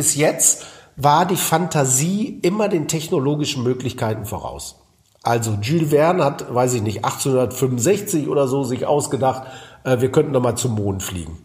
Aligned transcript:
bis 0.00 0.14
jetzt 0.14 0.64
war 0.96 1.26
die 1.26 1.36
Fantasie 1.36 2.38
immer 2.40 2.70
den 2.70 2.88
technologischen 2.88 3.62
Möglichkeiten 3.62 4.24
voraus. 4.24 4.76
Also 5.22 5.58
Jules 5.60 5.90
Verne 5.90 6.24
hat, 6.24 6.54
weiß 6.54 6.72
ich 6.72 6.80
nicht, 6.80 7.04
1865 7.04 8.26
oder 8.26 8.48
so 8.48 8.64
sich 8.64 8.86
ausgedacht, 8.86 9.42
äh, 9.84 10.00
wir 10.00 10.10
könnten 10.10 10.32
doch 10.32 10.40
mal 10.40 10.56
zum 10.56 10.74
Mond 10.74 11.02
fliegen. 11.02 11.42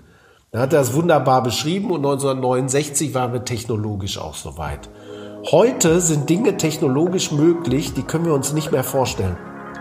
Dann 0.51 0.61
hat 0.61 0.71
er 0.71 0.79
das 0.79 0.93
wunderbar 0.93 1.43
beschrieben 1.43 1.91
und 1.91 1.97
1969 1.97 3.13
waren 3.13 3.33
wir 3.33 3.43
technologisch 3.43 4.19
auch 4.19 4.35
so 4.35 4.57
weit. 4.57 4.89
Heute 5.51 5.99
sind 5.99 6.29
Dinge 6.29 6.55
technologisch 6.55 7.33
möglich, 7.33 7.93
die 7.93 8.03
können 8.03 8.23
wir 8.23 8.33
uns 8.33 8.53
nicht 8.53 8.71
mehr 8.71 8.85
vorstellen, 8.85 9.35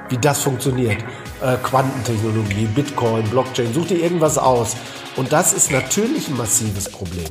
wie 0.09 0.19
das 0.19 0.43
funktioniert. 0.43 1.01
Äh, 1.41 1.59
Quantentechnologie, 1.63 2.67
Bitcoin, 2.75 3.23
Blockchain, 3.31 3.73
such 3.73 3.87
dir 3.87 4.03
irgendwas 4.03 4.37
aus. 4.37 4.75
Und 5.15 5.33
das 5.33 5.53
ist 5.53 5.71
natürlich 5.71 6.27
ein 6.27 6.37
massives 6.37 6.89
Problem. 6.89 7.31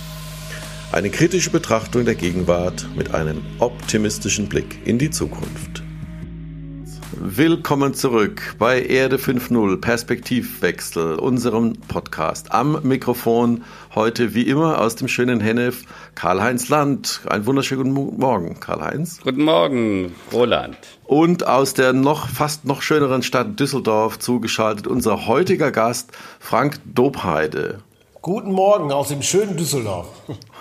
Eine 0.93 1.09
kritische 1.09 1.51
Betrachtung 1.51 2.03
der 2.03 2.15
Gegenwart 2.15 2.85
mit 2.97 3.15
einem 3.15 3.41
optimistischen 3.59 4.49
Blick 4.49 4.85
in 4.85 4.99
die 4.99 5.09
Zukunft. 5.09 5.81
Willkommen 7.13 7.93
zurück 7.93 8.55
bei 8.59 8.81
Erde 8.81 9.15
5.0 9.15 9.79
Perspektivwechsel, 9.79 11.15
unserem 11.15 11.77
Podcast. 11.87 12.51
Am 12.51 12.77
Mikrofon 12.83 13.63
heute 13.95 14.33
wie 14.33 14.41
immer 14.41 14.81
aus 14.81 14.97
dem 14.97 15.07
schönen 15.07 15.39
Hennef 15.39 15.85
Karl-Heinz 16.15 16.67
Land. 16.67 17.21
Ein 17.25 17.45
wunderschönen 17.45 17.95
guten 17.95 18.19
Morgen, 18.19 18.59
Karl-Heinz. 18.59 19.21
Guten 19.23 19.43
Morgen, 19.43 20.13
Roland. 20.33 20.75
Und 21.05 21.47
aus 21.47 21.73
der 21.73 21.93
noch 21.93 22.27
fast 22.27 22.65
noch 22.65 22.81
schöneren 22.81 23.23
Stadt 23.23 23.57
Düsseldorf 23.57 24.19
zugeschaltet 24.19 24.87
unser 24.87 25.25
heutiger 25.25 25.71
Gast 25.71 26.11
Frank 26.41 26.79
Dobheide. 26.83 27.79
Guten 28.23 28.51
Morgen 28.51 28.91
aus 28.91 29.07
dem 29.07 29.23
schönen 29.23 29.57
Düsseldorf. 29.57 30.05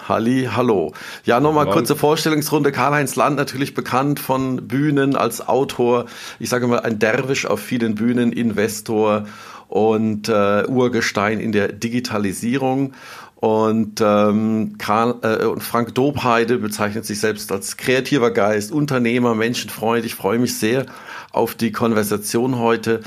Halli, 0.08 0.48
hallo. 0.50 0.94
Ja, 1.27 1.41
nochmal 1.41 1.69
kurze 1.69 1.94
Vorstellungsrunde. 1.94 2.72
Karl-Heinz 2.72 3.16
Land 3.16 3.36
natürlich 3.36 3.75
bekannt 3.75 4.19
von 4.19 4.66
Bühnen 4.66 5.14
als 5.14 5.47
Autor. 5.47 6.06
Ich 6.38 6.48
sage 6.48 6.66
mal 6.69 6.81
ein 6.81 6.98
Derwisch 6.98 7.44
auf 7.44 7.61
vielen 7.61 7.97
Bühnen, 7.97 8.33
Investor 8.33 9.27
und 9.69 10.31
äh, 10.31 10.64
Urgestein 10.69 11.38
in 11.38 11.53
der 11.53 11.69
Digitalisierung. 11.70 12.94
Und, 13.41 14.02
ähm, 14.02 14.74
Karl, 14.77 15.16
äh, 15.22 15.60
Frank 15.60 15.94
Dobheide 15.94 16.58
bezeichnet 16.58 17.06
sich 17.06 17.20
selbst 17.20 17.50
als 17.50 17.78
kreativer 17.78 18.30
Geist, 18.32 18.70
Unternehmer, 18.70 19.34
Menschenfreund. 19.34 20.05
Ich 20.05 20.14
freue 20.14 20.38
mich 20.38 20.58
sehr 20.58 20.84
auf 21.32 21.55
die 21.55 21.72
Konversation 21.72 22.58
heute. 22.58 23.00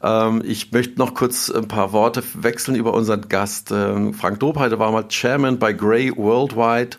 Ähm, 0.00 0.42
ich 0.46 0.70
möchte 0.70 0.96
noch 0.98 1.14
kurz 1.14 1.50
ein 1.50 1.66
paar 1.66 1.92
Worte 1.92 2.22
wechseln 2.34 2.76
über 2.76 2.94
unseren 2.94 3.28
Gast. 3.28 3.72
Ähm, 3.72 4.14
Frank 4.14 4.38
Dobheide 4.38 4.78
war 4.78 4.92
mal 4.92 5.08
Chairman 5.08 5.58
bei 5.58 5.72
Grey 5.72 6.16
Worldwide 6.16 6.96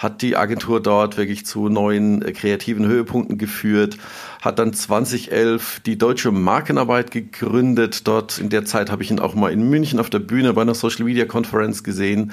hat 0.00 0.22
die 0.22 0.34
Agentur 0.34 0.80
dort 0.80 1.18
wirklich 1.18 1.44
zu 1.44 1.68
neuen 1.68 2.22
äh, 2.22 2.32
kreativen 2.32 2.86
Höhepunkten 2.86 3.36
geführt, 3.36 3.98
hat 4.40 4.58
dann 4.58 4.72
2011 4.72 5.80
die 5.84 5.98
Deutsche 5.98 6.30
Markenarbeit 6.30 7.10
gegründet. 7.10 8.06
Dort 8.06 8.38
in 8.38 8.48
der 8.48 8.64
Zeit 8.64 8.90
habe 8.90 9.02
ich 9.02 9.10
ihn 9.10 9.20
auch 9.20 9.34
mal 9.34 9.52
in 9.52 9.68
München 9.68 10.00
auf 10.00 10.10
der 10.10 10.18
Bühne 10.18 10.52
bei 10.52 10.62
einer 10.62 10.74
Social 10.74 11.04
Media 11.04 11.24
Konferenz 11.24 11.82
gesehen. 11.82 12.32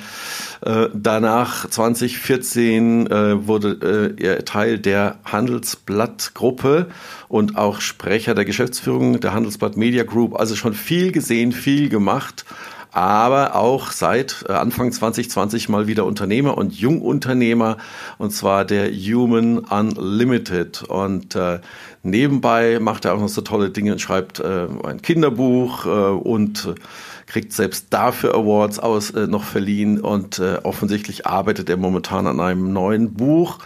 Äh, 0.61 0.87
danach 0.93 1.69
2014 1.69 3.07
äh, 3.07 3.47
wurde 3.47 4.15
äh, 4.17 4.23
er 4.23 4.45
Teil 4.45 4.79
der 4.79 5.19
Handelsblatt 5.25 6.31
Gruppe 6.33 6.87
und 7.27 7.57
auch 7.57 7.81
Sprecher 7.81 8.35
der 8.35 8.45
Geschäftsführung 8.45 9.19
der 9.19 9.33
Handelsblatt 9.33 9.77
Media 9.77 10.03
Group. 10.03 10.39
Also 10.39 10.55
schon 10.55 10.73
viel 10.73 11.11
gesehen, 11.11 11.51
viel 11.51 11.89
gemacht 11.89 12.45
aber 12.97 13.53
auch 13.55 13.91
seit 13.91 14.43
äh, 14.49 14.53
Anfang 14.53 14.91
2020 14.91 15.69
mal 15.69 15.85
wieder 15.85 16.03
Unternehmer 16.03 16.57
und 16.57 16.73
Jungunternehmer 16.73 17.77
und 18.17 18.31
zwar 18.31 18.65
der 18.65 18.91
Human 18.91 19.59
Unlimited. 19.59 20.81
Und 20.81 21.35
äh, 21.35 21.59
nebenbei 22.01 22.79
macht 22.79 23.05
er 23.05 23.13
auch 23.13 23.19
noch 23.19 23.29
so 23.29 23.41
tolle 23.41 23.69
Dinge 23.69 23.91
und 23.91 24.01
schreibt 24.01 24.39
äh, 24.39 24.65
ein 24.83 25.03
Kinderbuch 25.03 25.85
äh, 25.85 25.89
und 25.89 26.73
kriegt 27.27 27.53
selbst 27.53 27.87
dafür 27.91 28.33
Awards 28.33 28.79
aus 28.79 29.11
äh, 29.11 29.27
noch 29.27 29.43
verliehen. 29.43 30.01
Und 30.01 30.39
äh, 30.39 30.57
offensichtlich 30.63 31.27
arbeitet 31.27 31.69
er 31.69 31.77
momentan 31.77 32.25
an 32.25 32.39
einem 32.39 32.73
neuen 32.73 33.13
Buch 33.13 33.59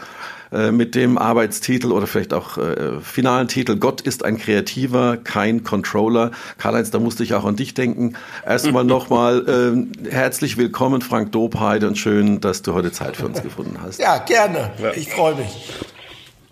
äh, 0.51 0.72
mit 0.72 0.95
dem 0.95 1.17
Arbeitstitel 1.17 1.94
oder 1.94 2.07
vielleicht 2.07 2.34
auch 2.34 2.57
äh, 2.57 3.00
finalen 3.01 3.47
Titel 3.47 3.78
Gott 3.78 4.01
ist 4.01 4.25
ein 4.25 4.38
Kreativer, 4.38 5.16
kein 5.16 5.63
Controller. 5.63 6.31
Karl-Heinz, 6.57 6.91
da 6.91 7.00
musste 7.00 7.23
ich 7.23 7.34
auch 7.34 7.45
an 7.45 7.56
dich 7.56 7.73
denken. 7.73 8.16
Erstmal 8.45 8.84
nochmal 8.85 9.88
äh, 10.03 10.09
herzlich 10.09 10.57
willkommen, 10.57 11.01
Frank 11.01 11.31
Dobheide, 11.31 11.88
und 11.88 11.97
schön, 11.97 12.41
dass 12.41 12.63
du 12.63 12.73
heute 12.73 12.91
Zeit 12.91 13.16
für 13.16 13.28
uns 13.28 13.41
gefunden 13.41 13.78
hast. 13.81 14.01
Ja, 14.01 14.17
gerne. 14.17 14.72
Ich 14.95 15.09
freue 15.09 15.35
mich. 15.35 15.69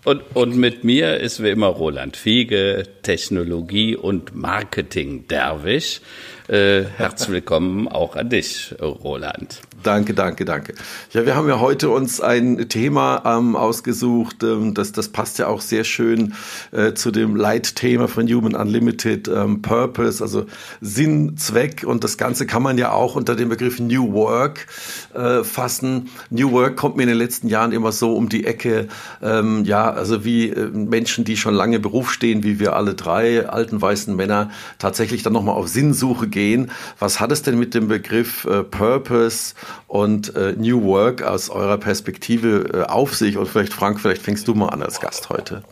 Und, 0.04 0.22
und 0.34 0.56
mit 0.56 0.82
mir 0.82 1.18
ist 1.18 1.42
wie 1.42 1.50
immer 1.50 1.66
Roland 1.66 2.16
Fiege, 2.16 2.84
Technologie 3.02 3.96
und 3.96 4.34
Marketing 4.34 5.28
Derwisch. 5.28 6.00
Äh, 6.48 6.84
herzlich 6.96 7.28
willkommen 7.28 7.86
auch 7.86 8.16
an 8.16 8.30
dich, 8.30 8.74
Roland. 8.80 9.60
Danke, 9.82 10.12
danke, 10.14 10.44
danke. 10.44 10.74
Ja, 11.12 11.24
wir 11.24 11.36
haben 11.36 11.48
ja 11.48 11.58
heute 11.58 11.88
uns 11.90 12.20
ein 12.20 12.68
Thema 12.68 13.22
ähm, 13.24 13.56
ausgesucht, 13.56 14.42
ähm, 14.42 14.74
das, 14.74 14.92
das 14.92 15.08
passt 15.08 15.38
ja 15.38 15.46
auch 15.46 15.60
sehr 15.60 15.84
schön 15.84 16.34
äh, 16.72 16.92
zu 16.92 17.10
dem 17.10 17.34
Leitthema 17.34 18.06
von 18.06 18.28
Human 18.28 18.54
Unlimited, 18.54 19.28
ähm, 19.28 19.62
Purpose, 19.62 20.22
also 20.22 20.46
Sinn, 20.80 21.36
Zweck 21.38 21.84
und 21.86 22.04
das 22.04 22.18
Ganze 22.18 22.46
kann 22.46 22.62
man 22.62 22.76
ja 22.76 22.92
auch 22.92 23.16
unter 23.16 23.36
dem 23.36 23.48
Begriff 23.48 23.80
New 23.80 24.12
Work 24.12 24.66
äh, 25.14 25.44
fassen. 25.44 26.10
New 26.28 26.52
Work 26.52 26.76
kommt 26.76 26.96
mir 26.96 27.04
in 27.04 27.08
den 27.08 27.18
letzten 27.18 27.48
Jahren 27.48 27.72
immer 27.72 27.92
so 27.92 28.14
um 28.14 28.28
die 28.28 28.44
Ecke, 28.44 28.88
ähm, 29.22 29.64
ja, 29.64 29.90
also 29.90 30.24
wie 30.24 30.50
äh, 30.50 30.66
Menschen, 30.68 31.24
die 31.24 31.36
schon 31.36 31.54
lange 31.54 31.76
im 31.76 31.82
Beruf 31.82 32.12
stehen, 32.12 32.42
wie 32.42 32.60
wir 32.60 32.76
alle 32.76 32.94
drei 32.94 33.48
alten 33.48 33.80
weißen 33.80 34.14
Männer, 34.14 34.50
tatsächlich 34.78 35.22
dann 35.22 35.32
nochmal 35.32 35.54
auf 35.54 35.68
Sinnsuche 35.68 36.28
gehen. 36.28 36.70
Was 36.98 37.20
hat 37.20 37.32
es 37.32 37.42
denn 37.42 37.58
mit 37.58 37.74
dem 37.74 37.88
Begriff 37.88 38.44
äh, 38.44 38.62
Purpose 38.62 39.54
und 39.88 40.34
äh, 40.36 40.54
New 40.56 40.84
Work 40.84 41.22
aus 41.22 41.50
eurer 41.50 41.78
Perspektive 41.78 42.70
äh, 42.72 42.90
auf 42.90 43.14
sich? 43.14 43.36
Und 43.36 43.46
vielleicht, 43.46 43.72
Frank, 43.72 44.00
vielleicht 44.00 44.22
fängst 44.22 44.48
du 44.48 44.54
mal 44.54 44.68
an 44.68 44.82
als 44.82 45.00
Gast 45.00 45.28
heute. 45.30 45.62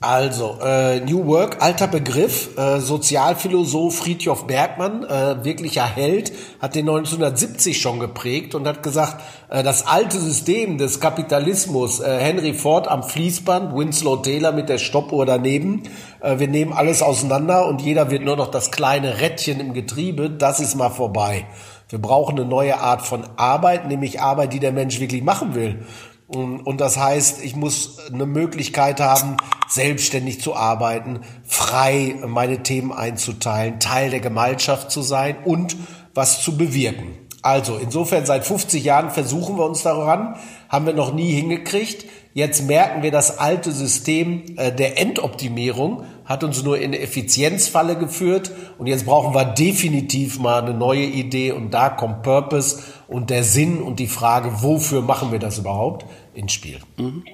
Also, 0.00 0.58
äh, 0.62 1.00
New 1.00 1.26
Work, 1.26 1.62
alter 1.62 1.86
Begriff, 1.86 2.58
äh, 2.58 2.80
Sozialphilosoph 2.80 3.96
Friedjof 3.96 4.46
Bergmann, 4.46 5.04
äh, 5.04 5.44
wirklicher 5.44 5.86
Held, 5.86 6.32
hat 6.60 6.74
den 6.74 6.86
1970 6.86 7.80
schon 7.80 8.00
geprägt 8.00 8.56
und 8.56 8.66
hat 8.66 8.82
gesagt, 8.82 9.22
äh, 9.48 9.62
das 9.62 9.86
alte 9.86 10.18
System 10.18 10.76
des 10.76 10.98
Kapitalismus, 10.98 12.00
äh, 12.00 12.18
Henry 12.18 12.52
Ford 12.52 12.88
am 12.88 13.04
Fließband, 13.04 13.74
Winslow 13.76 14.16
Taylor 14.16 14.50
mit 14.50 14.68
der 14.68 14.78
Stoppuhr 14.78 15.24
daneben, 15.24 15.84
äh, 16.20 16.40
wir 16.40 16.48
nehmen 16.48 16.72
alles 16.72 17.00
auseinander 17.00 17.66
und 17.66 17.80
jeder 17.80 18.10
wird 18.10 18.24
nur 18.24 18.36
noch 18.36 18.50
das 18.50 18.72
kleine 18.72 19.20
Rädchen 19.20 19.60
im 19.60 19.72
Getriebe, 19.72 20.28
das 20.28 20.58
ist 20.58 20.74
mal 20.74 20.90
vorbei. 20.90 21.46
Wir 21.88 22.00
brauchen 22.00 22.38
eine 22.38 22.48
neue 22.48 22.80
Art 22.80 23.02
von 23.02 23.24
Arbeit, 23.36 23.86
nämlich 23.86 24.20
Arbeit, 24.20 24.52
die 24.52 24.60
der 24.60 24.72
Mensch 24.72 24.98
wirklich 24.98 25.22
machen 25.22 25.54
will. 25.54 25.86
Und 26.28 26.80
das 26.80 26.98
heißt, 26.98 27.44
ich 27.44 27.54
muss 27.54 27.98
eine 28.12 28.26
Möglichkeit 28.26 29.00
haben, 29.00 29.36
selbstständig 29.68 30.40
zu 30.40 30.56
arbeiten, 30.56 31.20
frei 31.44 32.16
meine 32.26 32.64
Themen 32.64 32.92
einzuteilen, 32.92 33.78
Teil 33.78 34.10
der 34.10 34.18
Gemeinschaft 34.18 34.90
zu 34.90 35.02
sein 35.02 35.36
und 35.44 35.76
was 36.14 36.42
zu 36.42 36.56
bewirken. 36.56 37.16
Also 37.42 37.76
insofern 37.76 38.26
seit 38.26 38.44
50 38.44 38.82
Jahren 38.82 39.10
versuchen 39.10 39.56
wir 39.56 39.64
uns 39.64 39.82
daran, 39.82 40.34
haben 40.68 40.86
wir 40.86 40.94
noch 40.94 41.14
nie 41.14 41.30
hingekriegt. 41.30 42.06
Jetzt 42.36 42.68
merken 42.68 43.02
wir, 43.02 43.10
das 43.10 43.38
alte 43.38 43.72
System 43.72 44.42
äh, 44.58 44.70
der 44.70 45.00
Endoptimierung 45.00 46.04
hat 46.26 46.44
uns 46.44 46.62
nur 46.62 46.78
in 46.78 46.92
Effizienzfalle 46.92 47.96
geführt 47.96 48.52
und 48.76 48.88
jetzt 48.88 49.06
brauchen 49.06 49.34
wir 49.34 49.46
definitiv 49.46 50.38
mal 50.38 50.60
eine 50.60 50.74
neue 50.74 51.06
Idee 51.06 51.52
und 51.52 51.70
da 51.70 51.88
kommt 51.88 52.22
Purpose 52.24 52.82
und 53.08 53.30
der 53.30 53.42
Sinn 53.42 53.80
und 53.80 54.00
die 54.00 54.06
Frage, 54.06 54.50
wofür 54.60 55.00
machen 55.00 55.32
wir 55.32 55.38
das 55.38 55.56
überhaupt, 55.56 56.04
ins 56.34 56.52
Spiel. 56.52 56.78
Mhm. 56.98 57.24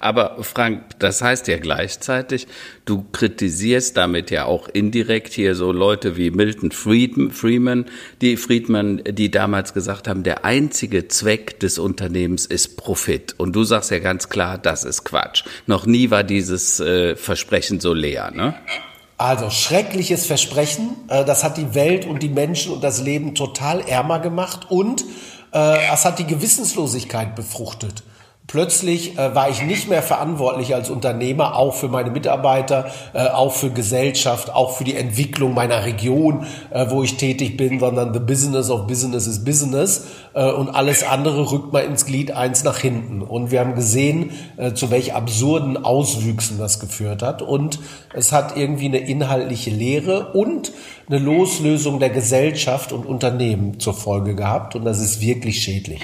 Aber 0.00 0.42
Frank, 0.42 0.98
das 0.98 1.22
heißt 1.22 1.48
ja 1.48 1.58
gleichzeitig, 1.58 2.46
du 2.84 3.04
kritisierst 3.12 3.96
damit 3.96 4.30
ja 4.30 4.44
auch 4.46 4.68
indirekt 4.68 5.32
hier 5.32 5.54
so 5.54 5.72
Leute 5.72 6.16
wie 6.16 6.30
Milton 6.30 6.70
Friedman, 6.70 7.86
die 8.20 8.36
Friedman, 8.36 9.02
die 9.04 9.30
damals 9.30 9.74
gesagt 9.74 10.08
haben, 10.08 10.22
der 10.22 10.44
einzige 10.44 11.08
Zweck 11.08 11.60
des 11.60 11.78
Unternehmens 11.78 12.46
ist 12.46 12.76
Profit. 12.76 13.34
Und 13.38 13.54
du 13.54 13.64
sagst 13.64 13.90
ja 13.90 13.98
ganz 13.98 14.28
klar, 14.28 14.58
das 14.58 14.84
ist 14.84 15.04
Quatsch. 15.04 15.44
Noch 15.66 15.86
nie 15.86 16.10
war 16.10 16.24
dieses 16.24 16.80
äh, 16.80 17.16
Versprechen 17.16 17.80
so 17.80 17.92
leer, 17.94 18.30
ne? 18.30 18.54
Also 19.16 19.48
schreckliches 19.48 20.26
Versprechen. 20.26 20.96
Äh, 21.08 21.24
das 21.24 21.44
hat 21.44 21.56
die 21.56 21.74
Welt 21.74 22.04
und 22.04 22.22
die 22.22 22.28
Menschen 22.28 22.72
und 22.72 22.82
das 22.82 23.00
Leben 23.00 23.34
total 23.34 23.80
ärmer 23.80 24.18
gemacht 24.18 24.70
und 24.70 25.04
äh, 25.52 25.92
es 25.92 26.04
hat 26.04 26.18
die 26.18 26.26
Gewissenslosigkeit 26.26 27.36
befruchtet. 27.36 28.02
Plötzlich 28.46 29.18
äh, 29.18 29.34
war 29.34 29.48
ich 29.48 29.62
nicht 29.62 29.88
mehr 29.88 30.02
verantwortlich 30.02 30.74
als 30.74 30.90
Unternehmer, 30.90 31.56
auch 31.56 31.74
für 31.74 31.88
meine 31.88 32.10
Mitarbeiter, 32.10 32.90
äh, 33.14 33.28
auch 33.28 33.52
für 33.52 33.70
Gesellschaft, 33.70 34.54
auch 34.54 34.76
für 34.76 34.84
die 34.84 34.96
Entwicklung 34.96 35.54
meiner 35.54 35.86
Region, 35.86 36.46
äh, 36.70 36.86
wo 36.90 37.02
ich 37.02 37.16
tätig 37.16 37.56
bin, 37.56 37.80
sondern 37.80 38.12
the 38.12 38.20
business 38.20 38.68
of 38.68 38.86
business 38.86 39.26
is 39.26 39.42
business 39.42 40.06
äh, 40.34 40.50
und 40.50 40.68
alles 40.68 41.04
andere 41.04 41.50
rückt 41.50 41.72
mal 41.72 41.84
ins 41.84 42.04
Glied 42.04 42.32
eins 42.32 42.64
nach 42.64 42.78
hinten. 42.78 43.22
Und 43.22 43.50
wir 43.50 43.60
haben 43.60 43.74
gesehen, 43.74 44.32
äh, 44.58 44.74
zu 44.74 44.90
welch 44.90 45.14
absurden 45.14 45.82
Auswüchsen 45.82 46.58
das 46.58 46.80
geführt 46.80 47.22
hat. 47.22 47.40
Und 47.40 47.78
es 48.12 48.30
hat 48.30 48.58
irgendwie 48.58 48.86
eine 48.86 48.98
inhaltliche 48.98 49.70
Lehre 49.70 50.32
und 50.32 50.70
eine 51.08 51.18
Loslösung 51.18 51.98
der 51.98 52.10
Gesellschaft 52.10 52.92
und 52.92 53.06
Unternehmen 53.06 53.80
zur 53.80 53.94
Folge 53.94 54.34
gehabt. 54.34 54.76
Und 54.76 54.84
das 54.84 55.00
ist 55.00 55.22
wirklich 55.22 55.62
schädlich. 55.62 56.02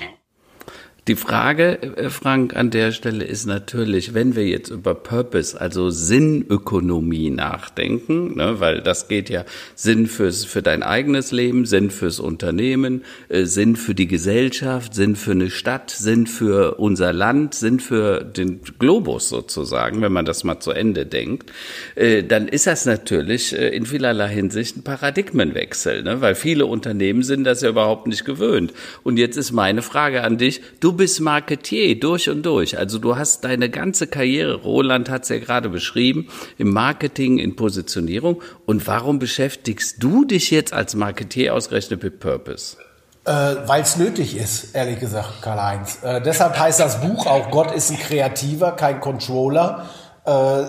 Die 1.10 1.16
Frage, 1.16 1.82
äh, 1.96 2.08
Frank, 2.08 2.54
an 2.54 2.70
der 2.70 2.92
Stelle 2.92 3.24
ist 3.24 3.44
natürlich, 3.44 4.14
wenn 4.14 4.36
wir 4.36 4.46
jetzt 4.46 4.70
über 4.70 4.94
Purpose, 4.94 5.60
also 5.60 5.90
Sinnökonomie 5.90 7.30
nachdenken, 7.30 8.36
ne, 8.36 8.60
weil 8.60 8.80
das 8.80 9.08
geht 9.08 9.28
ja 9.28 9.44
Sinn 9.74 10.06
fürs, 10.06 10.44
für 10.44 10.62
dein 10.62 10.84
eigenes 10.84 11.32
Leben, 11.32 11.66
Sinn 11.66 11.90
fürs 11.90 12.20
Unternehmen, 12.20 13.02
äh, 13.28 13.44
Sinn 13.44 13.74
für 13.74 13.96
die 13.96 14.06
Gesellschaft, 14.06 14.94
Sinn 14.94 15.16
für 15.16 15.32
eine 15.32 15.50
Stadt, 15.50 15.90
Sinn 15.90 16.28
für 16.28 16.76
unser 16.76 17.12
Land, 17.12 17.56
Sinn 17.56 17.80
für 17.80 18.22
den 18.22 18.60
Globus 18.78 19.30
sozusagen, 19.30 20.02
wenn 20.02 20.12
man 20.12 20.26
das 20.26 20.44
mal 20.44 20.60
zu 20.60 20.70
Ende 20.70 21.06
denkt, 21.06 21.50
äh, 21.96 22.22
dann 22.22 22.46
ist 22.46 22.68
das 22.68 22.86
natürlich 22.86 23.52
äh, 23.52 23.70
in 23.70 23.84
vielerlei 23.84 24.28
Hinsicht 24.28 24.76
ein 24.76 24.84
Paradigmenwechsel, 24.84 26.04
ne, 26.04 26.20
weil 26.20 26.36
viele 26.36 26.66
Unternehmen 26.66 27.24
sind 27.24 27.42
das 27.42 27.62
ja 27.62 27.70
überhaupt 27.70 28.06
nicht 28.06 28.24
gewöhnt. 28.24 28.72
Und 29.02 29.16
jetzt 29.16 29.36
ist 29.36 29.50
meine 29.50 29.82
Frage 29.82 30.22
an 30.22 30.38
dich, 30.38 30.60
du 30.78 30.99
bist 31.00 31.18
Marketier 31.18 31.98
durch 31.98 32.28
und 32.28 32.42
durch. 32.42 32.76
Also 32.76 32.98
du 32.98 33.16
hast 33.16 33.44
deine 33.44 33.70
ganze 33.70 34.06
Karriere, 34.06 34.56
Roland 34.56 35.08
hat 35.08 35.22
es 35.22 35.30
ja 35.30 35.38
gerade 35.38 35.70
beschrieben, 35.70 36.28
im 36.58 36.74
Marketing, 36.74 37.38
in 37.38 37.56
Positionierung. 37.56 38.42
Und 38.66 38.86
warum 38.86 39.18
beschäftigst 39.18 40.02
du 40.02 40.26
dich 40.26 40.50
jetzt 40.50 40.74
als 40.74 40.94
Marketier 40.94 41.54
ausgerechnet 41.54 42.02
mit 42.02 42.20
Purpose? 42.20 42.76
Äh, 43.24 43.32
Weil 43.66 43.80
es 43.80 43.96
nötig 43.96 44.36
ist, 44.36 44.74
ehrlich 44.74 45.00
gesagt, 45.00 45.40
Karl-Heinz. 45.40 46.00
Äh, 46.02 46.20
deshalb 46.20 46.58
heißt 46.58 46.80
das 46.80 47.00
Buch 47.00 47.26
auch, 47.26 47.50
Gott 47.50 47.74
ist 47.74 47.90
ein 47.90 47.98
Kreativer, 47.98 48.72
kein 48.72 49.00
Controller. 49.00 49.88
Äh, 50.26 50.32
äh, 50.32 50.66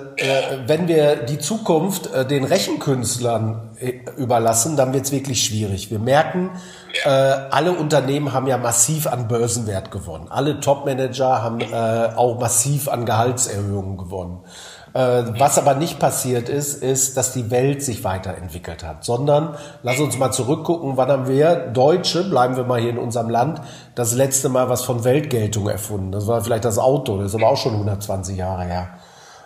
wenn 0.65 0.87
wir 0.87 1.17
die 1.17 1.39
Zukunft 1.39 2.09
äh, 2.13 2.25
den 2.25 2.45
Rechenkünstlern 2.45 3.75
äh, 3.81 3.99
überlassen, 4.15 4.77
dann 4.77 4.93
wird 4.93 5.07
es 5.07 5.11
wirklich 5.11 5.43
schwierig. 5.43 5.91
Wir 5.91 5.99
merken, 5.99 6.51
äh, 7.03 7.09
alle 7.09 7.73
Unternehmen 7.73 8.33
haben 8.33 8.47
ja 8.47 8.57
massiv 8.57 9.07
an 9.07 9.27
Börsenwert 9.27 9.91
gewonnen. 9.91 10.27
Alle 10.29 10.59
Topmanager 10.59 11.41
haben 11.41 11.61
äh, 11.61 12.09
auch 12.15 12.39
massiv 12.39 12.87
an 12.87 13.05
Gehaltserhöhungen 13.05 13.97
gewonnen. 13.97 14.39
Äh, 14.93 15.23
was 15.39 15.57
aber 15.57 15.75
nicht 15.75 15.99
passiert 15.99 16.49
ist, 16.49 16.83
ist, 16.83 17.15
dass 17.15 17.31
die 17.31 17.49
Welt 17.49 17.81
sich 17.81 18.03
weiterentwickelt 18.03 18.83
hat, 18.83 19.05
sondern 19.05 19.55
lass 19.83 19.99
uns 19.99 20.17
mal 20.17 20.31
zurückgucken, 20.31 20.97
wann 20.97 21.09
haben 21.09 21.27
wir 21.27 21.55
Deutsche, 21.55 22.25
bleiben 22.25 22.57
wir 22.57 22.65
mal 22.65 22.81
hier 22.81 22.89
in 22.89 22.97
unserem 22.97 23.29
Land, 23.29 23.61
das 23.95 24.13
letzte 24.13 24.49
Mal 24.49 24.67
was 24.67 24.83
von 24.83 25.05
Weltgeltung 25.05 25.69
erfunden. 25.69 26.11
Das 26.11 26.27
war 26.27 26.41
vielleicht 26.43 26.65
das 26.65 26.77
Auto, 26.77 27.17
das 27.17 27.27
ist 27.27 27.35
aber 27.35 27.49
auch 27.49 27.57
schon 27.57 27.71
120 27.71 28.35
Jahre 28.35 28.63
her. 28.63 28.89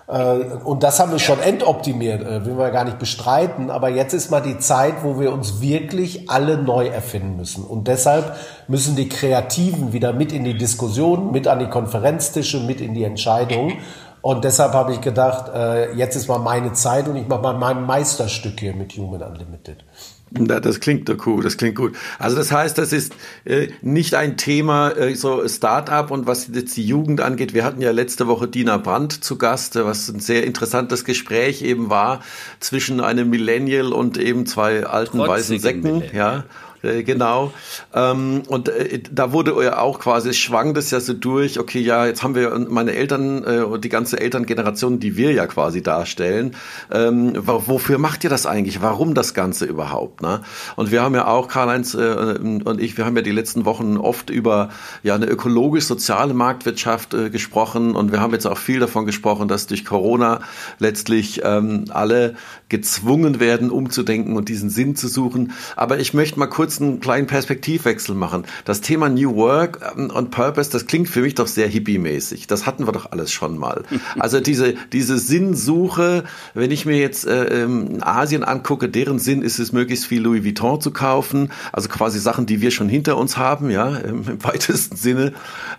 Äh, 0.07 0.37
und 0.63 0.83
das 0.83 0.99
haben 0.99 1.11
wir 1.11 1.19
schon 1.19 1.39
entoptimiert, 1.39 2.21
äh, 2.21 2.45
will 2.45 2.57
wir 2.57 2.71
gar 2.71 2.83
nicht 2.83 2.99
bestreiten. 2.99 3.69
Aber 3.69 3.89
jetzt 3.89 4.13
ist 4.13 4.31
mal 4.31 4.41
die 4.41 4.59
Zeit, 4.59 5.03
wo 5.03 5.19
wir 5.19 5.31
uns 5.31 5.61
wirklich 5.61 6.29
alle 6.29 6.57
neu 6.57 6.87
erfinden 6.87 7.37
müssen. 7.37 7.63
Und 7.63 7.87
deshalb 7.87 8.35
müssen 8.67 8.95
die 8.95 9.09
Kreativen 9.09 9.93
wieder 9.93 10.13
mit 10.13 10.31
in 10.31 10.43
die 10.43 10.57
Diskussion, 10.57 11.31
mit 11.31 11.47
an 11.47 11.59
die 11.59 11.69
Konferenztische, 11.69 12.59
mit 12.59 12.81
in 12.81 12.93
die 12.93 13.03
Entscheidung. 13.03 13.73
Und 14.21 14.43
deshalb 14.43 14.73
habe 14.73 14.93
ich 14.93 15.01
gedacht, 15.01 15.51
äh, 15.53 15.93
jetzt 15.93 16.15
ist 16.15 16.27
mal 16.27 16.39
meine 16.39 16.73
Zeit 16.73 17.07
und 17.07 17.15
ich 17.15 17.27
mache 17.27 17.43
mal 17.43 17.53
mein 17.53 17.85
Meisterstück 17.85 18.59
hier 18.59 18.75
mit 18.75 18.93
Human 18.93 19.21
Unlimited. 19.21 19.83
Das 20.31 20.80
klingt 20.80 21.07
doch 21.07 21.25
cool, 21.27 21.44
das 21.44 21.56
klingt 21.56 21.75
gut. 21.75 21.95
Also 22.19 22.36
das 22.36 22.51
heißt, 22.51 22.77
das 22.77 22.92
ist 22.92 23.13
äh, 23.45 23.68
nicht 23.81 24.16
ein 24.16 24.38
Thema 24.38 24.89
äh, 24.89 25.16
so 25.16 25.48
Start-up 25.48 26.12
und 26.12 26.27
was 26.27 26.50
jetzt 26.51 26.75
die 26.75 26.86
Jugend 26.86 27.22
angeht. 27.22 27.54
Wir 27.54 27.63
hatten 27.63 27.81
ja 27.81 27.92
letzte 27.92 28.27
Woche 28.27 28.48
Dina 28.48 28.77
Brandt 28.77 29.24
zu 29.24 29.38
Gast, 29.38 29.75
was 29.75 30.10
ein 30.10 30.19
sehr 30.19 30.44
interessantes 30.44 31.06
Gespräch 31.06 31.62
eben 31.62 31.89
war 31.89 32.22
zwischen 32.60 33.00
einem 33.00 33.30
Millennial 33.30 33.94
und 33.94 34.18
eben 34.18 34.45
zwei 34.45 34.86
alten 34.86 35.18
Trotzigen 35.18 35.27
weißen 35.27 35.60
Säcken. 35.60 36.04
Ja. 36.13 36.44
Äh, 36.85 37.03
genau. 37.03 37.53
Ähm, 37.93 38.43
und 38.47 38.69
äh, 38.69 39.01
da 39.11 39.31
wurde 39.31 39.55
ja 39.63 39.79
auch 39.79 39.99
quasi, 39.99 40.33
schwang 40.33 40.73
das 40.73 40.91
ja 40.91 40.99
so 40.99 41.13
durch, 41.13 41.59
okay, 41.59 41.79
ja, 41.79 42.05
jetzt 42.05 42.23
haben 42.23 42.35
wir 42.35 42.57
meine 42.69 42.93
Eltern 42.93 43.43
äh, 43.43 43.61
und 43.61 43.83
die 43.83 43.89
ganze 43.89 44.19
Elterngeneration, 44.19 44.99
die 44.99 45.17
wir 45.17 45.31
ja 45.31 45.47
quasi 45.47 45.81
darstellen. 45.81 46.55
Ähm, 46.91 47.33
wofür 47.35 47.97
macht 47.97 48.23
ihr 48.23 48.29
das 48.29 48.45
eigentlich? 48.45 48.81
Warum 48.81 49.13
das 49.13 49.33
Ganze 49.33 49.65
überhaupt? 49.65 50.21
Ne? 50.21 50.41
Und 50.75 50.91
wir 50.91 51.01
haben 51.01 51.15
ja 51.15 51.27
auch, 51.27 51.47
Karl-Heinz 51.47 51.95
und 51.95 52.79
ich, 52.79 52.97
wir 52.97 53.05
haben 53.05 53.15
ja 53.15 53.21
die 53.21 53.31
letzten 53.31 53.65
Wochen 53.65 53.97
oft 53.97 54.29
über 54.29 54.69
ja 55.03 55.15
eine 55.15 55.25
ökologisch-soziale 55.25 56.33
Marktwirtschaft 56.33 57.15
gesprochen 57.31 57.95
und 57.95 58.11
wir 58.11 58.19
haben 58.19 58.33
jetzt 58.33 58.45
auch 58.45 58.57
viel 58.57 58.79
davon 58.79 59.05
gesprochen, 59.05 59.47
dass 59.47 59.67
durch 59.67 59.85
Corona 59.85 60.41
letztlich 60.79 61.41
ähm, 61.43 61.85
alle 61.89 62.35
gezwungen 62.75 63.39
werden, 63.39 63.69
umzudenken 63.69 64.36
und 64.36 64.50
diesen 64.50 64.69
Sinn 64.69 64.98
zu 64.98 65.07
suchen. 65.07 65.54
Aber 65.77 65.98
ich 65.98 66.13
möchte 66.13 66.38
mal 66.38 66.48
kurz 66.48 66.81
einen 66.81 67.00
kleinen 67.00 67.25
Perspektivwechsel 67.25 68.13
machen. 68.16 68.44
Das 68.66 68.81
Thema 68.81 69.07
New 69.07 69.33
Work 69.38 69.80
ähm, 69.95 70.10
und 70.10 70.30
Purpose, 70.30 70.69
das 70.72 70.86
klingt 70.86 71.07
für 71.07 71.22
mich 71.22 71.36
doch 71.36 71.48
sehr 71.48 71.69
hippie-mäßig. 71.69 72.48
Das 72.48 72.66
hatten 72.66 72.86
wir 72.86 72.92
doch 72.92 73.12
alles 73.12 73.31
schon 73.31 73.57
mal. 73.57 73.83
Also 74.18 74.39
diese, 74.39 74.75
diese 74.94 75.18
Sinnsuche, 75.18 76.24
wenn 76.54 76.72
ich 76.72 76.86
mir 76.86 76.98
jetzt 76.98 77.27
äh, 77.27 77.63
ähm, 77.63 77.98
Asien 78.01 78.44
angucke, 78.44 78.88
deren 78.88 79.19
Sinn 79.19 79.42
ist 79.42 79.60
es, 79.60 79.72
möglichst 79.72 80.06
viel 80.06 80.22
Louis 80.22 80.44
Vuitton 80.44 80.80
zu 80.80 80.92
kaufen. 80.92 81.51
Also 81.72 81.89
quasi 81.89 82.19
Sachen, 82.19 82.45
die 82.45 82.62
wir 82.62 82.72
schon 82.72 82.88
hinter 82.88 83.18
uns 83.18 83.38
haben, 83.38 83.69
ja, 83.69 83.95
im 83.98 84.44
weitesten 84.44 84.95
Sinne. 84.95 85.33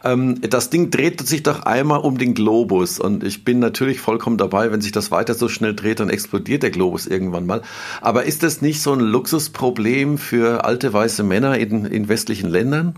Ähm, 0.05 0.41
das 0.43 0.71
Ding 0.71 0.91
dreht 0.91 1.27
sich 1.27 1.43
doch 1.43 1.63
einmal 1.63 2.01
um 2.01 2.19
den 2.19 2.35
Globus. 2.35 2.99
Und 2.99 3.25
ich 3.25 3.45
bin 3.45 3.59
natürlich 3.59 4.01
vollkommen 4.01 4.39
dabei, 4.39 4.71
wenn 4.71 4.81
sich 4.81 4.93
das 4.93 5.11
weiter 5.11 5.35
so 5.35 5.49
schnell 5.49 5.75
dreht, 5.75 6.01
dann 6.01 6.11
explodiert 6.11 6.63
der 6.63 6.71
Globus 6.71 6.86
irgendwann 7.07 7.47
mal. 7.47 7.63
Aber 8.01 8.25
ist 8.25 8.43
das 8.43 8.63
nicht 8.63 8.83
so 8.83 8.93
ein 8.93 9.01
Luxusproblem 9.01 10.19
für 10.19 10.65
alte 10.65 10.93
weiße 10.93 11.23
Männer 11.23 11.59
in, 11.59 11.85
in 11.85 12.09
westlichen 12.09 12.49
Ländern? 12.49 12.95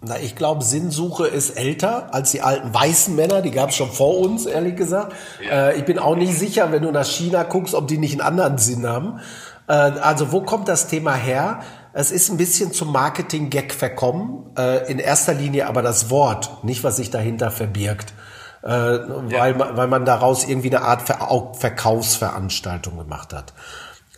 Na, 0.00 0.16
ich 0.18 0.36
glaube, 0.36 0.62
Sinnsuche 0.62 1.26
ist 1.26 1.50
älter 1.50 2.14
als 2.14 2.30
die 2.30 2.40
alten 2.40 2.72
weißen 2.72 3.16
Männer. 3.16 3.42
Die 3.42 3.50
gab 3.50 3.70
es 3.70 3.76
schon 3.76 3.90
vor 3.90 4.18
uns, 4.18 4.46
ehrlich 4.46 4.76
gesagt. 4.76 5.12
Ja. 5.44 5.70
Äh, 5.70 5.78
ich 5.78 5.84
bin 5.84 5.98
auch 5.98 6.14
nicht 6.14 6.38
sicher, 6.38 6.70
wenn 6.70 6.82
du 6.82 6.92
nach 6.92 7.06
China 7.06 7.42
guckst, 7.42 7.74
ob 7.74 7.88
die 7.88 7.98
nicht 7.98 8.12
einen 8.12 8.20
anderen 8.20 8.58
Sinn 8.58 8.86
haben. 8.86 9.18
Äh, 9.66 9.72
also 9.72 10.30
wo 10.30 10.42
kommt 10.42 10.68
das 10.68 10.86
Thema 10.86 11.14
her? 11.14 11.60
Es 11.92 12.12
ist 12.12 12.30
ein 12.30 12.36
bisschen 12.36 12.72
zum 12.72 12.92
Marketing-Gag 12.92 13.74
verkommen. 13.74 14.44
Äh, 14.56 14.88
in 14.90 15.00
erster 15.00 15.34
Linie 15.34 15.66
aber 15.66 15.82
das 15.82 16.10
Wort, 16.10 16.62
nicht 16.62 16.84
was 16.84 16.96
sich 16.96 17.10
dahinter 17.10 17.50
verbirgt 17.50 18.14
äh, 18.62 18.68
weil, 18.68 19.54
man, 19.54 19.76
weil 19.76 19.88
man 19.88 20.04
daraus 20.04 20.46
irgendwie 20.46 20.74
eine 20.74 20.84
Art 20.84 21.02
Ver 21.02 21.18
Verkaufsveranstaltung 21.58 22.98
gemacht 22.98 23.32
hat. 23.32 23.52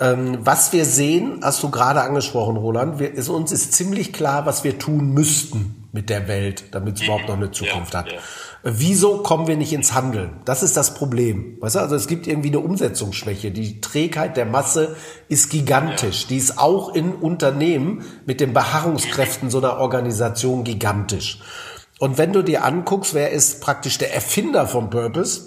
Ähm, 0.00 0.38
was 0.40 0.73
wir 0.73 0.87
sehen, 0.87 1.40
hast 1.42 1.62
du 1.62 1.70
gerade 1.70 2.00
angesprochen, 2.00 2.56
Roland, 2.56 2.99
wir, 2.99 3.12
ist, 3.12 3.28
uns 3.28 3.52
ist 3.52 3.75
ziemlich 3.75 4.14
klar, 4.14 4.47
was 4.47 4.64
wir 4.64 4.78
tun 4.78 5.12
müssten 5.12 5.88
mit 5.92 6.09
der 6.09 6.26
Welt, 6.26 6.64
damit 6.70 6.97
es 6.97 7.02
überhaupt 7.02 7.28
noch 7.28 7.37
eine 7.37 7.50
Zukunft 7.50 7.92
ja, 7.92 8.00
hat. 8.00 8.12
Ja. 8.12 8.18
Wieso 8.62 9.18
kommen 9.18 9.47
wir 9.47 9.56
nicht 9.56 9.73
ins 9.73 9.94
Handeln? 9.94 10.40
Das 10.44 10.62
ist 10.62 10.76
das 10.76 10.94
Problem. 10.94 11.56
Weißt 11.61 11.76
du, 11.76 11.80
also 11.80 11.97
es 11.97 12.06
gibt 12.06 12.26
irgendwie 12.26 12.49
eine 12.49 12.61
Umsetzungsschwäche. 12.61 13.50
Die 13.50 13.80
Trägheit 13.80 14.37
der 14.37 14.47
Masse 14.47 14.97
ist 15.28 15.50
gigantisch. 15.50 16.26
Die 16.26 16.37
ist 16.37 16.59
auch 16.59 16.94
in 16.94 17.14
Unternehmen 17.14 18.04
mit 18.26 18.40
den 18.40 18.52
Beharrungskräften 18.52 19.50
so 19.50 19.59
einer 19.59 19.78
Organisation 19.78 20.64
gigantisch. 20.64 21.40
Und 22.00 22.16
wenn 22.16 22.33
du 22.33 22.42
dir 22.42 22.64
anguckst, 22.64 23.12
wer 23.12 23.30
ist 23.30 23.61
praktisch 23.61 23.99
der 23.99 24.14
Erfinder 24.14 24.66
vom 24.66 24.88
Purpose, 24.88 25.42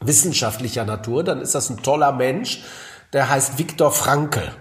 wissenschaftlicher 0.00 0.84
Natur, 0.84 1.24
dann 1.24 1.40
ist 1.40 1.56
das 1.56 1.70
ein 1.70 1.82
toller 1.82 2.12
Mensch, 2.12 2.62
der 3.12 3.28
heißt 3.28 3.58
Viktor 3.58 3.90
Frankl. 3.90 4.52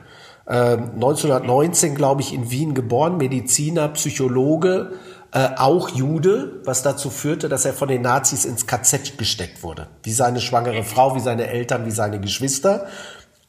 Äh, 0.47 0.77
1919, 0.77 1.93
glaube 1.93 2.21
ich, 2.21 2.33
in 2.33 2.49
Wien 2.49 2.73
geboren, 2.73 3.17
Mediziner, 3.17 3.89
Psychologe, 3.89 4.93
äh, 5.31 5.49
auch 5.57 5.89
Jude, 5.89 6.59
was 6.65 6.81
dazu 6.81 7.11
führte, 7.11 7.49
dass 7.49 7.65
er 7.65 7.73
von 7.73 7.87
den 7.87 8.01
Nazis 8.01 8.43
ins 8.43 8.65
KZ 8.65 9.19
gesteckt 9.19 9.61
wurde. 9.61 9.89
Wie 10.01 10.13
seine 10.13 10.41
schwangere 10.41 10.83
Frau, 10.83 11.13
wie 11.13 11.19
seine 11.19 11.49
Eltern, 11.49 11.85
wie 11.85 11.91
seine 11.91 12.19
Geschwister. 12.19 12.87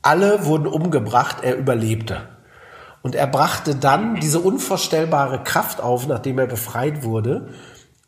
Alle 0.03 0.45
wurden 0.45 0.67
umgebracht, 0.67 1.39
er 1.41 1.57
überlebte. 1.57 2.21
Und 3.01 3.15
er 3.15 3.29
brachte 3.29 3.77
dann 3.77 4.17
diese 4.17 4.41
unvorstellbare 4.41 5.43
Kraft 5.43 5.81
auf, 5.81 6.07
nachdem 6.07 6.39
er 6.39 6.47
befreit 6.47 7.03
wurde, 7.03 7.49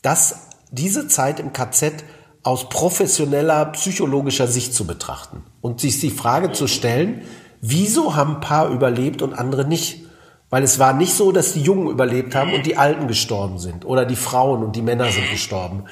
dass 0.02 0.48
diese 0.70 1.08
Zeit 1.08 1.40
im 1.40 1.52
KZ 1.52 2.04
aus 2.42 2.68
professioneller 2.68 3.66
psychologischer 3.66 4.46
Sicht 4.46 4.74
zu 4.74 4.86
betrachten 4.86 5.44
und 5.60 5.80
sich 5.80 6.00
die 6.00 6.10
Frage 6.10 6.52
zu 6.52 6.66
stellen, 6.66 7.22
wieso 7.60 8.16
haben 8.16 8.36
ein 8.36 8.40
paar 8.40 8.68
überlebt 8.68 9.22
und 9.22 9.34
andere 9.34 9.66
nicht? 9.66 10.06
Weil 10.48 10.64
es 10.64 10.78
war 10.78 10.92
nicht 10.94 11.14
so, 11.14 11.30
dass 11.32 11.52
die 11.52 11.62
Jungen 11.62 11.88
überlebt 11.88 12.34
haben 12.34 12.52
und 12.52 12.66
die 12.66 12.76
Alten 12.76 13.06
gestorben 13.06 13.58
sind 13.58 13.84
oder 13.84 14.04
die 14.04 14.16
Frauen 14.16 14.64
und 14.64 14.74
die 14.74 14.82
Männer 14.82 15.10
sind 15.10 15.30
gestorben, 15.30 15.84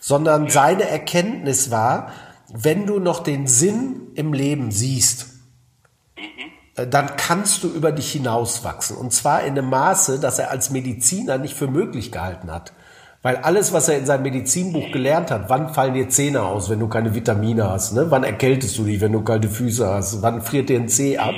sondern 0.00 0.48
seine 0.48 0.88
Erkenntnis 0.88 1.70
war, 1.70 2.12
wenn 2.52 2.86
du 2.86 2.98
noch 2.98 3.22
den 3.22 3.46
Sinn 3.46 4.12
im 4.14 4.32
Leben 4.32 4.70
siehst, 4.70 5.26
äh, 6.76 6.86
dann 6.86 7.16
kannst 7.16 7.64
du 7.64 7.68
über 7.68 7.92
dich 7.92 8.12
hinauswachsen. 8.12 8.96
Und 8.96 9.12
zwar 9.12 9.42
in 9.42 9.58
einem 9.58 9.68
Maße, 9.68 10.20
dass 10.20 10.38
er 10.38 10.50
als 10.50 10.70
Mediziner 10.70 11.38
nicht 11.38 11.54
für 11.54 11.66
möglich 11.66 12.12
gehalten 12.12 12.50
hat. 12.52 12.72
Weil 13.26 13.38
alles, 13.38 13.72
was 13.72 13.88
er 13.88 13.98
in 13.98 14.06
seinem 14.06 14.22
Medizinbuch 14.22 14.92
gelernt 14.92 15.32
hat, 15.32 15.50
wann 15.50 15.74
fallen 15.74 15.94
dir 15.94 16.08
Zähne 16.08 16.42
aus, 16.42 16.70
wenn 16.70 16.78
du 16.78 16.86
keine 16.86 17.12
Vitamine 17.12 17.68
hast, 17.68 17.92
ne? 17.92 18.06
wann 18.08 18.22
erkältest 18.22 18.78
du 18.78 18.84
dich, 18.84 19.00
wenn 19.00 19.10
du 19.10 19.22
kalte 19.22 19.48
Füße 19.48 19.84
hast, 19.84 20.22
wann 20.22 20.42
friert 20.42 20.68
dir 20.68 20.78
ein 20.78 20.88
Zeh 20.88 21.18
ab, 21.18 21.34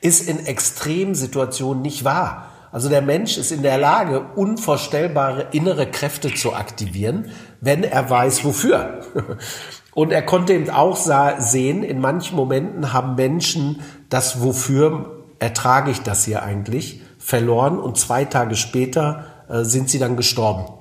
ist 0.00 0.28
in 0.28 0.44
Extremsituationen 0.44 1.80
nicht 1.80 2.04
wahr. 2.04 2.46
Also 2.72 2.88
der 2.88 3.02
Mensch 3.02 3.38
ist 3.38 3.52
in 3.52 3.62
der 3.62 3.78
Lage, 3.78 4.26
unvorstellbare 4.34 5.46
innere 5.52 5.86
Kräfte 5.86 6.34
zu 6.34 6.54
aktivieren, 6.54 7.30
wenn 7.60 7.84
er 7.84 8.10
weiß, 8.10 8.44
wofür. 8.44 9.02
Und 9.94 10.10
er 10.10 10.22
konnte 10.22 10.54
eben 10.54 10.70
auch 10.70 10.96
sehen, 10.96 11.84
in 11.84 12.00
manchen 12.00 12.34
Momenten 12.34 12.92
haben 12.92 13.14
Menschen 13.14 13.80
das 14.08 14.42
Wofür 14.42 15.22
ertrage 15.38 15.92
ich 15.92 16.02
das 16.02 16.24
hier 16.24 16.42
eigentlich 16.42 17.00
verloren 17.20 17.78
und 17.78 17.96
zwei 17.96 18.24
Tage 18.24 18.56
später 18.56 19.26
äh, 19.48 19.62
sind 19.62 19.88
sie 19.88 20.00
dann 20.00 20.16
gestorben. 20.16 20.77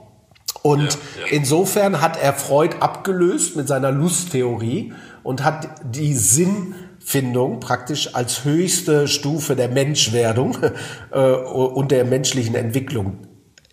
Und 0.62 0.94
ja, 0.94 1.22
ja. 1.22 1.28
insofern 1.32 2.02
hat 2.02 2.22
er 2.22 2.34
Freud 2.34 2.76
abgelöst 2.80 3.56
mit 3.56 3.68
seiner 3.68 3.92
Lusttheorie 3.92 4.94
und 5.24 5.44
hat 5.44 5.70
die 5.84 6.14
Sinnfindung 6.14 7.60
praktisch 7.60 8.16
als 8.16 8.44
höchste 8.44 9.08
Stufe 9.08 9.56
der 9.56 9.70
Menschwerdung 9.70 10.58
äh, 11.12 11.20
und 11.20 11.92
der 11.92 12.06
menschlichen 12.06 12.56
Entwicklung 12.56 13.20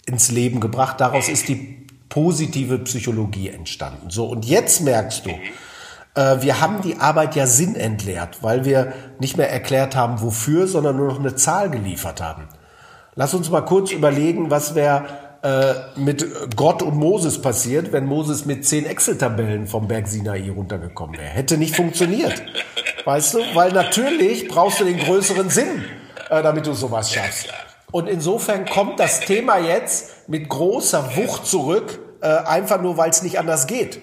ins 0.06 0.30
Leben 0.30 0.60
gebracht. 0.60 1.00
Daraus 1.00 1.28
ist 1.28 1.48
die 1.48 1.86
positive 2.08 2.78
Psychologie 2.78 3.48
entstanden. 3.48 4.10
So, 4.10 4.26
und 4.26 4.44
jetzt 4.44 4.82
merkst 4.82 5.26
du, 5.26 5.30
äh, 6.14 6.42
wir 6.42 6.60
haben 6.60 6.82
die 6.82 6.96
Arbeit 6.96 7.34
ja 7.34 7.46
sinnentleert, 7.46 8.42
weil 8.42 8.64
wir 8.64 8.92
nicht 9.18 9.36
mehr 9.36 9.50
erklärt 9.50 9.96
haben, 9.96 10.20
wofür, 10.20 10.66
sondern 10.68 10.96
nur 10.96 11.08
noch 11.08 11.18
eine 11.18 11.34
Zahl 11.34 11.70
geliefert 11.70 12.20
haben. 12.20 12.44
Lass 13.16 13.34
uns 13.34 13.50
mal 13.50 13.62
kurz 13.62 13.92
überlegen, 13.92 14.50
was 14.50 14.74
wäre 14.74 15.04
äh, 15.44 15.74
mit 15.96 16.26
Gott 16.56 16.82
und 16.82 16.96
Moses 16.96 17.42
passiert, 17.42 17.92
wenn 17.92 18.06
Moses 18.06 18.46
mit 18.46 18.66
zehn 18.66 18.86
Excel-Tabellen 18.86 19.66
vom 19.66 19.86
Berg 19.86 20.08
Sinai 20.08 20.50
runtergekommen 20.50 21.18
wäre. 21.18 21.28
Hätte 21.28 21.58
nicht 21.58 21.76
funktioniert. 21.76 22.42
Weißt 23.04 23.34
du? 23.34 23.40
Weil 23.52 23.70
natürlich 23.72 24.48
brauchst 24.48 24.80
du 24.80 24.84
den 24.84 24.98
größeren 24.98 25.50
Sinn, 25.50 25.84
äh, 26.30 26.42
damit 26.42 26.66
du 26.66 26.72
sowas 26.72 27.12
schaffst. 27.12 27.48
Und 27.92 28.08
insofern 28.08 28.64
kommt 28.64 28.98
das 28.98 29.20
Thema 29.20 29.58
jetzt 29.58 30.28
mit 30.28 30.48
großer 30.48 31.14
Wucht 31.14 31.46
zurück, 31.46 32.00
äh, 32.22 32.26
einfach 32.26 32.80
nur, 32.80 32.96
weil 32.96 33.10
es 33.10 33.22
nicht 33.22 33.38
anders 33.38 33.66
geht. 33.66 34.00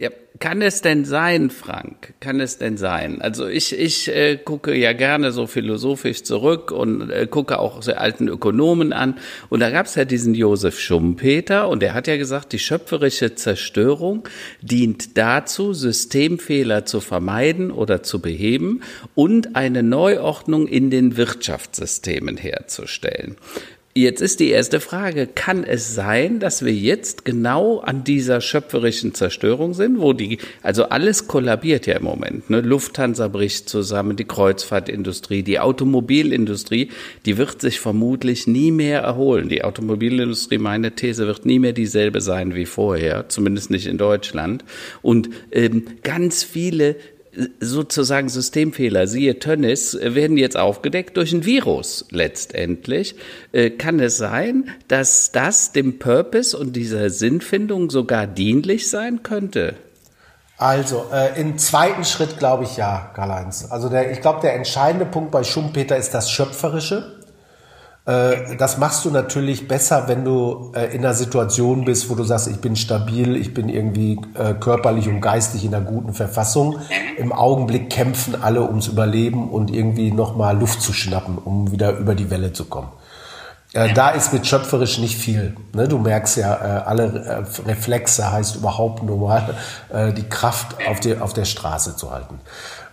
Ja, 0.00 0.08
kann 0.38 0.62
es 0.62 0.80
denn 0.80 1.04
sein, 1.04 1.50
Frank? 1.50 2.14
Kann 2.20 2.40
es 2.40 2.56
denn 2.56 2.78
sein? 2.78 3.20
Also 3.20 3.46
ich, 3.46 3.78
ich 3.78 4.08
äh, 4.08 4.38
gucke 4.42 4.74
ja 4.74 4.94
gerne 4.94 5.30
so 5.30 5.46
philosophisch 5.46 6.22
zurück 6.22 6.70
und 6.70 7.10
äh, 7.10 7.26
gucke 7.30 7.58
auch 7.58 7.82
so 7.82 7.92
alten 7.92 8.26
Ökonomen 8.26 8.94
an. 8.94 9.18
Und 9.50 9.60
da 9.60 9.68
gab 9.68 9.84
es 9.84 9.96
ja 9.96 10.06
diesen 10.06 10.34
Josef 10.34 10.80
Schumpeter 10.80 11.68
und 11.68 11.82
der 11.82 11.92
hat 11.92 12.06
ja 12.06 12.16
gesagt, 12.16 12.54
die 12.54 12.58
schöpferische 12.58 13.34
Zerstörung 13.34 14.26
dient 14.62 15.18
dazu, 15.18 15.74
Systemfehler 15.74 16.86
zu 16.86 17.00
vermeiden 17.00 17.70
oder 17.70 18.02
zu 18.02 18.22
beheben 18.22 18.80
und 19.14 19.54
eine 19.54 19.82
Neuordnung 19.82 20.66
in 20.66 20.88
den 20.88 21.18
Wirtschaftssystemen 21.18 22.38
herzustellen. 22.38 23.36
Jetzt 23.92 24.20
ist 24.20 24.38
die 24.38 24.50
erste 24.50 24.78
Frage, 24.78 25.26
kann 25.26 25.64
es 25.64 25.96
sein, 25.96 26.38
dass 26.38 26.64
wir 26.64 26.72
jetzt 26.72 27.24
genau 27.24 27.80
an 27.80 28.04
dieser 28.04 28.40
schöpferischen 28.40 29.14
Zerstörung 29.14 29.74
sind, 29.74 30.00
wo 30.00 30.12
die, 30.12 30.38
also 30.62 30.84
alles 30.84 31.26
kollabiert 31.26 31.88
ja 31.88 31.96
im 31.96 32.04
Moment, 32.04 32.50
ne? 32.50 32.60
Lufthansa 32.60 33.26
bricht 33.26 33.68
zusammen, 33.68 34.14
die 34.14 34.26
Kreuzfahrtindustrie, 34.26 35.42
die 35.42 35.58
Automobilindustrie, 35.58 36.90
die 37.26 37.36
wird 37.36 37.60
sich 37.60 37.80
vermutlich 37.80 38.46
nie 38.46 38.70
mehr 38.70 39.00
erholen. 39.00 39.48
Die 39.48 39.64
Automobilindustrie, 39.64 40.58
meine 40.58 40.92
These, 40.92 41.26
wird 41.26 41.44
nie 41.44 41.58
mehr 41.58 41.72
dieselbe 41.72 42.20
sein 42.20 42.54
wie 42.54 42.66
vorher, 42.66 43.28
zumindest 43.28 43.70
nicht 43.70 43.88
in 43.88 43.98
Deutschland. 43.98 44.64
Und 45.02 45.30
ähm, 45.50 45.82
ganz 46.04 46.44
viele 46.44 46.94
sozusagen 47.60 48.28
Systemfehler, 48.28 49.06
siehe 49.06 49.38
Tönnis, 49.38 49.96
werden 50.00 50.36
jetzt 50.36 50.56
aufgedeckt 50.56 51.16
durch 51.16 51.32
ein 51.32 51.44
Virus 51.44 52.06
letztendlich. 52.10 53.14
Äh, 53.52 53.70
kann 53.70 54.00
es 54.00 54.16
sein, 54.16 54.70
dass 54.88 55.32
das 55.32 55.72
dem 55.72 55.98
Purpose 55.98 56.56
und 56.56 56.74
dieser 56.74 57.10
Sinnfindung 57.10 57.90
sogar 57.90 58.26
dienlich 58.26 58.90
sein 58.90 59.22
könnte? 59.22 59.76
Also, 60.58 61.06
äh, 61.10 61.40
im 61.40 61.56
zweiten 61.56 62.04
Schritt 62.04 62.38
glaube 62.38 62.64
ich 62.64 62.76
ja, 62.76 63.10
Karl-Heinz. 63.14 63.68
Also 63.70 63.88
der, 63.88 64.10
ich 64.10 64.20
glaube, 64.20 64.40
der 64.42 64.54
entscheidende 64.54 65.06
Punkt 65.06 65.30
bei 65.30 65.42
Schumpeter 65.42 65.96
ist 65.96 66.12
das 66.12 66.30
Schöpferische. 66.30 67.19
Äh, 68.06 68.56
das 68.56 68.78
machst 68.78 69.04
du 69.04 69.10
natürlich 69.10 69.68
besser, 69.68 70.08
wenn 70.08 70.24
du 70.24 70.72
äh, 70.74 70.94
in 70.94 71.04
einer 71.04 71.14
Situation 71.14 71.84
bist, 71.84 72.08
wo 72.08 72.14
du 72.14 72.24
sagst, 72.24 72.48
ich 72.48 72.58
bin 72.58 72.76
stabil, 72.76 73.36
ich 73.36 73.52
bin 73.52 73.68
irgendwie 73.68 74.20
äh, 74.34 74.54
körperlich 74.54 75.08
und 75.08 75.20
geistig 75.20 75.64
in 75.64 75.74
einer 75.74 75.84
guten 75.84 76.14
Verfassung. 76.14 76.78
Im 77.18 77.32
Augenblick 77.32 77.90
kämpfen 77.90 78.40
alle 78.40 78.62
ums 78.62 78.88
Überleben 78.88 79.50
und 79.50 79.70
irgendwie 79.70 80.12
nochmal 80.12 80.58
Luft 80.58 80.80
zu 80.80 80.92
schnappen, 80.92 81.38
um 81.38 81.70
wieder 81.72 81.98
über 81.98 82.14
die 82.14 82.30
Welle 82.30 82.52
zu 82.52 82.64
kommen. 82.64 82.88
Da 83.72 84.10
ist 84.10 84.32
mit 84.32 84.46
schöpferisch 84.46 84.98
nicht 84.98 85.16
viel. 85.16 85.54
Ne? 85.72 85.86
Du 85.86 85.98
merkst 85.98 86.36
ja, 86.38 86.52
alle 86.54 87.46
Reflexe 87.66 88.32
heißt 88.32 88.56
überhaupt 88.56 89.02
nur 89.04 89.28
mal 89.28 89.54
die 90.16 90.28
Kraft 90.28 90.76
auf, 90.88 90.98
die, 90.98 91.16
auf 91.16 91.34
der 91.34 91.44
Straße 91.44 91.94
zu 91.94 92.10
halten. 92.10 92.40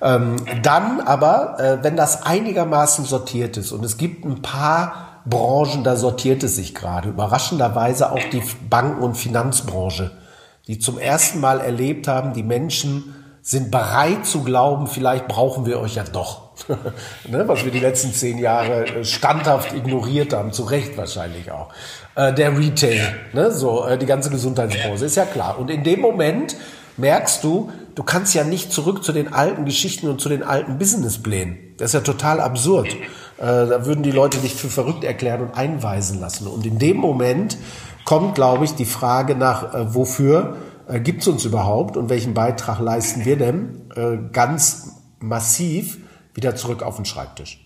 Ähm, 0.01 0.35
dann 0.61 1.01
aber, 1.01 1.79
wenn 1.81 1.95
das 1.95 2.23
einigermaßen 2.23 3.05
sortiert 3.05 3.57
ist 3.57 3.71
und 3.71 3.83
es 3.83 3.97
gibt 3.97 4.23
ein 4.23 4.43
paar 4.43 5.21
Branchen, 5.25 5.83
da 5.83 5.95
sortiert 5.95 6.43
es 6.43 6.55
sich 6.55 6.73
gerade. 6.73 7.09
Überraschenderweise 7.09 8.11
auch 8.11 8.29
die 8.31 8.43
Banken- 8.69 9.01
und 9.01 9.15
Finanzbranche, 9.15 10.11
die 10.67 10.79
zum 10.79 10.97
ersten 10.97 11.39
Mal 11.39 11.59
erlebt 11.59 12.07
haben, 12.07 12.33
die 12.33 12.43
Menschen 12.43 13.15
sind 13.41 13.71
bereit 13.71 14.25
zu 14.25 14.43
glauben, 14.43 14.87
vielleicht 14.87 15.27
brauchen 15.27 15.65
wir 15.65 15.79
euch 15.79 15.95
ja 15.95 16.03
doch. 16.03 16.46
ne, 17.27 17.47
was 17.47 17.63
wir 17.63 17.71
die 17.71 17.79
letzten 17.79 18.13
zehn 18.13 18.37
Jahre 18.37 18.85
äh, 18.85 19.03
standhaft 19.03 19.73
ignoriert 19.73 20.33
haben, 20.33 20.51
zu 20.51 20.63
Recht 20.63 20.97
wahrscheinlich 20.97 21.51
auch. 21.51 21.69
Äh, 22.15 22.33
der 22.33 22.57
Retail, 22.57 23.15
ne, 23.33 23.51
so 23.51 23.85
äh, 23.85 23.97
die 23.97 24.05
ganze 24.05 24.29
Gesundheitsbranche, 24.29 25.05
ist 25.05 25.15
ja 25.15 25.25
klar. 25.25 25.59
Und 25.59 25.69
in 25.69 25.83
dem 25.83 25.99
Moment 25.99 26.55
merkst 26.97 27.43
du, 27.43 27.71
du 27.95 28.03
kannst 28.03 28.33
ja 28.33 28.43
nicht 28.43 28.71
zurück 28.71 29.03
zu 29.03 29.13
den 29.13 29.33
alten 29.33 29.65
Geschichten 29.65 30.07
und 30.07 30.19
zu 30.19 30.29
den 30.29 30.43
alten 30.43 30.77
Businessplänen. 30.77 31.57
Das 31.77 31.89
ist 31.89 31.93
ja 31.93 32.01
total 32.01 32.39
absurd. 32.39 32.93
Äh, 33.37 33.45
da 33.45 33.85
würden 33.85 34.03
die 34.03 34.11
Leute 34.11 34.39
dich 34.39 34.55
für 34.55 34.69
verrückt 34.69 35.03
erklären 35.03 35.41
und 35.41 35.55
einweisen 35.55 36.19
lassen. 36.19 36.47
Und 36.47 36.65
in 36.65 36.79
dem 36.79 36.97
Moment 36.97 37.57
kommt, 38.03 38.35
glaube 38.35 38.65
ich, 38.65 38.73
die 38.73 38.85
Frage 38.85 39.35
nach, 39.35 39.73
äh, 39.73 39.93
wofür 39.93 40.57
äh, 40.87 40.99
gibt 40.99 41.21
es 41.21 41.27
uns 41.27 41.45
überhaupt 41.45 41.97
und 41.97 42.09
welchen 42.09 42.33
Beitrag 42.33 42.79
leisten 42.79 43.25
wir 43.25 43.37
denn, 43.37 43.81
äh, 43.95 44.17
ganz 44.31 44.93
massiv 45.19 45.97
wieder 46.37 46.55
zurück 46.55 46.83
auf 46.83 46.95
den 46.95 47.05
Schreibtisch. 47.05 47.59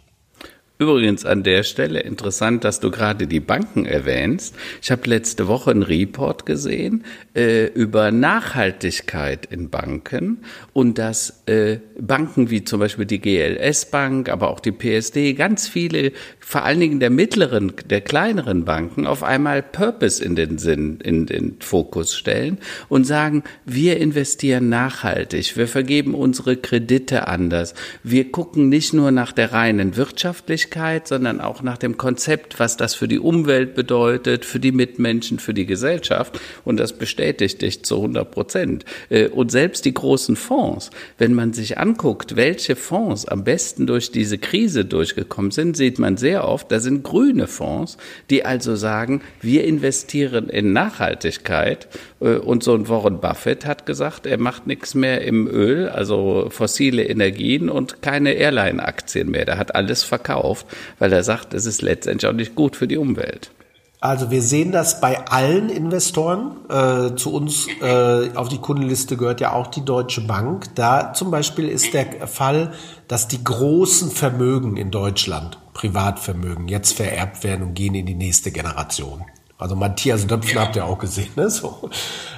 Übrigens 0.80 1.26
an 1.26 1.44
der 1.44 1.62
Stelle 1.62 2.00
interessant, 2.00 2.64
dass 2.64 2.80
du 2.80 2.90
gerade 2.90 3.28
die 3.28 3.40
Banken 3.40 3.86
erwähnst. 3.86 4.56
Ich 4.82 4.90
habe 4.90 5.08
letzte 5.08 5.48
Woche 5.48 5.70
einen 5.70 5.84
Report 5.84 6.48
gesehen 6.48 7.04
äh, 7.36 7.66
über 7.68 8.12
Nachhaltigkeit 8.12 9.46
in 9.46 9.70
Banken 9.70 10.44
und 10.74 10.98
dass 10.98 11.44
äh, 11.46 11.78
Banken 12.00 12.50
wie 12.50 12.64
zum 12.64 12.80
Beispiel 12.80 13.06
die 13.06 13.22
GLS 13.22 13.92
Bank, 13.92 14.28
aber 14.28 14.50
auch 14.50 14.60
die 14.60 14.72
PSD, 14.72 15.34
ganz 15.34 15.68
viele, 15.68 16.14
vor 16.52 16.66
allen 16.66 16.82
Dingen 16.82 17.00
der 17.00 17.12
mittleren, 17.12 17.72
der 17.90 18.02
kleineren 18.02 18.66
Banken, 18.66 19.08
auf 19.08 19.24
einmal 19.24 19.64
Purpose 19.64 20.22
in 20.22 20.36
den 20.36 20.58
Sinn, 20.58 21.00
in 21.02 21.26
den 21.26 21.56
Fokus 21.62 22.14
stellen 22.14 22.58
und 22.90 23.06
sagen, 23.08 23.44
wir 23.66 23.96
investieren 23.96 24.68
nachhaltig, 24.68 25.56
wir 25.56 25.70
vergeben 25.70 26.14
unsere 26.14 26.58
Kredite 26.58 27.30
anders, 27.30 27.74
wir 28.04 28.34
gucken 28.34 28.68
nicht 28.68 28.94
nur 28.94 29.12
nach 29.12 29.32
der 29.32 29.54
reinen 29.54 29.96
Wirtschaftlichkeit, 29.96 31.08
sondern 31.08 31.40
auch 31.40 31.62
nach 31.62 31.78
dem 31.78 31.96
Konzept, 31.96 32.60
was 32.60 32.76
das 32.76 32.96
für 32.96 33.08
die 33.08 33.20
Umwelt 33.20 33.74
bedeutet, 33.74 34.44
für 34.44 34.60
die 34.60 34.74
Mitmenschen, 34.74 35.40
für 35.40 35.54
die 35.54 35.66
Gesellschaft. 35.66 36.38
Und 36.66 36.82
das 36.82 36.92
bestätigt 36.92 37.62
dich 37.62 37.86
zu 37.86 37.96
100 37.96 38.30
Prozent. 38.30 38.84
Äh, 39.10 39.30
und 39.30 39.52
selbst 39.52 39.86
die 39.86 39.94
großen 39.94 40.36
Fonds, 40.36 40.90
wenn 41.18 41.34
man 41.34 41.54
sich 41.54 41.78
anguckt, 41.78 42.36
welche 42.36 42.76
Fonds 42.76 43.26
am 43.26 43.46
besten 43.46 43.88
durch 43.88 44.12
diese 44.12 44.38
Krise 44.38 44.84
durchgekommen 44.84 45.52
sind, 45.52 45.78
sieht 45.78 45.98
man 45.98 46.18
sehr 46.18 46.41
oft, 46.44 46.72
da 46.72 46.80
sind 46.80 47.04
grüne 47.04 47.48
Fonds, 47.48 47.98
die 48.30 48.46
also 48.46 48.76
sagen, 48.76 49.22
wir 49.42 49.64
investieren 49.64 50.50
in 50.50 50.74
Nachhaltigkeit. 50.74 51.88
Äh, 52.20 52.36
und 52.36 52.64
so 52.64 52.74
ein 52.74 52.90
Warren 52.90 53.20
Buffett 53.20 53.66
hat 53.66 53.86
gesagt, 53.86 54.26
er 54.26 54.38
macht 54.38 54.68
nichts 54.68 54.96
mehr 54.96 55.22
im 55.22 55.48
Öl, 55.48 55.90
also 55.90 56.48
fossile 56.50 57.04
Energien 57.04 57.70
und 57.70 58.02
keine 58.02 58.34
Airline-Aktien 58.34 59.30
mehr. 59.30 59.46
Der 59.46 59.58
hat 59.58 59.76
alles 59.76 60.04
verkauft, 60.04 60.66
weil 61.00 61.14
er 61.14 61.24
sagt, 61.24 61.54
es 61.54 61.66
ist 61.66 61.82
letztendlich 61.82 62.30
auch 62.30 62.36
nicht 62.36 62.56
gut 62.56 62.76
für 62.76 62.88
die 62.88 62.98
Umwelt. 62.98 63.52
Also 64.02 64.32
wir 64.32 64.42
sehen 64.42 64.72
das 64.72 65.00
bei 65.00 65.28
allen 65.28 65.70
Investoren. 65.70 66.58
Äh, 66.70 67.16
zu 67.16 67.32
uns 67.32 67.68
äh, 67.82 68.32
auf 68.36 68.50
die 68.50 68.58
Kundenliste 68.58 69.16
gehört 69.16 69.42
ja 69.42 69.54
auch 69.54 69.68
die 69.68 69.86
Deutsche 69.86 70.22
Bank. 70.22 70.74
Da 70.74 71.14
zum 71.14 71.30
Beispiel 71.30 71.70
ist 71.70 71.94
der 71.94 72.28
Fall, 72.28 72.74
dass 73.08 73.28
die 73.28 73.44
großen 73.44 74.10
Vermögen 74.10 74.76
in 74.76 74.90
Deutschland, 74.90 75.60
Privatvermögen, 75.74 76.68
jetzt 76.68 76.94
vererbt 76.94 77.44
werden 77.44 77.62
und 77.62 77.74
gehen 77.76 77.94
in 77.94 78.08
die 78.08 78.16
nächste 78.16 78.52
Generation. 78.52 79.24
Also 79.60 79.76
Matthias 79.76 80.26
Döpfner 80.26 80.62
ja. 80.62 80.62
habt 80.62 80.76
ihr 80.76 80.86
auch 80.86 80.98
gesehen. 80.98 81.30
Ne? 81.36 81.52
So. 81.52 81.92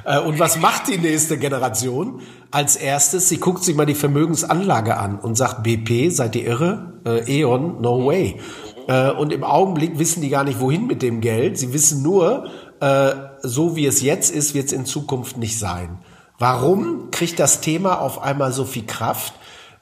Äh, 0.03 0.19
und 0.19 0.39
was 0.39 0.59
macht 0.59 0.89
die 0.89 0.97
nächste 0.97 1.37
Generation? 1.37 2.19
Als 2.51 2.75
erstes, 2.75 3.29
sie 3.29 3.37
guckt 3.37 3.63
sich 3.63 3.73
mal 3.73 3.85
die 3.85 3.95
Vermögensanlage 3.95 4.97
an 4.97 5.17
und 5.17 5.35
sagt, 5.35 5.63
BP, 5.63 6.09
seid 6.09 6.35
ihr 6.35 6.45
irre? 6.45 6.99
Äh, 7.05 7.39
E.ON, 7.39 7.79
no 7.79 8.05
way. 8.05 8.37
Äh, 8.87 9.11
und 9.11 9.33
im 9.33 9.43
Augenblick 9.43 9.99
wissen 9.99 10.21
die 10.21 10.29
gar 10.29 10.43
nicht, 10.43 10.59
wohin 10.59 10.87
mit 10.87 11.01
dem 11.01 11.21
Geld. 11.21 11.57
Sie 11.57 11.73
wissen 11.73 12.01
nur, 12.01 12.49
äh, 12.79 13.11
so 13.41 13.75
wie 13.75 13.85
es 13.85 14.01
jetzt 14.01 14.31
ist, 14.31 14.53
wird 14.53 14.67
es 14.67 14.73
in 14.73 14.85
Zukunft 14.85 15.37
nicht 15.37 15.57
sein. 15.57 15.99
Warum 16.39 17.11
kriegt 17.11 17.39
das 17.39 17.61
Thema 17.61 18.01
auf 18.01 18.21
einmal 18.21 18.51
so 18.51 18.65
viel 18.65 18.85
Kraft? 18.85 19.33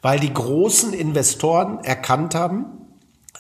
Weil 0.01 0.19
die 0.19 0.33
großen 0.33 0.93
Investoren 0.93 1.79
erkannt 1.83 2.35
haben, 2.35 2.65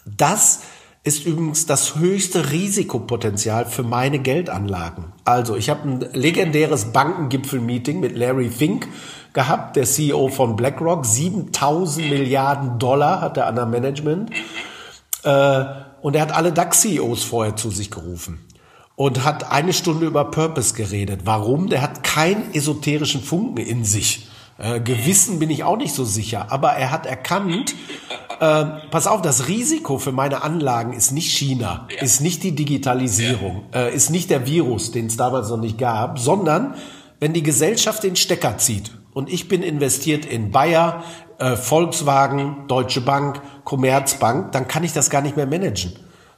das 0.05 0.61
ist 1.03 1.25
übrigens 1.25 1.65
das 1.65 1.95
höchste 1.95 2.51
Risikopotenzial 2.51 3.65
für 3.65 3.83
meine 3.83 4.19
Geldanlagen. 4.19 5.13
Also 5.25 5.55
ich 5.55 5.69
habe 5.69 5.89
ein 5.89 5.99
legendäres 6.13 6.85
Bankengipfel-Meeting 6.85 7.99
mit 7.99 8.15
Larry 8.15 8.49
Fink 8.49 8.87
gehabt, 9.33 9.75
der 9.75 9.85
CEO 9.85 10.27
von 10.29 10.55
BlackRock. 10.55 11.05
7000 11.05 12.09
Milliarden 12.09 12.77
Dollar 12.77 13.21
hat 13.21 13.37
er 13.37 13.47
an 13.47 13.55
der 13.55 13.65
Management. 13.65 14.29
Äh, 15.23 15.65
und 16.01 16.15
er 16.15 16.23
hat 16.23 16.33
alle 16.33 16.51
DAX-CEOs 16.51 17.23
vorher 17.23 17.55
zu 17.55 17.69
sich 17.69 17.91
gerufen 17.91 18.39
und 18.95 19.23
hat 19.23 19.51
eine 19.51 19.73
Stunde 19.73 20.05
über 20.05 20.25
Purpose 20.25 20.73
geredet. 20.73 21.21
Warum? 21.25 21.69
Der 21.69 21.81
hat 21.81 22.03
keinen 22.03 22.53
esoterischen 22.53 23.21
Funken 23.21 23.57
in 23.57 23.85
sich. 23.85 24.27
Äh, 24.57 24.79
Gewissen 24.79 25.39
bin 25.39 25.49
ich 25.49 25.63
auch 25.63 25.77
nicht 25.77 25.93
so 25.93 26.05
sicher, 26.05 26.51
aber 26.51 26.73
er 26.73 26.91
hat 26.91 27.05
erkannt, 27.05 27.73
äh, 28.39 28.65
pass 28.91 29.07
auf, 29.07 29.21
das 29.21 29.47
Risiko 29.47 29.97
für 29.97 30.11
meine 30.11 30.43
Anlagen 30.43 30.93
ist 30.93 31.11
nicht 31.11 31.31
China, 31.31 31.87
ja. 31.95 32.01
ist 32.01 32.21
nicht 32.21 32.43
die 32.43 32.53
Digitalisierung, 32.53 33.63
ja. 33.73 33.87
äh, 33.87 33.95
ist 33.95 34.11
nicht 34.11 34.29
der 34.29 34.45
Virus, 34.45 34.91
den 34.91 35.07
es 35.07 35.17
damals 35.17 35.49
noch 35.49 35.57
nicht 35.57 35.77
gab, 35.77 36.19
sondern 36.19 36.75
wenn 37.19 37.33
die 37.33 37.43
Gesellschaft 37.43 38.03
den 38.03 38.15
Stecker 38.15 38.57
zieht 38.57 38.91
und 39.13 39.31
ich 39.31 39.47
bin 39.47 39.63
investiert 39.63 40.25
in 40.25 40.51
Bayer, 40.51 41.03
äh, 41.41 41.55
Volkswagen, 41.55 42.67
Deutsche 42.67 43.01
Bank, 43.01 43.41
Commerzbank, 43.63 44.51
dann 44.51 44.67
kann 44.67 44.83
ich 44.83 44.93
das 44.93 45.09
gar 45.09 45.21
nicht 45.21 45.35
mehr 45.35 45.47
managen. 45.47 45.93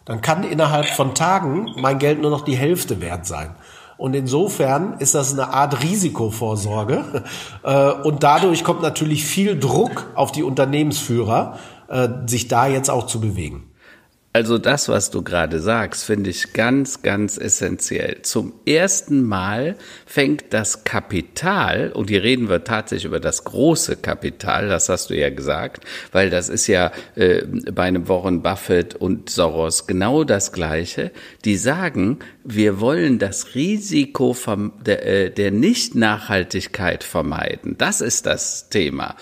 Dann 0.05 0.21
kann 0.21 0.43
innerhalb 0.43 0.87
von 0.87 1.13
Tagen 1.13 1.71
mein 1.77 1.99
Geld 1.99 2.21
nur 2.21 2.31
noch 2.31 2.41
die 2.41 2.55
Hälfte 2.55 3.01
wert 3.01 3.25
sein. 3.25 3.55
Und 3.97 4.15
insofern 4.15 4.97
ist 4.99 5.13
das 5.15 5.33
eine 5.33 5.53
Art 5.53 5.83
Risikovorsorge. 5.83 7.23
Äh, 7.65 7.91
und 7.91 8.23
dadurch 8.23 8.65
kommt 8.65 8.81
natürlich 8.81 9.23
viel 9.23 9.57
Druck 9.57 10.11
auf 10.15 10.33
die 10.33 10.43
Unternehmensführer, 10.43 11.57
äh, 11.87 12.09
sich 12.25 12.49
da 12.49 12.67
jetzt 12.67 12.89
auch 12.89 13.07
zu 13.07 13.21
bewegen. 13.21 13.71
Also 14.35 14.57
das, 14.57 14.89
was 14.89 15.11
du 15.11 15.21
gerade 15.21 15.59
sagst, 15.59 16.05
finde 16.05 16.31
ich 16.31 16.53
ganz, 16.53 17.03
ganz 17.03 17.37
essentiell. 17.37 18.23
Zum 18.23 18.53
ersten 18.65 19.21
Mal 19.21 19.75
fängt 20.07 20.45
das 20.53 20.83
Kapital, 20.83 21.91
und 21.91 22.09
hier 22.09 22.23
reden 22.23 22.49
wir 22.49 22.63
tatsächlich 22.63 23.05
über 23.05 23.19
das 23.19 23.43
große 23.43 23.97
Kapital, 23.97 24.69
das 24.69 24.89
hast 24.89 25.11
du 25.11 25.13
ja 25.15 25.29
gesagt, 25.29 25.85
weil 26.11 26.31
das 26.31 26.49
ist 26.49 26.65
ja 26.65 26.91
äh, 27.13 27.43
bei 27.71 27.83
einem 27.83 28.09
Warren 28.09 28.41
Buffett 28.41 28.95
und 28.95 29.29
Soros 29.29 29.85
genau 29.85 30.23
das 30.23 30.51
Gleiche. 30.51 31.11
Die 31.45 31.55
sagen, 31.55 32.17
wir 32.43 32.79
wollen 32.79 33.19
das 33.19 33.53
Risiko 33.53 34.35
der, 34.83 35.05
äh, 35.05 35.29
der 35.29 35.51
Nicht-Nachhaltigkeit 35.51 37.03
vermeiden. 37.03 37.75
Das 37.77 38.01
ist 38.01 38.25
das 38.25 38.69
Thema. 38.69 39.15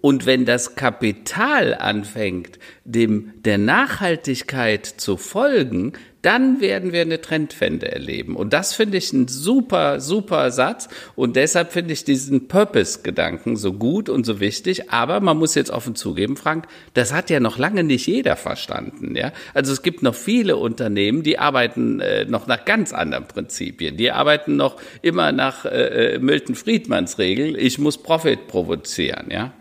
Und 0.00 0.24
wenn 0.24 0.46
das 0.46 0.76
Kapital 0.76 1.74
anfängt, 1.74 2.58
dem 2.84 3.32
der 3.44 3.58
Nachhaltigkeit 3.58 4.86
zu 4.86 5.16
folgen, 5.16 5.92
dann 6.22 6.60
werden 6.60 6.92
wir 6.92 7.00
eine 7.00 7.20
Trendwende 7.20 7.90
erleben. 7.90 8.36
Und 8.36 8.52
das 8.52 8.74
finde 8.74 8.98
ich 8.98 9.12
ein 9.12 9.26
super, 9.26 10.00
super 10.00 10.50
Satz. 10.50 10.88
Und 11.16 11.36
deshalb 11.36 11.72
finde 11.72 11.94
ich 11.94 12.04
diesen 12.04 12.46
Purpose-Gedanken 12.46 13.56
so 13.56 13.72
gut 13.72 14.08
und 14.08 14.26
so 14.26 14.38
wichtig. 14.38 14.90
Aber 14.90 15.20
man 15.20 15.38
muss 15.38 15.54
jetzt 15.54 15.70
offen 15.70 15.94
zugeben, 15.94 16.36
Frank, 16.36 16.66
das 16.92 17.14
hat 17.14 17.30
ja 17.30 17.40
noch 17.40 17.56
lange 17.56 17.84
nicht 17.84 18.06
jeder 18.06 18.36
verstanden. 18.36 19.16
Ja? 19.16 19.32
Also 19.54 19.72
es 19.72 19.82
gibt 19.82 20.02
noch 20.02 20.14
viele 20.14 20.56
Unternehmen, 20.56 21.22
die 21.22 21.38
arbeiten 21.38 22.00
äh, 22.00 22.26
noch 22.26 22.46
nach 22.46 22.66
ganz 22.66 22.92
anderen 22.92 23.26
Prinzipien. 23.26 23.96
Die 23.96 24.10
arbeiten 24.10 24.56
noch 24.56 24.76
immer 25.00 25.32
nach 25.32 25.64
äh, 25.64 26.14
äh 26.14 26.18
Milton 26.18 26.54
Friedmans 26.54 27.18
Regel. 27.18 27.56
Ich 27.56 27.78
muss 27.78 27.96
Profit 27.96 28.46
provozieren. 28.46 29.28
Ja? 29.30 29.54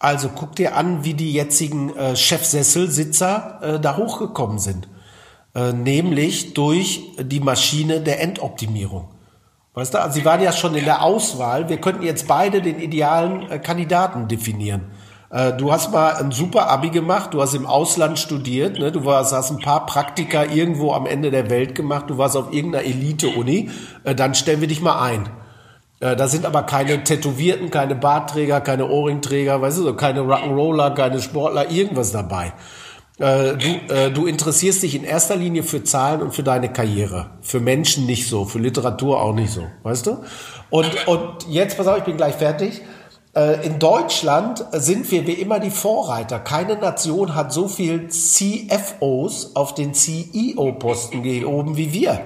Also 0.00 0.30
guck 0.34 0.56
dir 0.56 0.76
an, 0.76 1.04
wie 1.04 1.14
die 1.14 1.32
jetzigen 1.32 1.94
äh, 1.94 2.16
Chefsesselsitzer 2.16 3.60
äh, 3.62 3.80
da 3.80 3.98
hochgekommen 3.98 4.58
sind. 4.58 4.88
Äh, 5.54 5.72
nämlich 5.72 6.54
durch 6.54 7.02
die 7.20 7.40
Maschine 7.40 8.00
der 8.00 8.20
Endoptimierung. 8.20 9.08
Weißt 9.74 9.94
du, 9.94 10.00
also 10.00 10.18
sie 10.18 10.24
waren 10.24 10.42
ja 10.42 10.52
schon 10.52 10.74
in 10.74 10.86
der 10.86 11.02
Auswahl. 11.02 11.68
Wir 11.68 11.76
könnten 11.76 12.02
jetzt 12.02 12.26
beide 12.26 12.62
den 12.62 12.80
idealen 12.80 13.48
äh, 13.50 13.58
Kandidaten 13.58 14.26
definieren. 14.26 14.90
Äh, 15.30 15.52
du 15.52 15.70
hast 15.70 15.92
mal 15.92 16.14
ein 16.14 16.32
super 16.32 16.70
Abi 16.70 16.88
gemacht, 16.88 17.34
du 17.34 17.42
hast 17.42 17.54
im 17.54 17.66
Ausland 17.66 18.18
studiert, 18.18 18.78
ne? 18.78 18.90
du 18.90 19.04
warst, 19.04 19.32
hast 19.32 19.50
ein 19.50 19.58
paar 19.58 19.86
Praktika 19.86 20.44
irgendwo 20.44 20.92
am 20.92 21.04
Ende 21.04 21.30
der 21.30 21.50
Welt 21.50 21.74
gemacht, 21.74 22.06
du 22.08 22.16
warst 22.16 22.36
auf 22.36 22.52
irgendeiner 22.52 22.84
Elite-Uni, 22.84 23.70
äh, 24.04 24.14
dann 24.14 24.34
stellen 24.34 24.62
wir 24.62 24.68
dich 24.68 24.80
mal 24.80 25.00
ein. 25.00 25.28
Äh, 26.00 26.16
da 26.16 26.28
sind 26.28 26.46
aber 26.46 26.62
keine 26.64 27.04
Tätowierten, 27.04 27.70
keine 27.70 27.94
Bartträger, 27.94 28.60
keine 28.60 28.88
Ohrringträger, 28.88 29.60
weißt 29.60 29.78
du, 29.78 29.82
so, 29.82 29.94
keine 29.94 30.20
Rock'n'Roller, 30.20 30.94
keine 30.94 31.20
Sportler, 31.20 31.70
irgendwas 31.70 32.10
dabei. 32.10 32.54
Äh, 33.18 33.56
du, 33.56 33.94
äh, 33.94 34.10
du 34.10 34.26
interessierst 34.26 34.82
dich 34.82 34.94
in 34.94 35.04
erster 35.04 35.36
Linie 35.36 35.62
für 35.62 35.84
Zahlen 35.84 36.22
und 36.22 36.34
für 36.34 36.42
deine 36.42 36.72
Karriere. 36.72 37.32
Für 37.42 37.60
Menschen 37.60 38.06
nicht 38.06 38.26
so, 38.26 38.46
für 38.46 38.58
Literatur 38.58 39.20
auch 39.20 39.34
nicht 39.34 39.52
so, 39.52 39.66
weißt 39.82 40.06
du? 40.06 40.24
Und, 40.70 41.06
und 41.06 41.46
jetzt, 41.48 41.76
pass 41.76 41.86
auf, 41.86 41.98
ich 41.98 42.04
bin 42.04 42.16
gleich 42.16 42.36
fertig. 42.36 42.80
Äh, 43.36 43.66
in 43.66 43.78
Deutschland 43.78 44.64
sind 44.72 45.10
wir 45.10 45.26
wie 45.26 45.34
immer 45.34 45.60
die 45.60 45.70
Vorreiter. 45.70 46.38
Keine 46.38 46.76
Nation 46.76 47.34
hat 47.34 47.52
so 47.52 47.68
viel 47.68 48.08
CFOs 48.08 49.54
auf 49.54 49.74
den 49.74 49.92
CEO-Posten 49.92 51.22
gehoben 51.22 51.76
wie 51.76 51.92
wir. 51.92 52.22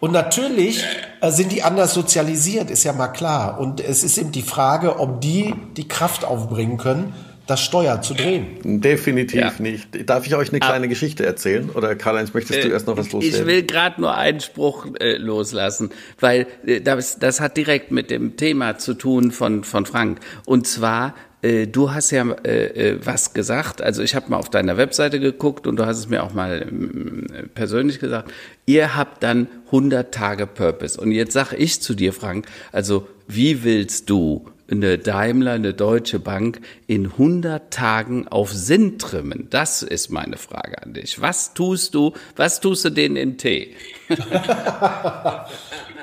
Und 0.00 0.12
natürlich 0.12 0.84
äh, 1.20 1.30
sind 1.30 1.52
die 1.52 1.62
anders 1.62 1.94
sozialisiert, 1.94 2.70
ist 2.70 2.84
ja 2.84 2.92
mal 2.92 3.08
klar. 3.08 3.58
Und 3.58 3.80
es 3.80 4.04
ist 4.04 4.18
eben 4.18 4.32
die 4.32 4.42
Frage, 4.42 4.98
ob 4.98 5.20
die 5.20 5.54
die 5.76 5.88
Kraft 5.88 6.24
aufbringen 6.24 6.76
können, 6.76 7.14
das 7.46 7.60
Steuer 7.60 8.00
zu 8.00 8.14
drehen. 8.14 8.80
Definitiv 8.80 9.40
ja. 9.40 9.52
nicht. 9.58 10.08
Darf 10.08 10.26
ich 10.26 10.34
euch 10.34 10.50
eine 10.50 10.60
kleine 10.60 10.84
Ab 10.84 10.90
Geschichte 10.90 11.26
erzählen? 11.26 11.68
Oder 11.70 11.94
Karl-Heinz, 11.94 12.32
möchtest 12.32 12.64
du 12.64 12.68
äh, 12.68 12.72
erst 12.72 12.86
noch 12.86 12.96
was 12.96 13.12
loswerden? 13.12 13.40
Ich 13.40 13.46
will 13.46 13.62
gerade 13.64 14.00
nur 14.00 14.14
einen 14.14 14.40
Spruch 14.40 14.86
äh, 14.98 15.16
loslassen, 15.16 15.90
weil 16.20 16.46
äh, 16.64 16.80
das, 16.80 17.18
das 17.18 17.40
hat 17.40 17.56
direkt 17.56 17.90
mit 17.90 18.10
dem 18.10 18.36
Thema 18.36 18.78
zu 18.78 18.94
tun 18.94 19.30
von, 19.30 19.62
von 19.64 19.84
Frank. 19.84 20.20
Und 20.46 20.66
zwar, 20.66 21.14
du 21.44 21.92
hast 21.92 22.10
ja 22.10 22.24
äh, 22.44 22.92
äh, 22.92 22.98
was 23.04 23.34
gesagt, 23.34 23.82
also 23.82 24.02
ich 24.02 24.14
habe 24.14 24.30
mal 24.30 24.38
auf 24.38 24.48
deiner 24.48 24.78
Webseite 24.78 25.20
geguckt 25.20 25.66
und 25.66 25.76
du 25.76 25.84
hast 25.84 25.98
es 25.98 26.08
mir 26.08 26.22
auch 26.22 26.32
mal 26.32 26.62
äh, 26.62 27.42
persönlich 27.48 27.98
gesagt, 27.98 28.32
ihr 28.64 28.96
habt 28.96 29.22
dann 29.22 29.48
100 29.66 30.14
Tage 30.14 30.46
Purpose. 30.46 30.98
Und 30.98 31.12
jetzt 31.12 31.34
sage 31.34 31.56
ich 31.56 31.82
zu 31.82 31.94
dir, 31.94 32.14
Frank, 32.14 32.46
also 32.72 33.06
wie 33.26 33.62
willst 33.62 34.08
du 34.08 34.46
eine 34.70 34.96
Daimler, 34.96 35.52
eine 35.52 35.74
Deutsche 35.74 36.18
Bank 36.18 36.60
in 36.86 37.06
100 37.12 37.70
Tagen 37.70 38.26
auf 38.26 38.50
Sinn 38.50 38.98
trimmen? 38.98 39.48
Das 39.50 39.82
ist 39.82 40.10
meine 40.10 40.38
Frage 40.38 40.82
an 40.82 40.94
dich. 40.94 41.20
Was 41.20 41.52
tust 41.52 41.94
du, 41.94 42.14
was 42.36 42.60
tust 42.60 42.86
du 42.86 42.90
denen 42.90 43.16
in 43.16 43.36
Tee? 43.36 43.74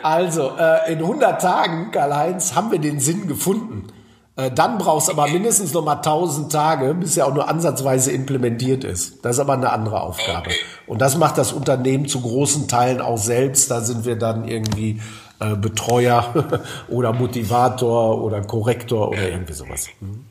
also, 0.04 0.56
äh, 0.60 0.94
in 0.94 1.00
100 1.00 1.42
Tagen, 1.42 1.90
Karl-Heinz, 1.92 2.54
haben 2.54 2.72
wir 2.72 2.80
den 2.80 3.00
Sinn 3.00 3.28
gefunden. 3.28 3.88
Äh, 4.36 4.52
dann 4.52 4.78
brauchst 4.78 5.10
du 5.10 5.14
aber 5.14 5.28
mindestens 5.28 5.74
noch 5.74 5.84
mal 5.84 5.96
1000 5.96 6.52
Tage, 6.52 6.94
bis 6.94 7.18
er 7.18 7.28
auch 7.28 7.34
nur 7.34 7.50
ansatzweise 7.50 8.12
implementiert 8.12 8.84
ist. 8.84 9.24
Das 9.26 9.36
ist 9.36 9.40
aber 9.40 9.54
eine 9.54 9.72
andere 9.72 10.02
Aufgabe. 10.02 10.52
Und 10.88 11.02
das 11.02 11.18
macht 11.18 11.38
das 11.38 11.52
Unternehmen 11.52 12.08
zu 12.08 12.22
großen 12.22 12.68
Teilen 12.68 13.02
auch 13.02 13.18
selbst. 13.18 13.70
Da 13.70 13.82
sind 13.82 14.06
wir 14.06 14.16
dann 14.16 14.48
irgendwie 14.48 15.02
äh, 15.40 15.56
Betreuer 15.56 16.62
oder 16.88 17.12
Motivator 17.14 18.24
oder 18.24 18.42
Korrektor 18.42 19.10
oder 19.10 19.30
irgendwie 19.30 19.54
sowas. 19.54 19.90
Mhm. 20.00 20.26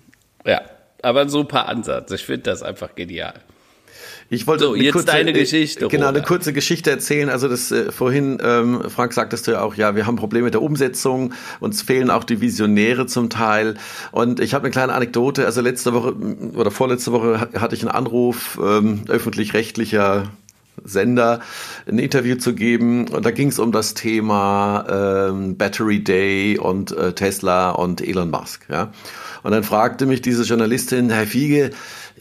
Ja, 0.46 0.62
aber 1.02 1.20
ein 1.20 1.28
super 1.28 1.68
Ansatz. 1.68 2.10
Ich 2.12 2.24
finde 2.24 2.42
das 2.44 2.62
einfach 2.62 2.94
genial. 2.94 3.34
Ich 4.32 4.46
wollte 4.46 4.64
so, 4.64 4.74
jetzt 4.76 4.92
kurze, 4.92 5.06
deine 5.08 5.32
Geschichte. 5.32 5.88
Genau, 5.88 6.06
eine 6.06 6.22
kurze 6.22 6.52
Geschichte 6.52 6.88
erzählen. 6.88 7.28
Also 7.28 7.48
das 7.48 7.72
äh, 7.72 7.90
vorhin, 7.90 8.38
ähm, 8.40 8.82
Frank, 8.88 9.12
sagtest 9.12 9.48
du 9.48 9.50
ja 9.50 9.60
auch, 9.62 9.74
ja, 9.74 9.96
wir 9.96 10.06
haben 10.06 10.14
Probleme 10.14 10.44
mit 10.44 10.54
der 10.54 10.62
Umsetzung, 10.62 11.34
uns 11.58 11.82
fehlen 11.82 12.10
auch 12.10 12.22
die 12.22 12.40
Visionäre 12.40 13.06
zum 13.06 13.28
Teil. 13.28 13.74
Und 14.12 14.38
ich 14.38 14.54
habe 14.54 14.64
eine 14.64 14.70
kleine 14.70 14.92
Anekdote. 14.92 15.46
Also 15.46 15.60
letzte 15.60 15.92
Woche 15.94 16.14
oder 16.54 16.70
vorletzte 16.70 17.10
Woche 17.10 17.48
hatte 17.58 17.74
ich 17.74 17.82
einen 17.82 17.90
Anruf 17.90 18.56
ähm, 18.62 19.02
öffentlich-rechtlicher 19.08 20.30
Sender 20.84 21.40
ein 21.88 21.98
Interview 21.98 22.36
zu 22.36 22.54
geben. 22.54 23.08
Und 23.08 23.26
da 23.26 23.32
ging 23.32 23.48
es 23.48 23.58
um 23.58 23.72
das 23.72 23.94
Thema 23.94 25.28
ähm, 25.28 25.56
Battery 25.56 26.04
Day 26.04 26.56
und 26.56 26.96
äh, 26.96 27.14
Tesla 27.14 27.70
und 27.72 28.00
Elon 28.00 28.30
Musk. 28.30 28.66
Ja? 28.70 28.92
Und 29.42 29.50
dann 29.50 29.64
fragte 29.64 30.06
mich 30.06 30.22
diese 30.22 30.44
Journalistin, 30.44 31.10
Herr 31.10 31.26
Fiege, 31.26 31.70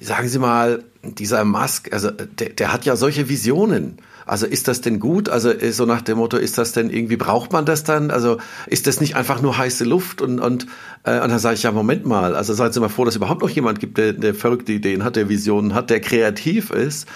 sagen 0.01 0.27
Sie 0.27 0.39
mal, 0.39 0.83
dieser 1.03 1.45
Musk, 1.45 1.93
also 1.93 2.11
der, 2.11 2.49
der 2.49 2.73
hat 2.73 2.85
ja 2.85 2.95
solche 2.95 3.29
Visionen. 3.29 3.97
Also 4.29 4.45
ist 4.45 4.67
das 4.67 4.81
denn 4.81 4.99
gut? 4.99 5.27
Also 5.27 5.51
so 5.71 5.85
nach 5.85 6.03
dem 6.03 6.19
Motto, 6.19 6.37
ist 6.37 6.59
das 6.59 6.71
denn 6.71 6.91
irgendwie, 6.91 7.17
braucht 7.17 7.51
man 7.51 7.65
das 7.65 7.83
dann? 7.83 8.11
Also 8.11 8.37
ist 8.67 8.85
das 8.85 9.01
nicht 9.01 9.15
einfach 9.15 9.41
nur 9.41 9.57
heiße 9.57 9.85
Luft? 9.85 10.21
Und, 10.21 10.39
und, 10.39 10.67
äh, 11.03 11.19
und 11.19 11.29
dann 11.29 11.39
sage 11.39 11.55
ich, 11.55 11.63
ja, 11.63 11.71
Moment 11.71 12.05
mal, 12.05 12.35
also 12.35 12.53
seid 12.53 12.75
ihr 12.77 12.81
mal 12.81 12.89
froh, 12.89 13.05
dass 13.05 13.13
es 13.13 13.17
überhaupt 13.17 13.41
noch 13.41 13.49
jemand 13.49 13.79
gibt, 13.79 13.97
der, 13.97 14.13
der 14.13 14.35
verrückte 14.35 14.71
Ideen 14.71 15.03
hat, 15.03 15.15
der 15.15 15.29
Visionen 15.29 15.73
hat, 15.73 15.89
der 15.89 15.99
kreativ 15.99 16.69
ist. 16.69 17.07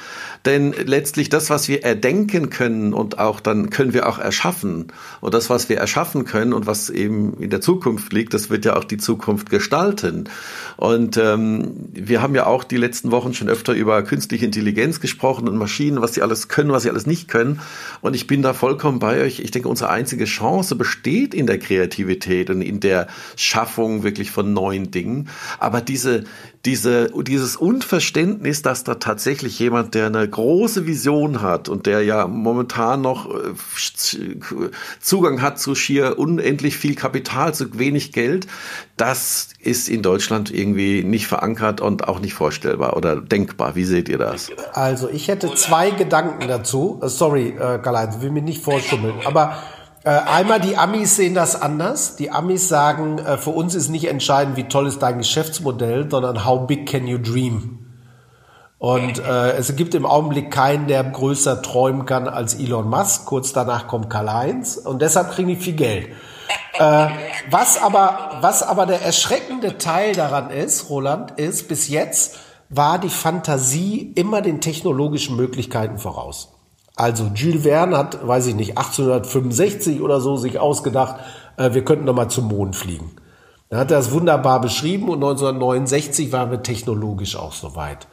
Denn 0.46 0.74
letztlich 0.74 1.30
das, 1.30 1.50
was 1.50 1.68
wir 1.68 1.84
erdenken 1.84 2.50
können 2.50 2.94
und 2.94 3.20
auch 3.20 3.40
dann 3.40 3.70
können 3.70 3.94
wir 3.94 4.10
auch 4.10 4.18
erschaffen. 4.18 4.88
Und 5.22 5.34
das, 5.34 5.50
was 5.50 5.70
wir 5.70 5.78
erschaffen 5.78 6.26
können 6.26 6.52
und 6.52 6.66
was 6.66 6.90
eben 6.90 7.38
in 7.40 7.50
der 7.50 7.62
Zukunft 7.62 8.12
liegt, 8.12 8.34
das 8.34 8.50
wird 8.50 8.66
ja 8.66 8.76
auch 8.76 8.84
die 8.84 8.98
Zukunft 8.98 9.50
gestalten. 9.50 10.26
Und 10.78 11.16
ähm, 11.18 11.90
wir 11.94 12.22
haben 12.22 12.36
ja 12.36 12.46
auch 12.48 12.64
die 12.64 12.78
letzten 12.78 13.12
Wochen 13.12 13.34
schon 13.34 13.50
öfter 13.50 13.73
über 13.76 14.04
künstliche 14.04 14.46
Intelligenz 14.46 15.00
gesprochen 15.00 15.48
und 15.48 15.58
Maschinen, 15.58 16.02
was 16.02 16.14
sie 16.14 16.22
alles 16.22 16.48
können, 16.48 16.72
was 16.72 16.84
sie 16.84 16.90
alles 16.90 17.06
nicht 17.06 17.28
können. 17.28 17.60
Und 18.02 18.16
ich 18.16 18.28
bin 18.28 18.42
da 18.42 18.54
vollkommen 18.54 19.00
bei 19.00 19.22
euch. 19.22 19.40
Ich 19.40 19.52
denke, 19.52 19.70
unsere 19.70 19.90
einzige 19.90 20.26
Chance 20.26 20.76
besteht 20.76 21.34
in 21.34 21.48
der 21.48 21.60
Kreativität 21.60 22.50
und 22.50 22.62
in 22.62 22.80
der 22.80 23.08
Schaffung 23.36 24.04
wirklich 24.04 24.32
von 24.32 24.54
neuen 24.54 24.92
Dingen. 24.92 25.30
Aber 25.60 25.82
diese, 25.82 26.24
diese, 26.66 27.12
dieses 27.24 27.58
Unverständnis, 27.58 28.62
dass 28.62 28.84
da 28.84 28.96
tatsächlich 28.96 29.60
jemand, 29.60 29.96
der 29.96 30.08
eine 30.08 30.28
große 30.28 30.88
Vision 30.88 31.42
hat 31.42 31.68
und 31.68 31.86
der 31.86 32.04
ja 32.04 32.26
momentan 32.28 33.02
noch 33.02 33.30
äh, 33.30 33.54
Zugang 35.02 35.42
hat 35.42 35.60
zu 35.60 35.76
schier 35.76 36.18
unendlich 36.18 36.78
viel 36.78 36.96
Kapital, 36.96 37.54
zu 37.54 37.78
wenig 37.78 38.14
Geld, 38.14 38.48
das 38.96 39.50
ist 39.60 39.90
in 39.90 40.02
Deutschland 40.02 40.54
irgendwie 40.54 41.04
nicht 41.04 41.28
verankert 41.28 41.82
und 41.82 42.08
auch 42.08 42.20
nicht 42.20 42.34
vorstellbar 42.34 42.96
oder 42.96 43.16
denkbar. 43.16 43.63
Wie 43.74 43.86
seht 43.86 44.10
ihr 44.10 44.18
das? 44.18 44.52
Also 44.74 45.10
ich 45.10 45.28
hätte 45.28 45.54
zwei 45.56 45.92
Gedanken 45.92 46.48
dazu. 46.48 47.00
Äh, 47.02 47.10
sorry, 47.10 47.50
äh, 47.50 47.80
Karl-Heinz, 47.80 48.22
will 48.22 48.32
mir 48.32 48.42
nicht 48.42 48.64
vorschummeln, 48.64 49.16
aber 49.26 49.58
äh, 50.04 50.10
einmal 50.10 50.60
die 50.60 50.76
Amis 50.76 51.16
sehen 51.16 51.34
das 51.34 51.62
anders. 51.62 52.18
Die 52.18 52.30
Amis 52.30 52.68
sagen, 52.68 53.20
äh, 53.20 53.38
für 53.38 53.52
uns 53.52 53.74
ist 53.74 53.90
nicht 53.90 54.10
entscheidend, 54.10 54.58
wie 54.58 54.66
toll 54.66 54.88
ist 54.88 55.02
dein 55.02 55.18
Geschäftsmodell, 55.18 56.10
sondern 56.10 56.46
how 56.46 56.68
big 56.68 56.88
can 56.88 57.08
you 57.08 57.18
dream? 57.18 57.80
Und 58.80 59.20
äh, 59.20 59.52
es 59.54 59.78
gibt 59.78 59.96
im 59.96 60.06
Augenblick 60.06 60.52
keinen, 60.52 60.88
der 60.88 61.06
größer 61.06 61.62
träumen 61.62 62.06
kann 62.06 62.28
als 62.28 62.56
Elon 62.56 62.90
Musk. 62.90 63.26
Kurz 63.26 63.54
danach 63.54 63.88
kommt 63.88 64.10
Karl-Heinz 64.10 64.76
und 64.76 65.02
deshalb 65.02 65.32
kriegen 65.32 65.48
die 65.48 65.56
viel 65.56 65.76
Geld. 65.76 66.10
Äh, 66.74 67.08
was 67.50 67.82
aber, 67.82 68.40
was 68.42 68.62
aber 68.62 68.86
der 68.86 69.02
erschreckende 69.02 69.78
Teil 69.78 70.14
daran 70.14 70.50
ist, 70.50 70.90
Roland, 70.90 71.40
ist, 71.40 71.70
bis 71.70 71.88
jetzt 71.88 72.38
war 72.76 73.00
die 73.00 73.10
Fantasie 73.10 74.12
immer 74.16 74.42
den 74.42 74.62
technologischen 74.62 75.36
Möglichkeiten 75.36 75.98
voraus. 75.98 76.54
Also 76.96 77.32
Jules 77.34 77.64
Verne 77.64 77.98
hat, 77.98 78.28
weiß 78.28 78.48
ich 78.48 78.56
nicht, 78.56 78.78
1865 78.78 80.02
oder 80.02 80.22
so 80.22 80.38
sich 80.38 80.60
ausgedacht, 80.60 81.16
äh, 81.58 81.74
wir 81.74 81.84
könnten 81.84 82.06
doch 82.06 82.16
mal 82.16 82.30
zum 82.30 82.48
Mond 82.48 82.76
fliegen. 82.76 83.12
Dann 83.70 83.80
hat 83.80 83.92
er 83.92 83.98
das 83.98 84.12
wunderbar 84.12 84.62
beschrieben 84.62 85.10
und 85.10 85.16
1969 85.16 86.32
waren 86.32 86.52
wir 86.52 86.62
technologisch 86.62 87.36
auch 87.36 87.54
so 87.54 87.76
weit. 87.76 88.08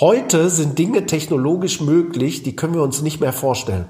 Heute 0.00 0.48
sind 0.48 0.78
Dinge 0.78 1.06
technologisch 1.06 1.80
möglich, 1.80 2.42
die 2.42 2.56
können 2.56 2.74
wir 2.74 2.82
uns 2.82 3.02
nicht 3.02 3.20
mehr 3.20 3.34
vorstellen, 3.34 3.86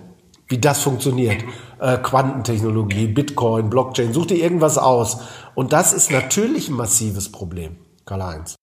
wie 0.48 0.58
das 0.58 0.82
funktioniert. 0.82 1.44
Äh, 1.80 1.98
Quantentechnologie, 1.98 3.06
Bitcoin, 3.06 3.70
Blockchain, 3.70 4.12
such 4.12 4.26
dir 4.26 4.42
irgendwas 4.42 4.76
aus. 4.76 5.18
Und 5.54 5.72
das 5.72 5.92
ist 5.92 6.10
natürlich 6.10 6.68
ein 6.68 6.74
massives 6.74 7.30
Problem, 7.30 7.76
Karl-Heinz. 8.04 8.56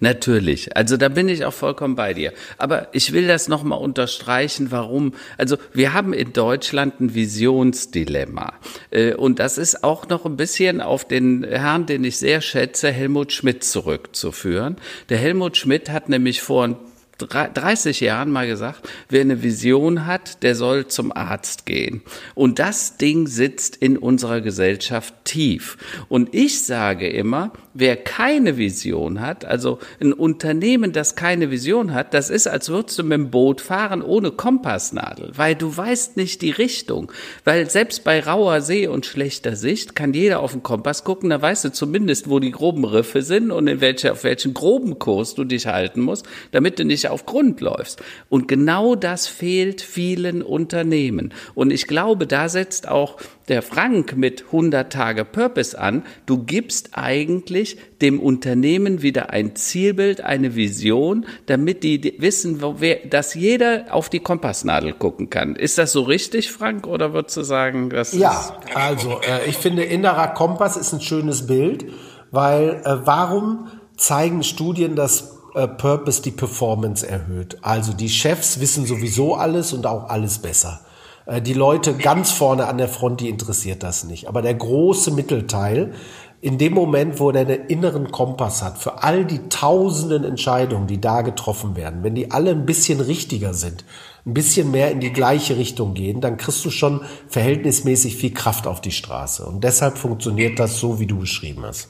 Natürlich. 0.00 0.76
Also 0.76 0.96
da 0.96 1.08
bin 1.08 1.28
ich 1.28 1.44
auch 1.44 1.52
vollkommen 1.52 1.96
bei 1.96 2.14
dir. 2.14 2.32
Aber 2.58 2.88
ich 2.92 3.12
will 3.12 3.26
das 3.26 3.48
nochmal 3.48 3.78
unterstreichen, 3.78 4.70
warum. 4.70 5.14
Also 5.38 5.56
wir 5.72 5.92
haben 5.92 6.12
in 6.12 6.32
Deutschland 6.32 7.00
ein 7.00 7.14
Visionsdilemma. 7.14 8.54
Äh, 8.90 9.14
und 9.14 9.38
das 9.38 9.58
ist 9.58 9.84
auch 9.84 10.08
noch 10.08 10.26
ein 10.26 10.36
bisschen 10.36 10.80
auf 10.80 11.06
den 11.06 11.44
Herrn, 11.44 11.86
den 11.86 12.04
ich 12.04 12.18
sehr 12.18 12.40
schätze, 12.40 12.90
Helmut 12.90 13.32
Schmidt 13.32 13.64
zurückzuführen. 13.64 14.76
Der 15.08 15.18
Helmut 15.18 15.56
Schmidt 15.56 15.90
hat 15.90 16.08
nämlich 16.08 16.42
vor 16.42 16.64
ein 16.64 16.76
30 17.18 18.00
Jahren 18.00 18.30
mal 18.30 18.46
gesagt, 18.46 18.88
wer 19.08 19.20
eine 19.20 19.42
Vision 19.42 20.06
hat, 20.06 20.42
der 20.42 20.54
soll 20.54 20.88
zum 20.88 21.12
Arzt 21.12 21.66
gehen. 21.66 22.02
Und 22.34 22.58
das 22.58 22.96
Ding 22.96 23.26
sitzt 23.26 23.76
in 23.76 23.96
unserer 23.96 24.40
Gesellschaft 24.40 25.14
tief. 25.24 25.76
Und 26.08 26.34
ich 26.34 26.64
sage 26.64 27.08
immer, 27.08 27.52
wer 27.74 27.96
keine 27.96 28.56
Vision 28.56 29.20
hat, 29.20 29.44
also 29.44 29.80
ein 30.00 30.12
Unternehmen, 30.12 30.92
das 30.92 31.16
keine 31.16 31.50
Vision 31.50 31.92
hat, 31.92 32.14
das 32.14 32.30
ist, 32.30 32.46
als 32.46 32.68
würdest 32.68 32.98
du 32.98 33.02
mit 33.02 33.18
dem 33.18 33.30
Boot 33.30 33.60
fahren 33.60 34.00
ohne 34.00 34.30
Kompassnadel, 34.30 35.32
weil 35.34 35.56
du 35.56 35.76
weißt 35.76 36.16
nicht 36.16 36.40
die 36.40 36.52
Richtung. 36.52 37.12
Weil 37.42 37.68
selbst 37.68 38.04
bei 38.04 38.20
rauer 38.20 38.60
See 38.60 38.86
und 38.86 39.06
schlechter 39.06 39.56
Sicht 39.56 39.96
kann 39.96 40.14
jeder 40.14 40.40
auf 40.40 40.52
den 40.52 40.62
Kompass 40.62 41.04
gucken, 41.04 41.30
da 41.30 41.42
weißt 41.42 41.64
du 41.64 41.72
zumindest, 41.72 42.30
wo 42.30 42.38
die 42.38 42.52
groben 42.52 42.84
Riffe 42.84 43.22
sind 43.22 43.50
und 43.50 43.66
in 43.66 43.80
welche, 43.80 44.12
auf 44.12 44.24
welchen 44.24 44.54
groben 44.54 44.98
Kurs 44.98 45.34
du 45.34 45.44
dich 45.44 45.66
halten 45.66 46.00
musst, 46.00 46.26
damit 46.52 46.78
du 46.78 46.84
nicht 46.84 47.08
auf 47.08 47.26
Grund 47.26 47.60
läufst. 47.60 48.00
Und 48.28 48.46
genau 48.46 48.94
das 48.94 49.26
fehlt 49.26 49.82
vielen 49.82 50.42
Unternehmen. 50.42 51.34
Und 51.54 51.72
ich 51.72 51.88
glaube, 51.88 52.28
da 52.28 52.48
setzt 52.48 52.88
auch 52.88 53.18
der 53.48 53.62
Frank 53.62 54.16
mit 54.16 54.46
100 54.46 54.92
Tage 54.92 55.24
Purpose 55.24 55.78
an. 55.78 56.02
Du 56.26 56.44
gibst 56.44 56.90
eigentlich 56.92 57.78
dem 58.00 58.20
Unternehmen 58.20 59.02
wieder 59.02 59.30
ein 59.30 59.54
Zielbild, 59.56 60.22
eine 60.22 60.54
Vision, 60.54 61.26
damit 61.46 61.82
die 61.82 62.14
wissen, 62.18 62.62
wo, 62.62 62.76
wer, 62.78 63.06
dass 63.06 63.34
jeder 63.34 63.86
auf 63.90 64.08
die 64.08 64.20
Kompassnadel 64.20 64.92
gucken 64.92 65.30
kann. 65.30 65.56
Ist 65.56 65.78
das 65.78 65.92
so 65.92 66.02
richtig, 66.02 66.50
Frank, 66.50 66.86
oder 66.86 67.12
würdest 67.12 67.36
du 67.36 67.42
sagen, 67.42 67.90
das 67.90 68.12
Ja, 68.14 68.56
also 68.74 69.20
äh, 69.20 69.48
ich 69.48 69.56
finde, 69.56 69.84
innerer 69.84 70.28
Kompass 70.28 70.76
ist 70.76 70.92
ein 70.92 71.00
schönes 71.00 71.46
Bild, 71.46 71.86
weil 72.30 72.82
äh, 72.84 72.96
warum 73.04 73.68
zeigen 73.96 74.42
Studien, 74.42 74.96
dass 74.96 75.38
äh, 75.54 75.68
Purpose 75.68 76.22
die 76.22 76.30
Performance 76.30 77.06
erhöht? 77.06 77.58
Also 77.62 77.92
die 77.92 78.08
Chefs 78.08 78.60
wissen 78.60 78.86
sowieso 78.86 79.34
alles 79.34 79.72
und 79.72 79.86
auch 79.86 80.08
alles 80.08 80.38
besser. 80.38 80.80
Äh, 81.26 81.42
die 81.42 81.54
Leute 81.54 81.94
ganz 81.94 82.32
vorne 82.32 82.66
an 82.66 82.78
der 82.78 82.88
Front, 82.88 83.20
die 83.20 83.28
interessiert 83.28 83.82
das 83.82 84.04
nicht. 84.04 84.28
Aber 84.28 84.42
der 84.42 84.54
große 84.54 85.10
Mittelteil 85.10 85.92
in 86.40 86.58
dem 86.58 86.74
Moment, 86.74 87.20
wo 87.20 87.30
er 87.30 87.40
einen 87.40 87.68
inneren 87.68 88.10
Kompass 88.10 88.62
hat, 88.62 88.76
für 88.76 89.02
all 89.02 89.24
die 89.24 89.48
tausenden 89.48 90.24
Entscheidungen, 90.24 90.86
die 90.86 91.00
da 91.00 91.22
getroffen 91.22 91.74
werden, 91.74 92.02
wenn 92.02 92.14
die 92.14 92.30
alle 92.32 92.50
ein 92.50 92.66
bisschen 92.66 93.00
richtiger 93.00 93.54
sind, 93.54 93.84
ein 94.26 94.34
bisschen 94.34 94.70
mehr 94.70 94.90
in 94.90 95.00
die 95.00 95.12
gleiche 95.12 95.56
Richtung 95.56 95.94
gehen, 95.94 96.20
dann 96.20 96.36
kriegst 96.36 96.62
du 96.66 96.70
schon 96.70 97.00
verhältnismäßig 97.28 98.16
viel 98.16 98.34
Kraft 98.34 98.66
auf 98.66 98.82
die 98.82 98.90
Straße. 98.90 99.44
Und 99.46 99.64
deshalb 99.64 99.96
funktioniert 99.96 100.58
das 100.58 100.78
so, 100.78 101.00
wie 101.00 101.06
du 101.06 101.18
beschrieben 101.18 101.64
hast. 101.64 101.88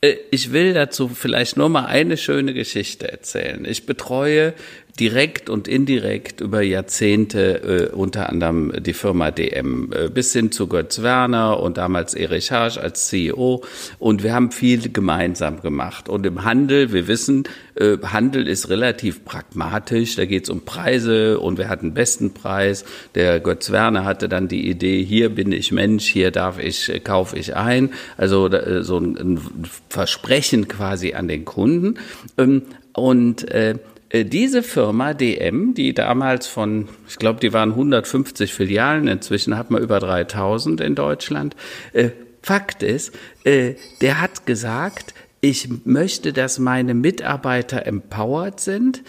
Äh, 0.00 0.14
ich 0.30 0.52
will 0.52 0.74
dazu 0.74 1.08
vielleicht 1.08 1.56
nur 1.56 1.68
mal 1.68 1.86
eine 1.86 2.16
schöne 2.16 2.54
Geschichte 2.54 3.10
erzählen. 3.10 3.64
Ich 3.64 3.86
betreue 3.86 4.54
direkt 5.00 5.48
und 5.48 5.68
indirekt 5.68 6.40
über 6.40 6.60
Jahrzehnte 6.62 7.90
äh, 7.92 7.94
unter 7.94 8.28
anderem 8.28 8.72
die 8.80 8.92
Firma 8.92 9.30
DM 9.30 9.92
äh, 9.92 10.08
bis 10.08 10.32
hin 10.32 10.50
zu 10.50 10.66
Götz 10.66 11.02
Werner 11.02 11.60
und 11.60 11.76
damals 11.76 12.14
Erich 12.14 12.50
Harsch 12.50 12.78
als 12.78 13.08
CEO 13.08 13.62
und 13.98 14.22
wir 14.22 14.34
haben 14.34 14.50
viel 14.50 14.90
gemeinsam 14.92 15.62
gemacht. 15.62 16.08
Und 16.08 16.26
im 16.26 16.44
Handel, 16.44 16.92
wir 16.92 17.06
wissen, 17.06 17.44
äh, 17.76 17.96
Handel 18.02 18.48
ist 18.48 18.70
relativ 18.70 19.24
pragmatisch, 19.24 20.16
da 20.16 20.24
geht 20.24 20.44
es 20.44 20.50
um 20.50 20.62
Preise 20.62 21.38
und 21.38 21.58
wer 21.58 21.68
hat 21.68 21.82
den 21.82 21.94
besten 21.94 22.34
Preis? 22.34 22.84
Der 23.14 23.38
Götz 23.40 23.70
Werner 23.70 24.04
hatte 24.04 24.28
dann 24.28 24.48
die 24.48 24.68
Idee, 24.68 25.04
hier 25.04 25.28
bin 25.28 25.52
ich 25.52 25.70
Mensch, 25.70 26.06
hier 26.06 26.30
darf 26.30 26.58
ich, 26.58 26.88
äh, 26.88 26.98
kaufe 26.98 27.38
ich 27.38 27.54
ein, 27.54 27.90
also 28.16 28.48
äh, 28.48 28.82
so 28.82 28.98
ein, 28.98 29.16
ein 29.16 29.40
Versprechen 29.88 30.66
quasi 30.66 31.14
an 31.14 31.28
den 31.28 31.44
Kunden. 31.44 31.98
Ähm, 32.36 32.62
und 32.94 33.48
äh, 33.52 33.76
diese 34.12 34.62
Firma 34.62 35.12
DM, 35.14 35.74
die 35.74 35.92
damals 35.92 36.46
von, 36.46 36.88
ich 37.08 37.16
glaube, 37.16 37.40
die 37.40 37.52
waren 37.52 37.70
150 37.70 38.54
Filialen, 38.54 39.06
inzwischen 39.06 39.56
hat 39.58 39.70
man 39.70 39.82
über 39.82 40.00
3000 40.00 40.80
in 40.80 40.94
Deutschland. 40.94 41.54
Äh, 41.92 42.10
Fakt 42.42 42.82
ist, 42.82 43.14
äh, 43.44 43.74
der 44.00 44.20
hat 44.20 44.46
gesagt, 44.46 45.12
ich 45.40 45.68
möchte, 45.84 46.32
dass 46.32 46.58
meine 46.58 46.94
Mitarbeiter 46.94 47.86
empowered 47.86 48.58
sind 48.58 49.02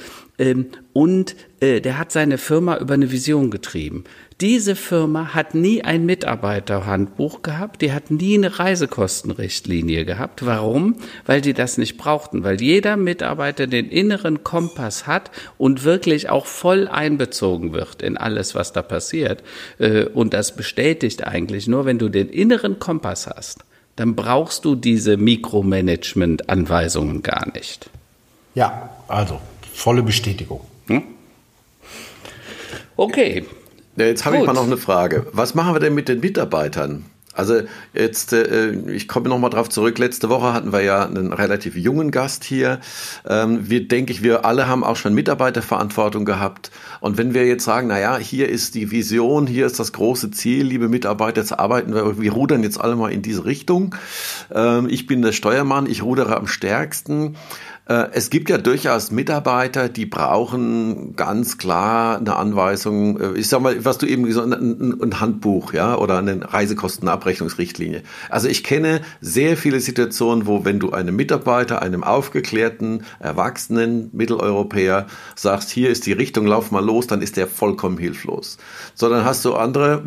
und 0.94 1.36
der 1.62 1.98
hat 1.98 2.12
seine 2.12 2.38
Firma 2.38 2.78
über 2.78 2.94
eine 2.94 3.12
Vision 3.12 3.52
getrieben. 3.52 4.06
Diese 4.42 4.76
Firma 4.78 5.34
hat 5.34 5.54
nie 5.54 5.84
ein 5.84 6.06
Mitarbeiterhandbuch 6.06 7.42
gehabt, 7.42 7.82
die 7.82 7.92
hat 7.92 8.10
nie 8.10 8.36
eine 8.36 8.58
Reisekostenrichtlinie 8.58 10.06
gehabt. 10.06 10.46
Warum? 10.46 10.96
Weil 11.26 11.42
die 11.42 11.54
das 11.54 11.78
nicht 11.78 11.98
brauchten, 11.98 12.46
weil 12.46 12.62
jeder 12.62 12.96
Mitarbeiter 12.96 13.68
den 13.68 13.90
inneren 13.90 14.46
Kompass 14.46 15.08
hat 15.08 15.30
und 15.58 15.84
wirklich 15.84 16.30
auch 16.30 16.46
voll 16.46 16.88
einbezogen 16.88 17.74
wird 17.74 18.02
in 18.02 18.16
alles, 18.16 18.56
was 18.56 18.72
da 18.72 18.82
passiert. 18.82 19.44
Äh, 19.78 20.06
und 20.06 20.34
das 20.34 20.56
bestätigt 20.56 21.28
eigentlich 21.28 21.68
nur, 21.68 21.84
wenn 21.84 22.00
du 22.00 22.08
den 22.08 22.30
inneren 22.30 22.80
Kompass 22.80 23.28
hast, 23.28 23.66
dann 23.98 24.16
brauchst 24.16 24.64
du 24.64 24.76
diese 24.76 25.18
Mikromanagement-Anweisungen 25.18 27.24
gar 27.24 27.52
nicht. 27.52 27.90
Ja, 28.56 28.90
also 29.10 29.42
volle 29.80 30.04
Bestätigung. 30.04 30.62
Hm? 30.88 31.04
Okay, 32.96 33.46
Jetzt 34.08 34.26
habe 34.26 34.38
ich 34.38 34.46
mal 34.46 34.54
noch 34.54 34.66
eine 34.66 34.78
Frage. 34.78 35.28
Was 35.34 35.56
machen 35.56 35.74
wir 35.74 35.80
denn 35.80 35.94
mit 35.94 36.08
den 36.08 36.22
Mitarbeitern? 36.22 37.06
Also 37.34 37.62
jetzt, 37.94 38.34
äh, 38.34 38.72
ich 38.92 39.08
komme 39.08 39.30
nochmal 39.30 39.50
drauf 39.50 39.70
zurück. 39.70 39.98
Letzte 39.98 40.30
Woche 40.30 40.52
hatten 40.52 40.74
wir 40.74 40.82
ja 40.82 41.06
einen 41.06 41.32
relativ 41.32 41.76
jungen 41.76 42.12
Gast 42.12 42.44
hier. 42.44 42.80
Ähm, 43.28 43.70
wir 43.70 43.88
denke 43.88 44.12
ich, 44.12 44.24
wir 44.24 44.46
alle 44.46 44.68
haben 44.68 44.84
auch 44.84 44.96
schon 44.96 45.14
Mitarbeiterverantwortung 45.14 46.26
gehabt. 46.26 46.72
Und 47.00 47.18
wenn 47.18 47.34
wir 47.34 47.46
jetzt 47.46 47.64
sagen, 47.64 47.88
na 47.88 48.00
ja, 48.00 48.18
hier 48.18 48.50
ist 48.50 48.76
die 48.76 48.92
Vision, 48.92 49.48
hier 49.48 49.66
ist 49.66 49.80
das 49.80 49.94
große 49.94 50.32
Ziel, 50.32 50.66
liebe 50.66 50.90
Mitarbeiter, 50.90 51.42
jetzt 51.42 51.58
arbeiten 51.58 51.94
wir, 51.94 52.20
wir 52.20 52.34
rudern 52.34 52.64
jetzt 52.64 52.80
alle 52.82 52.96
mal 52.96 53.12
in 53.12 53.22
diese 53.22 53.46
Richtung. 53.46 53.96
Ähm, 54.54 54.88
ich 54.90 55.08
bin 55.08 55.22
der 55.22 55.32
Steuermann, 55.32 55.86
ich 55.86 56.04
rudere 56.04 56.36
am 56.36 56.48
stärksten. 56.48 57.38
Äh, 57.90 58.10
es 58.14 58.30
gibt 58.30 58.50
ja 58.50 58.60
durchaus 58.60 59.10
Mitarbeiter, 59.10 59.90
die 59.90 60.06
brauchen 60.06 61.16
ganz 61.16 61.58
klar 61.58 62.20
eine 62.20 62.36
Anweisung, 62.36 63.20
äh, 63.20 63.34
ich 63.34 63.48
sag 63.48 63.62
mal, 63.62 63.84
was 63.84 63.98
du 63.98 64.06
eben 64.06 64.24
gesagt 64.24 64.52
hast, 64.52 64.62
ein, 64.62 65.20
Handbuch, 65.20 65.74
ja, 65.74 65.98
oder 65.98 66.20
eine 66.20 66.54
Reisekostenabrechnungsrichtlinie. 66.54 68.04
Also 68.30 68.48
ich 68.48 68.64
kenne 68.64 69.02
sehr 69.22 69.58
viele 69.58 69.80
Situationen, 69.80 70.46
wo 70.46 70.66
wenn 70.66 70.80
du 70.80 70.92
einem 70.92 71.16
Mitarbeiter, 71.16 71.82
einem 71.82 72.04
aufgeklärten, 72.04 73.06
erwachsenen 73.20 74.10
Mitteleuropäer 74.14 75.08
sagst, 75.36 75.72
hier 75.72 75.90
ist 75.90 76.06
die 76.06 76.14
Richtung, 76.14 76.46
lauf 76.46 76.70
mal 76.70 76.86
los, 76.86 77.08
dann 77.08 77.24
ist 77.24 77.38
der 77.38 77.48
vollkommen 77.48 77.98
hilflos. 77.98 78.60
Sondern 78.94 79.26
hast 79.26 79.44
du 79.46 79.56
andere, 79.56 80.04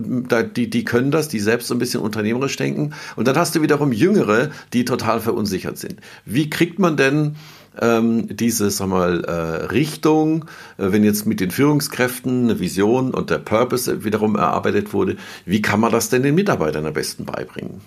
die, 0.55 0.71
die 0.71 0.85
können 0.85 1.11
das, 1.11 1.29
die 1.29 1.41
selbst 1.41 1.67
so 1.67 1.75
ein 1.75 1.79
bisschen 1.79 2.01
unternehmerisch 2.01 2.57
denken. 2.57 2.93
Und 3.17 3.27
dann 3.27 3.37
hast 3.37 3.57
du 3.57 3.63
wiederum 3.63 3.91
Jüngere, 3.91 4.51
die 4.73 4.85
total 4.85 5.21
verunsichert 5.21 5.79
sind. 5.79 5.97
Wie 6.25 6.49
kriegt 6.49 6.79
man 6.79 6.97
denn 6.97 7.35
ähm, 7.81 8.29
diese 8.31 8.71
sag 8.71 8.89
mal, 8.89 9.25
äh, 9.25 9.33
Richtung, 9.67 10.45
äh, 10.79 10.93
wenn 10.93 11.05
jetzt 11.05 11.27
mit 11.27 11.41
den 11.41 11.51
Führungskräften 11.51 12.45
eine 12.45 12.61
Vision 12.61 13.15
und 13.15 13.31
der 13.31 13.39
Purpose 13.39 14.05
wiederum 14.05 14.37
erarbeitet 14.37 14.93
wurde, 14.93 15.17
wie 15.47 15.63
kann 15.63 15.81
man 15.81 15.93
das 15.93 16.09
denn 16.09 16.23
den 16.23 16.35
Mitarbeitern 16.35 16.87
am 16.87 16.93
besten 16.93 17.25
beibringen? 17.25 17.81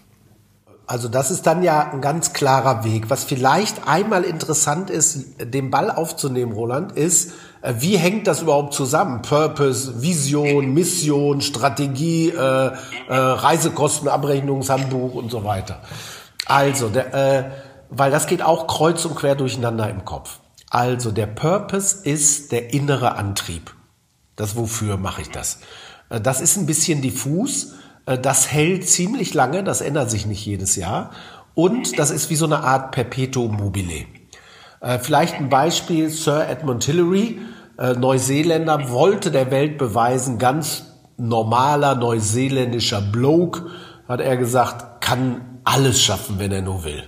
Also 0.87 1.07
das 1.07 1.31
ist 1.31 1.47
dann 1.47 1.63
ja 1.63 1.91
ein 1.91 2.01
ganz 2.01 2.33
klarer 2.33 2.83
Weg. 2.83 3.09
Was 3.09 3.23
vielleicht 3.23 3.87
einmal 3.87 4.23
interessant 4.23 4.91
ist, 4.91 5.41
den 5.41 5.71
Ball 5.71 5.89
aufzunehmen, 5.89 6.51
Roland, 6.51 6.91
ist, 6.91 7.33
äh, 7.61 7.73
wie 7.79 7.97
hängt 7.97 8.27
das 8.27 8.43
überhaupt 8.43 8.73
zusammen? 8.73 9.23
Purpose, 9.23 10.03
Vision, 10.03 10.73
Mission, 10.73 11.41
Strategie, 11.41 12.29
äh, 12.29 12.37
äh, 12.37 12.71
Reisekostenabrechnungshandbuch 13.09 15.15
und 15.15 15.31
so 15.31 15.43
weiter. 15.43 15.81
Also, 16.45 16.89
der, 16.89 17.13
äh, 17.13 17.43
weil 17.89 18.11
das 18.11 18.27
geht 18.27 18.41
auch 18.41 18.67
kreuz 18.67 19.05
und 19.05 19.15
quer 19.15 19.35
durcheinander 19.35 19.89
im 19.89 20.05
Kopf. 20.05 20.39
Also 20.69 21.11
der 21.11 21.27
Purpose 21.27 22.03
ist 22.03 22.51
der 22.51 22.73
innere 22.73 23.15
Antrieb. 23.15 23.73
Das 24.35 24.55
wofür 24.55 24.97
mache 24.97 25.21
ich 25.21 25.29
das? 25.29 25.59
Äh, 26.09 26.21
das 26.21 26.41
ist 26.41 26.57
ein 26.57 26.65
bisschen 26.65 27.01
diffus. 27.01 27.73
Äh, 28.05 28.17
das 28.17 28.51
hält 28.51 28.87
ziemlich 28.87 29.33
lange. 29.33 29.63
Das 29.63 29.81
ändert 29.81 30.11
sich 30.11 30.25
nicht 30.25 30.45
jedes 30.45 30.75
Jahr. 30.75 31.11
Und 31.53 31.97
das 31.99 32.11
ist 32.11 32.29
wie 32.29 32.35
so 32.35 32.45
eine 32.45 32.59
Art 32.59 32.91
Perpetuum 32.91 33.55
mobile. 33.55 34.05
Äh, 34.81 34.99
vielleicht 34.99 35.35
ein 35.35 35.49
Beispiel. 35.49 36.09
Sir 36.09 36.47
Edmund 36.47 36.83
Hillary, 36.83 37.39
Neuseeländer, 37.77 38.89
wollte 38.89 39.31
der 39.31 39.51
Welt 39.51 39.77
beweisen, 39.77 40.39
ganz 40.39 40.85
normaler 41.17 41.95
neuseeländischer 41.95 43.01
Bloke, 43.01 43.65
hat 44.07 44.21
er 44.21 44.37
gesagt, 44.37 45.01
kann 45.01 45.59
alles 45.65 46.01
schaffen, 46.01 46.39
wenn 46.39 46.53
er 46.53 46.61
nur 46.61 46.85
will. 46.85 47.03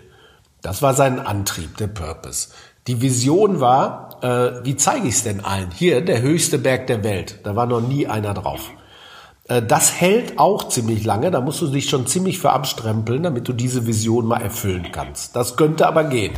Das 0.68 0.82
war 0.82 0.94
sein 0.94 1.22
Antrieb, 1.22 1.78
der 1.78 1.88
Purpose. 1.88 2.50
Die 2.88 3.02
Vision 3.02 3.62
war, 3.62 4.18
äh, 4.22 4.66
wie 4.66 4.76
zeige 4.76 5.08
ich 5.08 5.16
es 5.16 5.24
denn 5.24 5.40
allen? 5.40 5.72
Hier, 5.72 6.02
der 6.02 6.22
höchste 6.22 6.58
Berg 6.58 6.88
der 6.88 7.06
Welt. 7.06 7.40
Da 7.44 7.56
war 7.56 7.68
noch 7.68 7.80
nie 7.80 8.06
einer 8.06 8.34
drauf. 8.34 8.72
Äh, 9.48 9.62
das 9.62 9.94
hält 9.94 10.38
auch 10.38 10.68
ziemlich 10.68 11.06
lange. 11.06 11.32
Da 11.32 11.40
musst 11.40 11.62
du 11.62 11.68
dich 11.68 11.90
schon 11.90 12.06
ziemlich 12.06 12.40
für 12.40 12.50
abstrempeln, 12.50 13.24
damit 13.24 13.48
du 13.48 13.54
diese 13.54 13.88
Vision 13.88 14.26
mal 14.26 14.42
erfüllen 14.42 14.90
kannst. 14.92 15.38
Das 15.38 15.56
könnte 15.56 15.88
aber 15.88 16.04
gehen. 16.04 16.34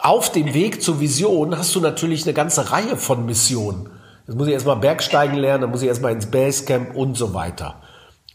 Auf 0.00 0.32
dem 0.32 0.52
Weg 0.52 0.82
zur 0.82 0.98
Vision 0.98 1.56
hast 1.56 1.76
du 1.76 1.80
natürlich 1.80 2.24
eine 2.24 2.34
ganze 2.34 2.72
Reihe 2.72 2.96
von 2.96 3.24
Missionen. 3.24 3.88
Jetzt 4.26 4.36
muss 4.36 4.48
ich 4.48 4.54
erstmal 4.54 4.78
Bergsteigen 4.78 5.36
lernen, 5.36 5.60
dann 5.60 5.70
muss 5.70 5.82
ich 5.82 5.88
erstmal 5.88 6.10
ins 6.10 6.26
Basecamp 6.26 6.96
und 6.96 7.16
so 7.16 7.34
weiter. 7.34 7.76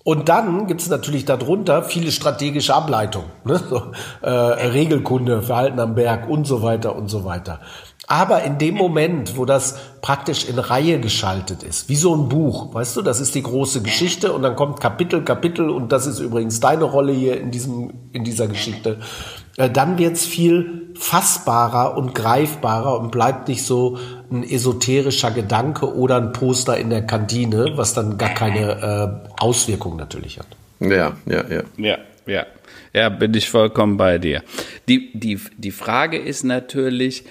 Und 0.04 0.30
dann 0.30 0.68
gibt 0.68 0.82
es 0.82 0.90
natürlich 0.90 1.26
darunter 1.26 1.84
viele 1.84 2.12
strategische 2.12 2.74
Ableitungen, 2.74 3.30
ne? 3.44 3.62
so, 3.70 3.82
äh, 4.22 4.30
Regelkunde, 4.30 5.42
Verhalten 5.42 5.80
am 5.80 5.96
Berg 5.96 6.30
und 6.30 6.46
so 6.46 6.64
weiter 6.64 6.96
und 6.96 7.10
so 7.10 7.26
weiter. 7.26 7.60
Aber 8.08 8.42
in 8.42 8.58
dem 8.58 8.74
Moment, 8.74 9.38
wo 9.38 9.46
das 9.46 9.78
praktisch 10.02 10.50
in 10.50 10.58
Reihe 10.58 11.00
geschaltet 11.00 11.62
ist, 11.62 11.90
wie 11.90 11.96
so 11.96 12.16
ein 12.16 12.28
Buch, 12.28 12.74
weißt 12.74 12.98
du, 12.98 13.02
das 13.04 13.20
ist 13.20 13.36
die 13.36 13.44
große 13.44 13.84
Geschichte 13.84 14.34
und 14.34 14.42
dann 14.42 14.56
kommt 14.56 14.80
Kapitel, 14.80 15.24
Kapitel 15.24 15.70
und 15.70 15.92
das 15.92 16.08
ist 16.08 16.20
übrigens 16.20 16.60
deine 16.60 16.86
Rolle 16.86 17.12
hier 17.14 17.40
in 17.40 17.52
diesem, 17.52 17.94
in 18.12 18.24
dieser 18.24 18.48
Geschichte, 18.48 18.98
äh, 19.58 19.70
dann 19.70 20.00
wird's 20.00 20.26
viel 20.26 20.92
fassbarer 20.96 21.98
und 21.98 22.16
greifbarer 22.16 23.00
und 23.00 23.12
bleibt 23.12 23.48
nicht 23.48 23.64
so 23.64 24.00
ein 24.32 24.44
esoterischer 24.44 25.32
Gedanke 25.32 25.94
oder 25.94 26.18
ein 26.18 26.34
Poster 26.34 26.78
in 26.78 26.90
der 26.90 27.06
Kantine, 27.06 27.74
was 27.76 27.94
dann 27.94 28.18
gar 28.18 28.34
keine 28.34 29.24
äh, 29.28 29.32
Auswirkung 29.42 29.96
natürlich 29.96 30.40
hat. 30.40 30.48
Ja, 30.80 31.18
ja, 31.26 31.44
ja. 31.50 31.64
Ja, 31.78 31.98
ja. 32.26 32.46
Ja, 32.94 33.10
bin 33.10 33.34
ich 33.34 33.50
vollkommen 33.50 33.98
bei 33.98 34.18
dir. 34.18 34.44
Die, 34.88 35.12
die, 35.14 35.40
die 35.58 35.72
Frage 35.72 36.18
ist 36.18 36.44
natürlich, 36.44 37.24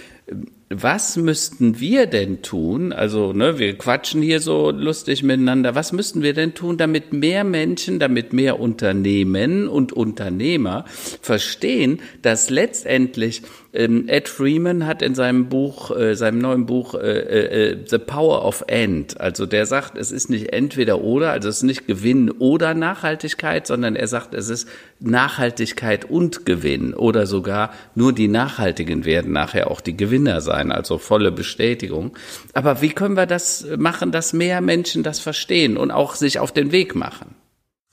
was 0.70 1.16
müssten 1.16 1.80
wir 1.80 2.06
denn 2.06 2.42
tun? 2.42 2.92
Also, 2.92 3.32
ne, 3.32 3.58
wir 3.58 3.78
quatschen 3.78 4.20
hier 4.20 4.40
so 4.40 4.70
lustig 4.70 5.22
miteinander. 5.22 5.74
Was 5.74 5.92
müssten 5.92 6.22
wir 6.22 6.34
denn 6.34 6.54
tun, 6.54 6.76
damit 6.76 7.12
mehr 7.14 7.42
Menschen, 7.42 7.98
damit 7.98 8.34
mehr 8.34 8.60
Unternehmen 8.60 9.66
und 9.66 9.94
Unternehmer 9.94 10.84
verstehen, 11.22 12.00
dass 12.20 12.50
letztendlich 12.50 13.42
Ed 13.78 14.28
Freeman 14.28 14.86
hat 14.86 15.02
in 15.02 15.14
seinem 15.14 15.48
Buch, 15.48 15.96
äh, 15.96 16.16
seinem 16.16 16.38
neuen 16.38 16.66
Buch 16.66 16.94
äh, 16.94 17.70
äh, 17.70 17.84
The 17.86 17.98
Power 17.98 18.44
of 18.44 18.64
End, 18.66 19.20
also 19.20 19.46
der 19.46 19.66
sagt, 19.66 19.96
es 19.96 20.10
ist 20.10 20.30
nicht 20.30 20.52
entweder 20.52 21.00
oder, 21.00 21.30
also 21.30 21.48
es 21.48 21.58
ist 21.58 21.62
nicht 21.62 21.86
Gewinn 21.86 22.28
oder 22.28 22.74
Nachhaltigkeit, 22.74 23.68
sondern 23.68 23.94
er 23.94 24.08
sagt, 24.08 24.34
es 24.34 24.48
ist 24.48 24.68
Nachhaltigkeit 24.98 26.04
und 26.06 26.44
Gewinn 26.44 26.92
oder 26.92 27.26
sogar 27.26 27.70
nur 27.94 28.12
die 28.12 28.26
Nachhaltigen 28.26 29.04
werden 29.04 29.32
nachher 29.32 29.70
auch 29.70 29.80
die 29.80 29.96
Gewinner 29.96 30.40
sein, 30.40 30.72
also 30.72 30.98
volle 30.98 31.30
Bestätigung. 31.30 32.16
Aber 32.54 32.82
wie 32.82 32.90
können 32.90 33.16
wir 33.16 33.26
das 33.26 33.64
machen, 33.76 34.10
dass 34.10 34.32
mehr 34.32 34.60
Menschen 34.60 35.04
das 35.04 35.20
verstehen 35.20 35.76
und 35.76 35.92
auch 35.92 36.16
sich 36.16 36.40
auf 36.40 36.50
den 36.50 36.72
Weg 36.72 36.96
machen? 36.96 37.36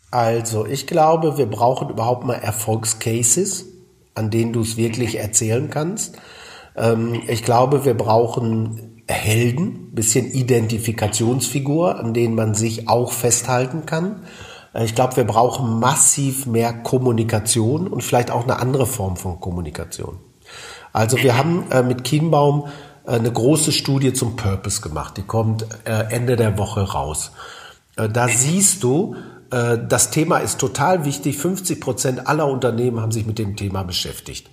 Also, 0.10 0.66
ich 0.66 0.88
glaube, 0.88 1.38
wir 1.38 1.46
brauchen 1.46 1.90
überhaupt 1.90 2.26
mal 2.26 2.36
Erfolgscases 2.36 3.75
an 4.16 4.32
denen 4.32 4.54
du 4.54 4.62
es 4.62 4.78
wirklich 4.78 5.20
erzählen 5.20 5.70
kannst. 5.70 6.18
Ähm, 6.76 7.22
ich 7.28 7.44
glaube, 7.44 7.86
wir 7.86 7.94
brauchen 7.94 9.04
Helden, 9.08 9.92
bisschen 9.94 10.32
Identifikationsfigur, 10.32 12.00
an 12.00 12.14
denen 12.14 12.36
man 12.36 12.56
sich 12.56 12.90
auch 12.90 13.12
festhalten 13.12 13.86
kann. 13.86 14.24
Äh, 14.74 14.86
ich 14.86 14.96
glaube, 14.96 15.18
wir 15.18 15.26
brauchen 15.26 15.80
massiv 15.80 16.46
mehr 16.46 16.74
Kommunikation 16.74 17.88
und 17.88 18.04
vielleicht 18.04 18.32
auch 18.32 18.44
eine 18.44 18.60
andere 18.60 18.88
Form 18.88 19.18
von 19.18 19.40
Kommunikation. 19.40 20.18
Also 20.94 21.18
wir 21.18 21.38
haben 21.38 21.70
äh, 21.72 21.84
mit 21.84 22.04
Kienbaum 22.04 22.68
äh, 23.06 23.12
eine 23.12 23.32
große 23.32 23.72
Studie 23.72 24.14
zum 24.14 24.36
Purpose 24.36 24.82
gemacht. 24.82 25.18
Die 25.18 25.24
kommt 25.24 25.68
äh, 25.86 26.14
Ende 26.14 26.36
der 26.36 26.58
Woche 26.58 26.82
raus. 26.82 27.32
Äh, 27.98 28.10
da 28.10 28.28
siehst 28.28 28.84
du, 28.84 29.16
das 29.56 30.12
Thema 30.12 30.40
ist 30.40 30.60
total 30.60 31.06
wichtig. 31.06 31.38
50 31.38 31.80
Prozent 31.80 32.28
aller 32.28 32.48
Unternehmen 32.48 33.00
haben 33.00 33.12
sich 33.12 33.26
mit 33.26 33.40
dem 33.40 33.56
Thema 33.56 33.84
beschäftigt. 33.84 34.50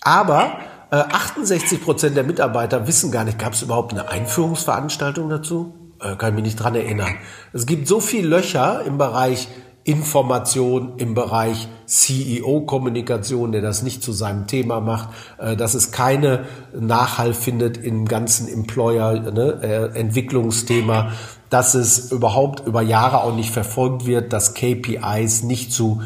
Aber 0.00 0.58
68 0.90 1.78
äh, 1.80 1.82
Prozent 1.82 2.16
der 2.16 2.24
Mitarbeiter 2.24 2.86
wissen 2.86 3.10
gar 3.10 3.24
nicht, 3.24 3.38
gab 3.38 3.52
es 3.52 3.62
überhaupt 3.62 3.92
eine 3.92 4.08
Einführungsveranstaltung 4.08 5.28
dazu? 5.28 5.74
Äh, 6.00 6.16
kann 6.16 6.30
ich 6.30 6.34
mich 6.36 6.44
nicht 6.44 6.56
dran 6.56 6.74
erinnern. 6.74 7.16
Es 7.52 7.66
gibt 7.66 7.88
so 7.88 8.00
viele 8.00 8.28
Löcher 8.28 8.82
im 8.84 8.98
Bereich 8.98 9.48
Information 9.86 10.98
im 10.98 11.14
Bereich 11.14 11.68
CEO-Kommunikation, 11.86 13.52
der 13.52 13.62
das 13.62 13.82
nicht 13.82 14.02
zu 14.02 14.12
seinem 14.12 14.46
Thema 14.46 14.80
macht, 14.80 15.08
dass 15.56 15.72
es 15.74 15.92
keine 15.92 16.44
Nachhall 16.78 17.32
findet 17.34 17.78
im 17.78 18.06
ganzen 18.06 18.48
Employer-Entwicklungsthema. 18.48 21.02
Ne, 21.04 21.12
dass 21.48 21.74
es 21.74 22.10
überhaupt 22.10 22.66
über 22.66 22.82
Jahre 22.82 23.22
auch 23.22 23.34
nicht 23.34 23.50
verfolgt 23.50 24.04
wird, 24.04 24.32
dass 24.32 24.54
KPIs 24.54 25.44
nicht 25.44 25.72
zu 25.72 26.02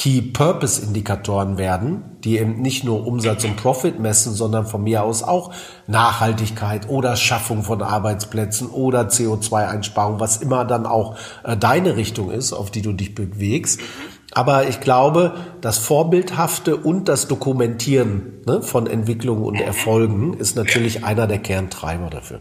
Key 0.00 0.22
Purpose 0.22 0.80
Indikatoren 0.80 1.58
werden, 1.58 2.16
die 2.24 2.38
eben 2.38 2.62
nicht 2.62 2.84
nur 2.84 3.06
Umsatz 3.06 3.44
und 3.44 3.56
Profit 3.56 4.00
messen, 4.00 4.32
sondern 4.32 4.64
von 4.64 4.82
mir 4.82 5.02
aus 5.02 5.22
auch 5.22 5.52
Nachhaltigkeit 5.88 6.88
oder 6.88 7.16
Schaffung 7.16 7.62
von 7.62 7.82
Arbeitsplätzen 7.82 8.70
oder 8.70 9.08
CO2-Einsparung, 9.08 10.18
was 10.18 10.38
immer 10.38 10.64
dann 10.64 10.86
auch 10.86 11.16
äh, 11.44 11.54
deine 11.54 11.96
Richtung 11.96 12.30
ist, 12.30 12.54
auf 12.54 12.70
die 12.70 12.80
du 12.80 12.94
dich 12.94 13.14
bewegst. 13.14 13.82
Aber 14.32 14.66
ich 14.70 14.80
glaube, 14.80 15.34
das 15.60 15.76
Vorbildhafte 15.76 16.78
und 16.78 17.06
das 17.06 17.28
Dokumentieren 17.28 18.40
ne, 18.46 18.62
von 18.62 18.86
Entwicklungen 18.86 19.44
und 19.44 19.56
Erfolgen 19.56 20.32
ist 20.32 20.56
natürlich 20.56 21.04
einer 21.04 21.26
der 21.26 21.40
Kerntreiber 21.40 22.08
dafür. 22.08 22.40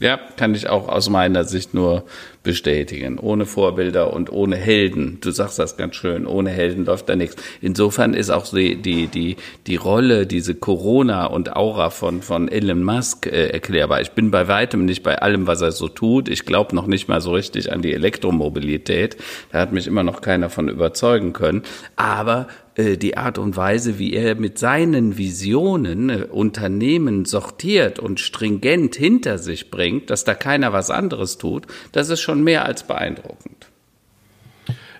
Ja, 0.00 0.18
kann 0.36 0.54
ich 0.54 0.66
auch 0.66 0.88
aus 0.88 1.10
meiner 1.10 1.44
Sicht 1.44 1.74
nur 1.74 2.04
bestätigen. 2.42 3.18
Ohne 3.18 3.44
Vorbilder 3.44 4.14
und 4.14 4.32
ohne 4.32 4.56
Helden. 4.56 5.18
Du 5.20 5.30
sagst 5.30 5.58
das 5.58 5.76
ganz 5.76 5.94
schön. 5.94 6.26
Ohne 6.26 6.48
Helden 6.48 6.86
läuft 6.86 7.10
da 7.10 7.16
nichts. 7.16 7.36
Insofern 7.60 8.14
ist 8.14 8.30
auch 8.30 8.46
die, 8.48 8.76
die, 8.76 9.08
die, 9.08 9.36
die 9.66 9.76
Rolle, 9.76 10.26
diese 10.26 10.54
Corona 10.54 11.26
und 11.26 11.54
Aura 11.54 11.90
von, 11.90 12.22
von 12.22 12.48
Elon 12.48 12.82
Musk 12.82 13.26
äh, 13.26 13.48
erklärbar. 13.48 14.00
Ich 14.00 14.12
bin 14.12 14.30
bei 14.30 14.48
weitem 14.48 14.86
nicht 14.86 15.02
bei 15.02 15.20
allem, 15.20 15.46
was 15.46 15.60
er 15.60 15.72
so 15.72 15.88
tut. 15.88 16.30
Ich 16.30 16.46
glaube 16.46 16.74
noch 16.74 16.86
nicht 16.86 17.08
mal 17.08 17.20
so 17.20 17.32
richtig 17.32 17.70
an 17.70 17.82
die 17.82 17.92
Elektromobilität. 17.92 19.18
Da 19.52 19.58
hat 19.58 19.72
mich 19.72 19.86
immer 19.86 20.02
noch 20.02 20.22
keiner 20.22 20.48
von 20.48 20.70
überzeugen 20.70 21.34
können. 21.34 21.62
Aber 21.96 22.48
die 22.96 23.16
Art 23.16 23.38
und 23.38 23.56
Weise, 23.56 23.98
wie 23.98 24.12
er 24.12 24.34
mit 24.34 24.58
seinen 24.58 25.16
Visionen 25.16 26.10
äh, 26.10 26.26
Unternehmen 26.30 27.24
sortiert 27.24 27.98
und 27.98 28.20
stringent 28.20 28.96
hinter 28.96 29.38
sich 29.38 29.70
bringt, 29.70 30.10
dass 30.10 30.24
da 30.24 30.34
keiner 30.34 30.72
was 30.72 30.90
anderes 30.90 31.38
tut, 31.38 31.66
das 31.92 32.08
ist 32.08 32.20
schon 32.20 32.42
mehr 32.42 32.64
als 32.64 32.82
beeindruckend. 32.82 33.69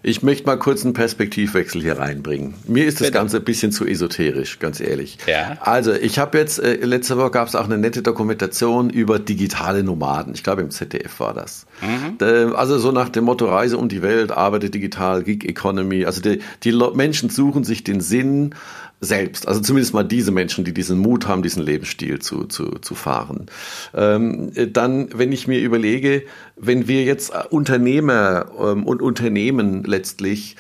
Ich 0.03 0.23
möchte 0.23 0.47
mal 0.47 0.59
kurz 0.59 0.85
einen 0.85 0.95
Perspektivwechsel 0.95 1.83
hier 1.83 1.99
reinbringen. 1.99 2.55
Mir 2.67 2.87
ist 2.87 3.01
das 3.01 3.09
Bitte. 3.09 3.19
Ganze 3.19 3.37
ein 3.37 3.45
bisschen 3.45 3.71
zu 3.71 3.87
esoterisch, 3.87 4.59
ganz 4.59 4.81
ehrlich. 4.81 5.19
Ja. 5.27 5.59
Also, 5.61 5.93
ich 5.93 6.19
habe 6.19 6.39
jetzt, 6.39 6.59
äh, 6.59 6.77
letzte 6.77 7.19
Woche 7.19 7.31
gab 7.31 7.49
es 7.49 7.55
auch 7.55 7.67
eine 7.67 7.77
nette 7.77 8.03
Dokumentation 8.03 8.89
über 8.89 9.19
digitale 9.19 9.83
Nomaden. 9.83 10.35
Ich 10.35 10.43
glaube, 10.43 10.63
im 10.63 10.71
ZDF 10.71 11.21
war 11.21 11.35
das. 11.35 11.67
Mhm. 11.83 12.55
Also 12.55 12.79
so 12.79 12.93
nach 12.93 13.09
dem 13.09 13.25
Motto 13.25 13.47
Reise 13.47 13.77
um 13.79 13.89
die 13.89 14.03
Welt, 14.03 14.33
arbeite 14.33 14.71
digital, 14.71 15.23
Gig 15.23 15.45
Economy. 15.45 16.05
Also 16.05 16.21
die, 16.21 16.41
die 16.65 16.73
Menschen 16.95 17.31
suchen 17.31 17.65
sich 17.65 17.85
den 17.85 18.01
Sinn 18.01 18.55
selbst. 19.01 19.49
Also 19.49 19.61
zumindest 19.61 19.95
mal 19.95 20.03
diese 20.03 20.31
Menschen, 20.31 20.65
die 20.65 20.75
diesen 20.75 20.99
Mut 20.99 21.27
haben, 21.27 21.43
diesen 21.43 21.63
Lebensstil 21.63 22.19
zu, 22.19 22.45
zu, 22.45 22.79
zu 22.81 22.95
fahren. 22.95 23.47
Ähm, 23.95 24.53
dann, 24.73 25.09
wenn 25.15 25.33
ich 25.33 25.49
mir 25.49 25.61
überlege, 25.61 26.23
wenn 26.57 26.87
wir 26.87 27.05
jetzt 27.05 27.33
Unternehmer 27.51 28.47
ähm, 28.59 28.87
und 28.87 29.01
Unternehmen 29.01 29.85
letztlich 29.85 30.57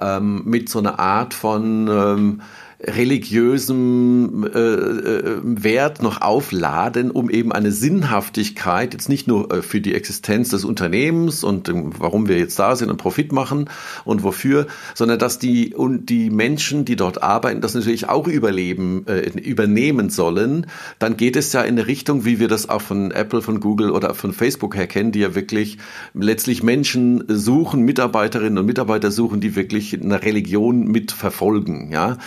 ähm, 0.00 0.42
mit 0.44 0.68
so 0.68 0.78
einer 0.78 0.98
Art 0.98 1.34
von 1.34 1.88
ähm, 1.88 2.40
religiösem 2.84 4.44
äh, 4.44 4.58
äh, 4.58 5.40
Wert 5.42 6.02
noch 6.02 6.20
aufladen, 6.20 7.12
um 7.12 7.30
eben 7.30 7.52
eine 7.52 7.70
Sinnhaftigkeit, 7.70 8.92
jetzt 8.92 9.08
nicht 9.08 9.28
nur 9.28 9.52
äh, 9.52 9.62
für 9.62 9.80
die 9.80 9.94
Existenz 9.94 10.48
des 10.48 10.64
Unternehmens 10.64 11.44
und 11.44 11.68
ähm, 11.68 11.92
warum 11.98 12.26
wir 12.26 12.38
jetzt 12.38 12.58
da 12.58 12.74
sind 12.74 12.90
und 12.90 12.96
Profit 12.96 13.30
machen 13.30 13.70
und 14.04 14.24
wofür, 14.24 14.66
sondern 14.94 15.20
dass 15.20 15.38
die 15.38 15.74
und 15.74 16.06
die 16.06 16.30
Menschen, 16.30 16.84
die 16.84 16.96
dort 16.96 17.22
arbeiten, 17.22 17.60
das 17.60 17.74
natürlich 17.74 18.08
auch 18.08 18.26
überleben, 18.26 19.06
äh, 19.06 19.28
übernehmen 19.38 20.10
sollen, 20.10 20.66
dann 20.98 21.16
geht 21.16 21.36
es 21.36 21.52
ja 21.52 21.62
in 21.62 21.78
eine 21.78 21.86
Richtung, 21.86 22.24
wie 22.24 22.40
wir 22.40 22.48
das 22.48 22.68
auch 22.68 22.82
von 22.82 23.12
Apple, 23.12 23.42
von 23.42 23.60
Google 23.60 23.92
oder 23.92 24.14
von 24.14 24.32
Facebook 24.32 24.74
her 24.74 24.88
kennen, 24.88 25.12
die 25.12 25.20
ja 25.20 25.36
wirklich 25.36 25.78
letztlich 26.14 26.64
Menschen 26.64 27.22
suchen, 27.28 27.82
Mitarbeiterinnen 27.82 28.58
und 28.58 28.66
Mitarbeiter 28.66 29.12
suchen, 29.12 29.40
die 29.40 29.54
wirklich 29.54 30.00
eine 30.00 30.20
Religion 30.22 30.88
mit 30.88 31.12
verfolgen, 31.12 31.90
ja 31.92 32.18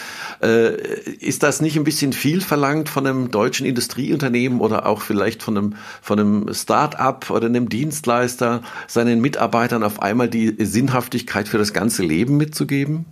ist 0.45 1.43
das 1.43 1.62
nicht 1.62 1.75
ein 1.77 1.84
bisschen 1.84 2.13
viel 2.13 2.41
verlangt 2.41 2.89
von 2.89 3.08
einem 3.08 3.31
deutschen 3.31 3.65
Industrieunternehmen 3.65 4.60
oder 4.60 4.86
auch 4.86 5.01
vielleicht 5.01 5.43
von 5.43 5.58
einem, 5.58 5.75
von 6.01 6.19
einem 6.19 6.53
Start-up 6.53 7.29
oder 7.29 7.47
einem 7.47 7.69
Dienstleister, 7.69 8.62
seinen 8.88 9.21
Mitarbeitern 9.21 9.84
auf 9.84 10.01
einmal 10.01 10.29
die 10.29 10.55
Sinnhaftigkeit 10.60 11.47
für 11.47 11.58
das 11.58 11.73
ganze 11.73 12.03
Leben 12.03 12.38
mitzugeben? 12.38 13.05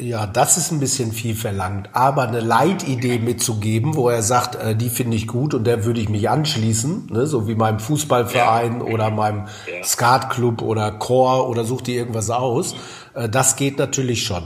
Ja, 0.00 0.26
das 0.28 0.56
ist 0.56 0.70
ein 0.70 0.78
bisschen 0.78 1.10
viel 1.10 1.34
verlangt. 1.34 1.90
Aber 1.92 2.22
eine 2.22 2.38
Leitidee 2.38 3.18
mitzugeben, 3.18 3.96
wo 3.96 4.08
er 4.08 4.22
sagt, 4.22 4.54
äh, 4.54 4.76
die 4.76 4.90
finde 4.90 5.16
ich 5.16 5.26
gut 5.26 5.54
und 5.54 5.64
der 5.64 5.84
würde 5.84 6.00
ich 6.00 6.08
mich 6.08 6.30
anschließen, 6.30 7.08
ne, 7.10 7.26
so 7.26 7.48
wie 7.48 7.56
meinem 7.56 7.80
Fußballverein 7.80 8.80
oder 8.80 9.10
meinem 9.10 9.48
Skatclub 9.82 10.62
oder 10.62 10.92
Chor 10.92 11.48
oder 11.48 11.64
such 11.64 11.82
dir 11.82 11.96
irgendwas 11.96 12.30
aus, 12.30 12.76
äh, 13.14 13.28
das 13.28 13.56
geht 13.56 13.78
natürlich 13.78 14.22
schon. 14.22 14.44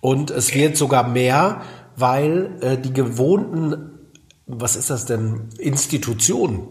Und 0.00 0.30
es 0.30 0.54
wird 0.54 0.76
sogar 0.76 1.08
mehr, 1.08 1.62
weil 1.96 2.56
äh, 2.60 2.78
die 2.78 2.92
gewohnten, 2.92 3.90
was 4.46 4.76
ist 4.76 4.90
das 4.90 5.06
denn, 5.06 5.48
Institutionen, 5.58 6.68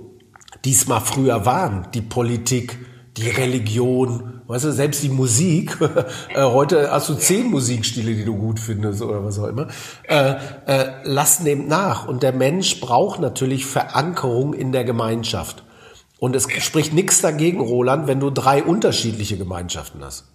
die 0.63 0.72
es 0.72 0.88
mal 0.88 1.02
früher 1.02 1.46
waren, 1.46 1.88
die 1.94 2.02
Politik, 2.02 2.80
die 3.18 3.30
Religion, 3.30 4.42
weißt 4.48 4.66
du, 4.66 4.72
selbst 4.72 5.04
die 5.04 5.10
Musik, 5.10 5.78
äh, 6.34 6.44
heute 6.44 6.92
hast 6.92 7.10
du 7.10 7.16
zehn 7.16 7.50
Musikstile, 7.50 8.13
die 8.16 8.24
du 8.24 8.36
gut 8.36 8.60
findest 8.60 9.02
oder 9.02 9.24
was 9.26 9.40
auch 9.40 9.48
immer, 9.48 9.68
äh, 10.08 10.36
äh, 10.66 10.90
lassen 11.04 11.46
dem 11.46 11.68
nach. 11.68 12.08
Und 12.08 12.24
der 12.24 12.34
Mensch 12.34 12.80
braucht 12.80 13.20
natürlich 13.20 13.66
Verankerung 13.66 14.54
in 14.54 14.72
der 14.72 14.84
Gemeinschaft. 14.84 15.63
Und 16.20 16.36
es 16.36 16.48
spricht 16.63 16.94
nichts 16.94 17.22
dagegen, 17.22 17.60
Roland, 17.60 18.08
wenn 18.08 18.20
du 18.20 18.30
drei 18.30 18.63
unterschiedliche 18.63 19.38
Gemeinschaften 19.38 20.04
hast. 20.04 20.26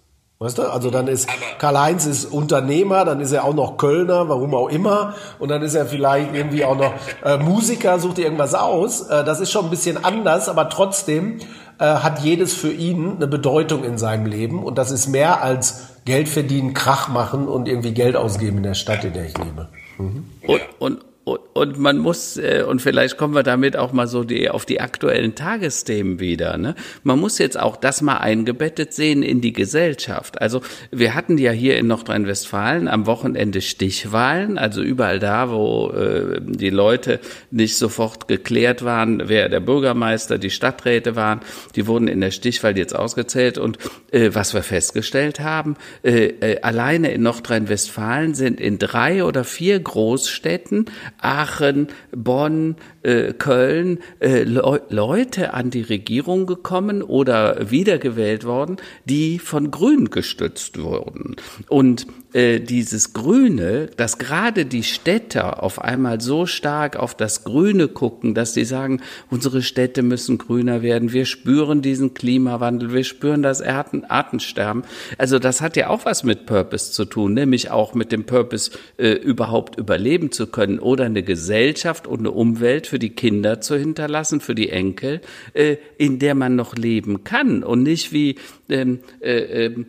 Weißt 0.43 0.57
du? 0.57 0.63
Also 0.63 0.89
dann 0.89 1.07
ist 1.07 1.29
Karl-Heinz 1.57 2.05
ist 2.05 2.25
Unternehmer, 2.25 3.05
dann 3.05 3.21
ist 3.21 3.31
er 3.31 3.45
auch 3.45 3.53
noch 3.53 3.77
Kölner, 3.77 4.27
warum 4.27 4.53
auch 4.53 4.67
immer. 4.67 5.15
Und 5.39 5.47
dann 5.47 5.61
ist 5.61 5.73
er 5.73 5.85
vielleicht 5.85 6.35
irgendwie 6.35 6.65
auch 6.65 6.77
noch 6.77 6.93
äh, 7.23 7.37
Musiker, 7.37 7.97
sucht 7.97 8.19
irgendwas 8.19 8.53
aus. 8.53 9.07
Äh, 9.07 9.23
das 9.23 9.39
ist 9.39 9.51
schon 9.51 9.63
ein 9.65 9.69
bisschen 9.69 10.03
anders, 10.03 10.49
aber 10.49 10.67
trotzdem 10.67 11.39
äh, 11.79 11.85
hat 11.85 12.19
jedes 12.19 12.53
für 12.53 12.73
ihn 12.73 13.15
eine 13.15 13.27
Bedeutung 13.27 13.85
in 13.85 13.97
seinem 13.97 14.25
Leben. 14.25 14.63
Und 14.63 14.77
das 14.77 14.91
ist 14.91 15.07
mehr 15.07 15.41
als 15.41 15.85
Geld 16.03 16.27
verdienen, 16.27 16.73
Krach 16.73 17.07
machen 17.07 17.47
und 17.47 17.69
irgendwie 17.69 17.93
Geld 17.93 18.17
ausgeben 18.17 18.57
in 18.57 18.63
der 18.63 18.73
Stadt, 18.73 19.05
in 19.05 19.13
der 19.13 19.25
ich 19.25 19.37
lebe. 19.37 19.69
Mhm. 19.97 20.25
Und, 20.45 20.61
und 20.79 21.05
und 21.25 21.79
man 21.79 21.99
muss, 21.99 22.35
äh, 22.35 22.65
und 22.67 22.81
vielleicht 22.81 23.17
kommen 23.17 23.33
wir 23.33 23.43
damit 23.43 23.77
auch 23.77 23.93
mal 23.93 24.07
so 24.07 24.25
die, 24.25 24.49
auf 24.49 24.65
die 24.65 24.81
aktuellen 24.81 25.35
Tagesthemen 25.35 26.19
wieder, 26.19 26.57
ne? 26.57 26.75
Man 27.03 27.17
muss 27.17 27.37
jetzt 27.37 27.57
auch 27.57 27.77
das 27.77 28.01
mal 28.01 28.17
eingebettet 28.17 28.93
sehen 28.93 29.23
in 29.23 29.39
die 29.39 29.53
Gesellschaft. 29.53 30.41
Also 30.41 30.61
wir 30.91 31.15
hatten 31.15 31.37
ja 31.37 31.51
hier 31.51 31.77
in 31.77 31.87
Nordrhein-Westfalen 31.87 32.89
am 32.89 33.05
Wochenende 33.05 33.61
Stichwahlen, 33.61 34.57
also 34.57 34.81
überall 34.81 35.19
da, 35.19 35.49
wo 35.49 35.91
äh, 35.91 36.41
die 36.41 36.69
Leute 36.69 37.21
nicht 37.51 37.77
sofort 37.77 38.27
geklärt 38.27 38.83
waren, 38.83 39.23
wer 39.29 39.47
der 39.47 39.61
Bürgermeister, 39.61 40.37
die 40.37 40.49
Stadträte 40.49 41.15
waren, 41.15 41.39
die 41.77 41.87
wurden 41.87 42.09
in 42.09 42.19
der 42.19 42.31
Stichwahl 42.31 42.77
jetzt 42.77 42.95
ausgezählt 42.95 43.57
und 43.57 43.77
äh, 44.11 44.31
was 44.33 44.53
wir 44.53 44.63
festgestellt 44.63 45.39
haben, 45.39 45.77
äh, 46.03 46.25
äh, 46.25 46.61
alleine 46.61 47.11
in 47.11 47.21
Nordrhein-Westfalen 47.21 48.35
sind 48.35 48.59
in 48.59 48.77
drei 48.77 49.23
oder 49.23 49.45
vier 49.45 49.79
Großstädten 49.79 50.87
Aachen, 51.23 51.87
Bonn, 52.11 52.75
äh, 53.01 53.33
Köln 53.33 53.99
äh, 54.19 54.43
Le 54.43 54.81
Leute 54.89 55.53
an 55.53 55.69
die 55.69 55.81
Regierung 55.81 56.45
gekommen 56.45 57.01
oder 57.01 57.69
wiedergewählt 57.71 58.45
worden, 58.45 58.77
die 59.05 59.39
von 59.39 59.71
Grün 59.71 60.09
gestützt 60.09 60.81
wurden. 60.81 61.35
Und 61.69 62.07
äh, 62.33 62.59
dieses 62.59 63.13
Grüne, 63.13 63.89
dass 63.97 64.17
gerade 64.17 64.65
die 64.65 64.83
Städter 64.83 65.63
auf 65.63 65.81
einmal 65.81 66.19
so 66.21 66.45
stark 66.45 66.95
auf 66.95 67.15
das 67.15 67.43
Grüne 67.43 67.87
gucken, 67.87 68.33
dass 68.33 68.53
sie 68.53 68.65
sagen, 68.65 69.01
unsere 69.29 69.61
Städte 69.61 70.01
müssen 70.01 70.37
grüner 70.37 70.81
werden, 70.81 71.13
wir 71.13 71.25
spüren 71.25 71.81
diesen 71.81 72.13
Klimawandel, 72.13 72.93
wir 72.93 73.03
spüren 73.03 73.43
das 73.43 73.61
Arten, 73.61 74.05
Artensterben. 74.05 74.83
Also 75.17 75.39
das 75.39 75.61
hat 75.61 75.77
ja 75.77 75.89
auch 75.89 76.05
was 76.05 76.23
mit 76.23 76.45
Purpose 76.45 76.91
zu 76.91 77.05
tun, 77.05 77.33
nämlich 77.33 77.71
auch 77.71 77.93
mit 77.93 78.11
dem 78.11 78.25
Purpose, 78.25 78.71
äh, 78.97 79.11
überhaupt 79.11 79.77
überleben 79.77 80.31
zu 80.31 80.47
können 80.47 80.79
oder 80.79 81.05
eine 81.05 81.23
Gesellschaft 81.23 82.07
und 82.07 82.19
eine 82.19 82.31
Umwelt 82.31 82.87
für 82.87 82.99
die 82.99 83.11
Kinder 83.11 83.61
zu 83.61 83.77
hinterlassen, 83.77 84.41
für 84.41 84.55
die 84.55 84.69
Enkel, 84.69 85.21
äh, 85.53 85.77
in 85.97 86.19
der 86.19 86.35
man 86.35 86.55
noch 86.55 86.75
leben 86.75 87.23
kann 87.23 87.63
und 87.63 87.83
nicht 87.83 88.11
wie 88.11 88.35
ähm, 88.69 88.99
äh, 89.21 89.33
äh, 89.33 89.65
äh, 89.65 89.85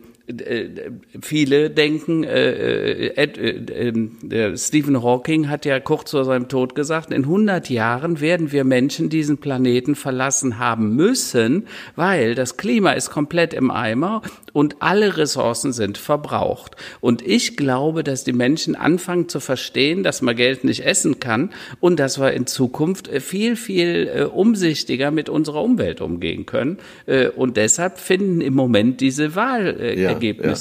viele 1.21 1.69
denken, 1.69 2.23
äh, 2.23 3.09
äh, 3.09 3.23
äh, 3.23 3.89
äh, 4.29 4.57
Stephen 4.57 5.03
Hawking 5.03 5.49
hat 5.49 5.65
ja 5.65 5.79
kurz 5.79 6.11
vor 6.11 6.25
seinem 6.25 6.47
Tod 6.47 6.73
gesagt, 6.73 7.11
in 7.11 7.25
100 7.25 7.69
Jahren 7.69 8.19
werden 8.21 8.51
wir 8.51 8.63
Menschen 8.63 9.09
diesen 9.09 9.37
Planeten 9.37 9.93
verlassen 9.93 10.57
haben 10.57 10.95
müssen, 10.95 11.67
weil 11.95 12.33
das 12.33 12.57
Klima 12.57 12.93
ist 12.93 13.11
komplett 13.11 13.53
im 13.53 13.69
Eimer 13.69 14.23
und 14.51 14.77
alle 14.79 15.17
Ressourcen 15.17 15.73
sind 15.73 15.99
verbraucht. 15.99 16.75
Und 17.01 17.21
ich 17.21 17.55
glaube, 17.55 18.03
dass 18.03 18.23
die 18.23 18.33
Menschen 18.33 18.75
anfangen 18.75 19.29
zu 19.29 19.39
verstehen, 19.39 20.01
dass 20.01 20.23
man 20.23 20.35
Geld 20.35 20.63
nicht 20.63 20.85
essen 20.85 21.19
kann 21.19 21.51
und 21.79 21.99
dass 21.99 22.19
wir 22.19 22.33
in 22.33 22.47
Zukunft 22.47 23.09
viel, 23.09 23.55
viel 23.55 24.09
äh, 24.13 24.23
umsichtiger 24.23 25.11
mit 25.11 25.29
unserer 25.29 25.61
Umwelt 25.61 26.01
umgehen 26.01 26.47
können. 26.47 26.79
Äh, 27.05 27.27
und 27.27 27.57
deshalb 27.57 27.99
finden 27.99 28.41
im 28.41 28.55
Moment 28.55 29.01
diese 29.01 29.35
Wahlergebnisse 29.35 30.01
ja, 30.01 30.14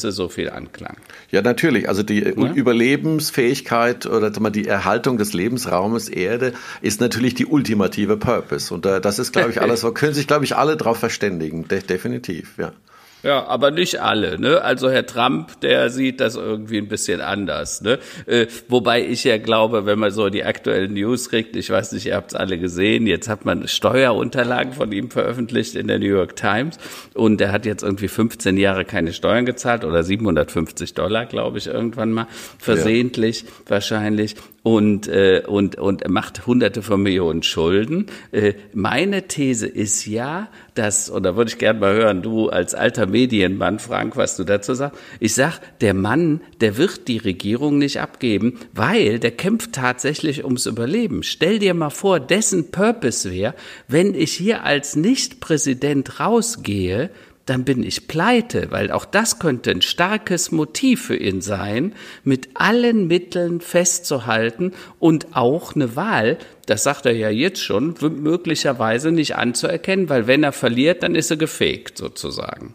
ja. 0.05 0.11
so 0.13 0.29
viel 0.29 0.51
Anklang. 0.51 0.97
Ja, 1.31 1.43
natürlich. 1.43 1.89
Also 1.89 2.03
die 2.03 2.21
ja? 2.21 2.31
Überlebensfähigkeit 2.31 4.07
oder 4.07 4.31
die 4.31 4.67
Erhaltung 4.67 5.19
des 5.19 5.33
Lebensraumes 5.33 6.09
Erde 6.09 6.53
ist 6.81 7.01
natürlich 7.01 7.35
die 7.35 7.47
ultimative 7.47 8.17
Purpose. 8.17 8.73
Und 8.73 8.87
äh, 8.87 9.01
das 9.01 9.19
ist, 9.19 9.33
glaube 9.33 9.51
ich, 9.51 9.61
alles, 9.63 9.81
so 9.81 9.93
können 9.93 10.15
sich, 10.15 10.27
glaube 10.27 10.45
ich, 10.45 10.57
alle 10.57 10.77
darauf 10.77 10.99
verständigen. 10.99 11.69
De 11.69 11.81
definitiv, 11.81 12.59
ja. 12.59 12.73
Ja, 13.25 13.47
aber 13.47 13.70
nicht 13.70 14.03
alle. 14.03 14.39
Ne? 14.39 14.61
Also 14.61 14.91
Herr 14.91 15.07
Trump, 15.07 15.59
der 15.61 15.89
sieht 15.89 16.20
das 16.20 16.37
irgendwie 16.37 16.77
ein 16.77 16.89
bisschen 16.89 17.22
anders. 17.22 17.81
Ne? 17.81 17.99
Äh, 18.27 18.47
wobei 18.68 19.05
ich 19.05 19.25
ja 19.25 19.39
glaube, 19.39 19.87
wenn 19.87 19.99
man 19.99 20.11
so 20.11 20.29
die 20.29 20.45
aktuellen 20.45 20.93
News 20.93 21.31
kriegt, 21.31 21.57
ich 21.57 21.70
weiß 21.70 21.93
nicht, 21.93 22.05
ihr 22.05 22.16
habt 22.16 22.33
es 22.33 22.35
alle 22.39 22.59
gesehen, 22.59 23.07
jetzt 23.07 23.29
hat 23.29 23.47
man 23.47 23.66
Steuerunterlagen 23.66 24.75
von 24.75 24.93
ihm 24.93 25.11
veröffentlicht 25.11 25.75
in 25.75 25.89
der 25.89 25.99
New 25.99 26.05
York 26.05 26.37
Times 26.37 26.77
und 27.14 27.41
er 27.41 27.51
hat 27.51 27.64
jetzt 27.64 27.83
irgendwie 27.83 28.09
15 28.09 28.59
Jahre 28.59 28.85
keine 28.85 29.14
Steuern 29.14 29.47
gezahlt 29.47 29.87
oder 29.87 30.03
750 30.03 30.93
Dollar, 30.93 31.25
glaube 31.25 31.57
ich, 31.57 31.66
irgendwann 31.66 32.12
mal, 32.12 32.27
versehentlich 32.59 33.43
ja. 33.43 33.49
wahrscheinlich 33.68 34.37
und, 34.65 35.09
äh, 35.09 35.43
und, 35.47 35.77
und 35.77 36.09
macht 36.09 36.47
hunderte 36.47 36.83
von 36.83 37.03
Millionen 37.03 37.43
Schulden. 37.43 38.07
Äh, 38.33 38.55
meine 38.73 39.29
These 39.29 39.67
ist 39.67 40.07
ja, 40.07 40.49
dass, 40.75 41.11
und 41.11 41.23
da 41.23 41.37
würde 41.37 41.51
ich 41.51 41.59
gerne 41.59 41.79
mal 41.79 41.95
hören, 41.95 42.23
du 42.23 42.49
als 42.49 42.75
alter 42.75 43.07
Medienmann, 43.07 43.79
Frank, 43.79 44.17
was 44.17 44.39
du 44.39 44.45
dazu 44.45 44.73
sagst. 44.73 44.99
Ich 45.21 45.35
sag, 45.35 45.61
der 45.81 45.93
Mann, 45.93 46.41
der 46.62 46.79
wird 46.79 47.09
die 47.09 47.19
Regierung 47.19 47.77
nicht 47.77 48.01
abgeben, 48.01 48.59
weil 48.73 49.19
der 49.19 49.33
kämpft 49.33 49.75
tatsächlich 49.75 50.45
ums 50.45 50.65
Überleben. 50.65 51.23
Stell 51.23 51.59
dir 51.59 51.75
mal 51.75 51.91
vor, 51.91 52.19
dessen 52.19 52.71
Purpose 52.71 53.31
wäre, 53.31 53.55
wenn 53.87 54.15
ich 54.15 54.33
hier 54.33 54.65
als 54.65 54.97
Nicht-Präsident 54.97 56.21
rausgehe, 56.21 57.11
dann 57.47 57.64
bin 57.64 57.82
ich 57.82 58.09
pleite, 58.09 58.70
weil 58.70 58.90
auch 58.90 59.05
das 59.05 59.38
könnte 59.38 59.70
ein 59.70 59.82
starkes 59.82 60.51
Motiv 60.51 61.07
für 61.07 61.16
ihn 61.16 61.40
sein, 61.40 61.95
mit 62.22 62.49
allen 62.55 63.07
Mitteln 63.07 63.61
festzuhalten 63.61 64.72
und 64.99 65.36
auch 65.36 65.74
eine 65.74 65.95
Wahl, 65.95 66.38
das 66.66 66.82
sagt 66.82 67.07
er 67.07 67.14
ja 67.14 67.28
jetzt 67.28 67.61
schon, 67.61 67.95
möglicherweise 68.01 69.11
nicht 69.11 69.36
anzuerkennen, 69.36 70.09
weil 70.09 70.26
wenn 70.26 70.42
er 70.42 70.53
verliert, 70.53 71.03
dann 71.03 71.14
ist 71.14 71.30
er 71.30 71.36
gefegt 71.36 71.99
sozusagen. 71.99 72.74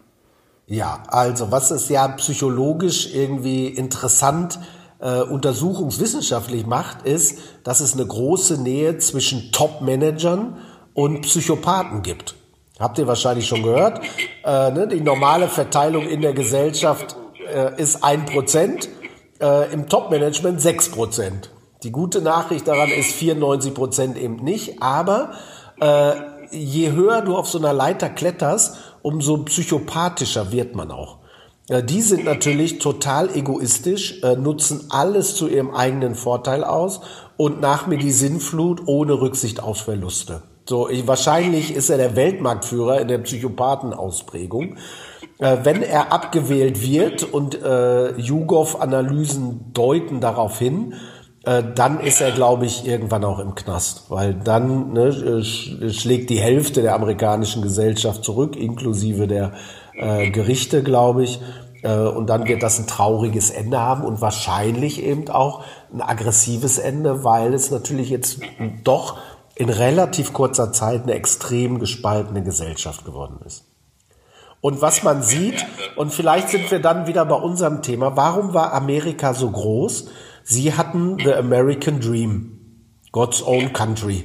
Ja, 0.66 1.02
also 1.08 1.50
was 1.50 1.72
es 1.72 1.88
ja 1.88 2.06
psychologisch 2.08 3.12
irgendwie 3.12 3.66
interessant 3.66 4.60
äh, 5.00 5.22
untersuchungswissenschaftlich 5.22 6.64
macht, 6.64 7.02
ist, 7.02 7.38
dass 7.64 7.80
es 7.80 7.94
eine 7.94 8.06
große 8.06 8.62
Nähe 8.62 8.98
zwischen 8.98 9.50
Top-Managern 9.50 10.58
und 10.94 11.22
Psychopathen 11.22 12.02
gibt. 12.02 12.36
Habt 12.80 12.98
ihr 12.98 13.06
wahrscheinlich 13.06 13.46
schon 13.46 13.62
gehört. 13.62 14.00
Äh, 14.42 14.70
ne, 14.70 14.88
die 14.88 15.02
normale 15.02 15.48
Verteilung 15.48 16.08
in 16.08 16.22
der 16.22 16.32
Gesellschaft 16.32 17.14
äh, 17.54 17.80
ist 17.80 18.02
ein 18.02 18.24
Prozent, 18.24 18.88
äh, 19.40 19.72
im 19.72 19.88
Top-Management 19.88 20.60
sechs 20.60 20.88
Prozent. 20.88 21.50
Die 21.82 21.92
gute 21.92 22.22
Nachricht 22.22 22.66
daran 22.66 22.90
ist 22.90 23.12
94 23.12 23.74
Prozent 23.74 24.18
eben 24.18 24.36
nicht, 24.36 24.82
aber 24.82 25.32
äh, 25.80 26.12
je 26.50 26.92
höher 26.92 27.22
du 27.22 27.36
auf 27.36 27.48
so 27.48 27.58
einer 27.58 27.72
Leiter 27.72 28.08
kletterst, 28.08 28.76
umso 29.02 29.44
psychopathischer 29.44 30.50
wird 30.50 30.74
man 30.74 30.90
auch. 30.90 31.18
Äh, 31.68 31.82
die 31.82 32.02
sind 32.02 32.24
natürlich 32.24 32.78
total 32.78 33.34
egoistisch, 33.34 34.22
äh, 34.22 34.36
nutzen 34.36 34.86
alles 34.90 35.36
zu 35.36 35.48
ihrem 35.48 35.74
eigenen 35.74 36.14
Vorteil 36.14 36.64
aus 36.64 37.00
und 37.36 37.60
nach 37.60 37.86
mir 37.86 37.98
die 37.98 38.12
Sinnflut 38.12 38.82
ohne 38.86 39.20
Rücksicht 39.20 39.62
auf 39.62 39.82
Verluste. 39.82 40.42
So, 40.70 40.88
ich, 40.88 41.04
wahrscheinlich 41.08 41.74
ist 41.74 41.90
er 41.90 41.96
der 41.96 42.14
Weltmarktführer 42.14 43.00
in 43.00 43.08
der 43.08 43.18
Psychopathenausprägung. 43.18 44.76
Äh, 45.40 45.56
wenn 45.64 45.82
er 45.82 46.12
abgewählt 46.12 46.80
wird 46.80 47.24
und 47.24 47.60
äh, 47.60 48.16
YouGov-Analysen 48.16 49.72
deuten 49.72 50.20
darauf 50.20 50.60
hin, 50.60 50.94
äh, 51.44 51.64
dann 51.74 51.98
ist 51.98 52.20
er, 52.20 52.30
glaube 52.30 52.66
ich, 52.66 52.86
irgendwann 52.86 53.24
auch 53.24 53.40
im 53.40 53.56
Knast, 53.56 54.12
weil 54.12 54.32
dann 54.32 54.92
ne, 54.92 55.42
schlägt 55.42 56.30
die 56.30 56.38
Hälfte 56.38 56.82
der 56.82 56.94
amerikanischen 56.94 57.62
Gesellschaft 57.62 58.22
zurück, 58.22 58.54
inklusive 58.54 59.26
der 59.26 59.54
äh, 59.94 60.30
Gerichte, 60.30 60.84
glaube 60.84 61.24
ich. 61.24 61.40
Äh, 61.82 61.96
und 61.96 62.30
dann 62.30 62.46
wird 62.46 62.62
das 62.62 62.78
ein 62.78 62.86
trauriges 62.86 63.50
Ende 63.50 63.80
haben 63.80 64.04
und 64.04 64.20
wahrscheinlich 64.20 65.02
eben 65.02 65.28
auch 65.30 65.64
ein 65.92 66.00
aggressives 66.00 66.78
Ende, 66.78 67.24
weil 67.24 67.54
es 67.54 67.72
natürlich 67.72 68.08
jetzt 68.08 68.38
doch 68.84 69.18
in 69.60 69.68
relativ 69.68 70.32
kurzer 70.32 70.72
Zeit 70.72 71.02
eine 71.02 71.12
extrem 71.12 71.80
gespaltene 71.80 72.42
Gesellschaft 72.42 73.04
geworden 73.04 73.40
ist. 73.44 73.66
Und 74.62 74.80
was 74.80 75.02
man 75.02 75.22
sieht, 75.22 75.66
und 75.96 76.14
vielleicht 76.14 76.48
sind 76.48 76.70
wir 76.70 76.78
dann 76.78 77.06
wieder 77.06 77.26
bei 77.26 77.34
unserem 77.34 77.82
Thema, 77.82 78.16
warum 78.16 78.54
war 78.54 78.72
Amerika 78.72 79.34
so 79.34 79.50
groß? 79.50 80.08
Sie 80.44 80.72
hatten 80.72 81.18
The 81.18 81.34
American 81.34 82.00
Dream, 82.00 82.86
God's 83.12 83.42
Own 83.42 83.74
Country. 83.74 84.24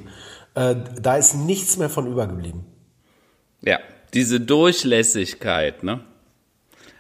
Äh, 0.54 0.78
da 1.02 1.18
ist 1.18 1.36
nichts 1.36 1.76
mehr 1.76 1.90
von 1.90 2.08
übergeblieben. 2.08 2.64
Ja, 3.60 3.80
diese 4.14 4.40
Durchlässigkeit, 4.40 5.84
ne? 5.84 6.00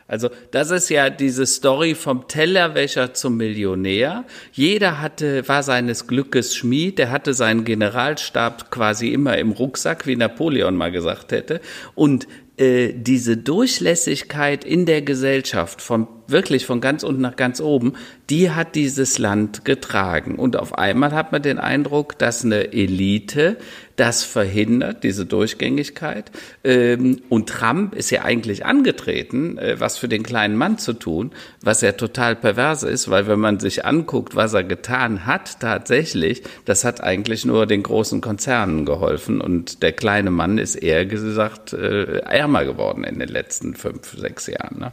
Also 0.07 0.29
das 0.51 0.69
ist 0.69 0.89
ja 0.89 1.09
diese 1.09 1.47
Story 1.47 1.95
vom 1.95 2.27
Tellerwäscher 2.27 3.15
zum 3.15 3.37
Millionär. 3.37 4.23
Jeder 4.51 5.01
hatte, 5.01 5.47
war 5.47 5.63
seines 5.63 6.05
Glückes 6.05 6.55
Schmied, 6.55 6.99
der 6.99 7.09
hatte 7.09 7.33
seinen 7.33 7.65
Generalstab 7.65 8.69
quasi 8.69 9.09
immer 9.09 9.37
im 9.39 9.51
Rucksack, 9.51 10.05
wie 10.05 10.15
Napoleon 10.15 10.75
mal 10.75 10.91
gesagt 10.91 11.31
hätte. 11.31 11.59
Und 11.95 12.27
äh, 12.57 12.93
diese 12.93 13.35
Durchlässigkeit 13.35 14.63
in 14.63 14.85
der 14.85 15.01
Gesellschaft, 15.01 15.81
vom 15.81 16.07
wirklich 16.27 16.65
von 16.65 16.81
ganz 16.81 17.03
unten 17.03 17.21
nach 17.21 17.35
ganz 17.35 17.61
oben, 17.61 17.93
die 18.29 18.51
hat 18.51 18.75
dieses 18.75 19.17
Land 19.17 19.65
getragen. 19.65 20.35
Und 20.35 20.57
auf 20.57 20.77
einmal 20.77 21.11
hat 21.11 21.31
man 21.31 21.41
den 21.41 21.59
Eindruck, 21.59 22.17
dass 22.17 22.43
eine 22.43 22.73
Elite 22.73 23.57
das 23.95 24.23
verhindert, 24.23 25.03
diese 25.03 25.25
Durchgängigkeit. 25.25 26.31
Ähm, 26.63 27.21
und 27.29 27.49
Trump 27.49 27.95
ist 27.95 28.09
ja 28.09 28.23
eigentlich 28.23 28.65
angetreten, 28.65 29.57
äh, 29.57 29.79
was 29.79 29.97
für 29.97 30.07
den 30.07 30.23
kleinen 30.23 30.57
Mann 30.57 30.77
zu 30.77 30.93
tun, 30.93 31.31
was 31.61 31.81
ja 31.81 31.93
total 31.93 32.35
pervers 32.35 32.83
ist, 32.83 33.09
weil 33.09 33.27
wenn 33.27 33.39
man 33.39 33.59
sich 33.59 33.85
anguckt, 33.85 34.35
was 34.35 34.53
er 34.53 34.63
getan 34.63 35.25
hat 35.25 35.59
tatsächlich, 35.59 36.43
das 36.65 36.83
hat 36.83 37.01
eigentlich 37.01 37.45
nur 37.45 37.65
den 37.67 37.83
großen 37.83 38.21
Konzernen 38.21 38.85
geholfen 38.85 39.39
und 39.39 39.81
der 39.81 39.93
kleine 39.93 40.31
Mann 40.31 40.57
ist 40.57 40.75
eher 40.75 41.05
gesagt 41.05 41.73
äh, 41.73 42.19
ärmer 42.19 42.65
geworden 42.65 43.03
in 43.03 43.19
den 43.19 43.29
letzten 43.29 43.75
fünf, 43.75 44.17
sechs 44.17 44.47
Jahren. 44.47 44.79
Ne? 44.79 44.91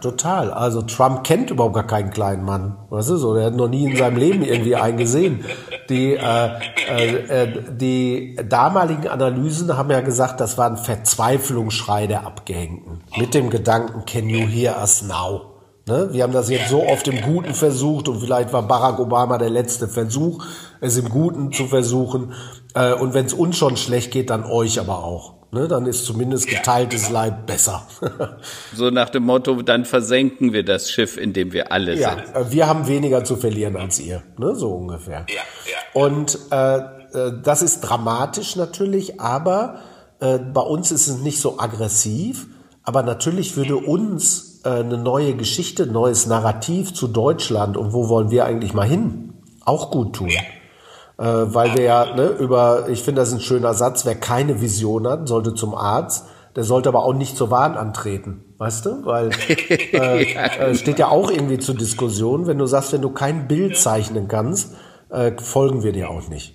Total. 0.00 0.50
Also 0.50 0.82
Trump 0.82 1.24
kennt 1.24 1.50
überhaupt 1.50 1.74
gar 1.74 1.86
keinen 1.86 2.10
kleinen 2.10 2.44
Mann. 2.44 2.76
Weißt 2.90 3.10
du 3.10 3.16
so? 3.16 3.34
Der 3.34 3.46
hat 3.46 3.54
noch 3.54 3.68
nie 3.68 3.90
in 3.90 3.96
seinem 3.96 4.16
Leben 4.16 4.42
irgendwie 4.42 4.76
einen 4.76 4.98
gesehen. 4.98 5.44
Die, 5.88 6.14
äh, 6.14 6.50
äh, 6.88 7.44
äh, 7.44 7.62
die 7.70 8.36
damaligen 8.48 9.08
Analysen 9.08 9.76
haben 9.76 9.90
ja 9.90 10.00
gesagt, 10.00 10.40
das 10.40 10.58
war 10.58 10.70
ein 10.70 10.76
Verzweiflungsschrei 10.76 12.06
der 12.06 12.26
Abgehängten. 12.26 13.02
Mit 13.16 13.34
dem 13.34 13.50
Gedanken, 13.50 14.04
can 14.04 14.28
you 14.28 14.46
hear 14.46 14.76
us 14.80 15.02
now? 15.02 15.52
Ne? 15.86 16.08
Wir 16.12 16.22
haben 16.22 16.32
das 16.32 16.48
jetzt 16.48 16.68
so 16.68 16.84
oft 16.86 17.08
im 17.08 17.20
Guten 17.22 17.54
versucht 17.54 18.08
und 18.08 18.20
vielleicht 18.20 18.52
war 18.52 18.62
Barack 18.62 19.00
Obama 19.00 19.38
der 19.38 19.50
letzte 19.50 19.88
Versuch, 19.88 20.44
es 20.80 20.96
im 20.96 21.08
Guten 21.08 21.52
zu 21.52 21.66
versuchen. 21.66 22.32
Äh, 22.74 22.94
und 22.94 23.14
wenn 23.14 23.26
es 23.26 23.32
uns 23.32 23.56
schon 23.56 23.76
schlecht 23.76 24.12
geht, 24.12 24.30
dann 24.30 24.44
euch 24.44 24.78
aber 24.78 25.04
auch. 25.04 25.41
Ne, 25.54 25.68
dann 25.68 25.84
ist 25.84 26.06
zumindest 26.06 26.48
geteiltes 26.48 27.10
Leid 27.10 27.44
besser. 27.44 27.86
so 28.74 28.88
nach 28.88 29.10
dem 29.10 29.24
Motto, 29.24 29.60
dann 29.60 29.84
versenken 29.84 30.54
wir 30.54 30.64
das 30.64 30.90
Schiff, 30.90 31.18
in 31.18 31.34
dem 31.34 31.52
wir 31.52 31.70
alle 31.70 31.94
ja, 31.94 32.14
sind. 32.14 32.34
Äh, 32.34 32.52
wir 32.52 32.66
haben 32.66 32.88
weniger 32.88 33.22
zu 33.22 33.36
verlieren 33.36 33.76
als 33.76 34.00
ihr, 34.00 34.22
ne, 34.38 34.54
so 34.54 34.72
ungefähr. 34.72 35.26
Ja, 35.28 35.42
ja. 35.70 36.00
Und 36.02 36.38
äh, 36.50 36.78
äh, 36.78 37.32
das 37.42 37.60
ist 37.60 37.82
dramatisch 37.82 38.56
natürlich, 38.56 39.20
aber 39.20 39.80
äh, 40.20 40.38
bei 40.38 40.62
uns 40.62 40.90
ist 40.90 41.08
es 41.08 41.18
nicht 41.18 41.38
so 41.38 41.58
aggressiv. 41.58 42.46
Aber 42.82 43.02
natürlich 43.02 43.54
würde 43.54 43.76
uns 43.76 44.62
äh, 44.64 44.70
eine 44.70 44.96
neue 44.96 45.34
Geschichte, 45.36 45.86
neues 45.86 46.26
Narrativ 46.26 46.94
zu 46.94 47.08
Deutschland 47.08 47.76
und 47.76 47.92
wo 47.92 48.08
wollen 48.08 48.30
wir 48.30 48.46
eigentlich 48.46 48.72
mal 48.72 48.88
hin, 48.88 49.34
auch 49.66 49.90
gut 49.90 50.16
tun. 50.16 50.30
Ja 50.30 50.40
äh, 51.18 51.24
weil 51.24 51.74
wir 51.74 51.82
ja 51.82 52.14
ne, 52.14 52.28
über, 52.38 52.88
ich 52.88 53.02
finde 53.02 53.20
das 53.20 53.28
ist 53.28 53.34
ein 53.34 53.40
schöner 53.40 53.74
Satz, 53.74 54.04
wer 54.04 54.14
keine 54.14 54.60
Vision 54.60 55.06
hat, 55.06 55.28
sollte 55.28 55.54
zum 55.54 55.74
Arzt, 55.74 56.26
der 56.56 56.64
sollte 56.64 56.88
aber 56.88 57.04
auch 57.04 57.14
nicht 57.14 57.36
zur 57.36 57.50
Wahn 57.50 57.74
antreten, 57.74 58.44
weißt 58.58 58.86
du? 58.86 59.04
Weil 59.04 59.30
äh, 59.48 60.24
genau. 60.24 60.74
steht 60.74 60.98
ja 60.98 61.08
auch 61.08 61.30
irgendwie 61.30 61.58
zur 61.58 61.74
Diskussion, 61.74 62.46
wenn 62.46 62.58
du 62.58 62.66
sagst, 62.66 62.92
wenn 62.92 63.02
du 63.02 63.10
kein 63.10 63.48
Bild 63.48 63.76
zeichnen 63.76 64.28
kannst, 64.28 64.74
äh, 65.10 65.32
folgen 65.40 65.82
wir 65.82 65.92
dir 65.92 66.10
auch 66.10 66.28
nicht. 66.28 66.54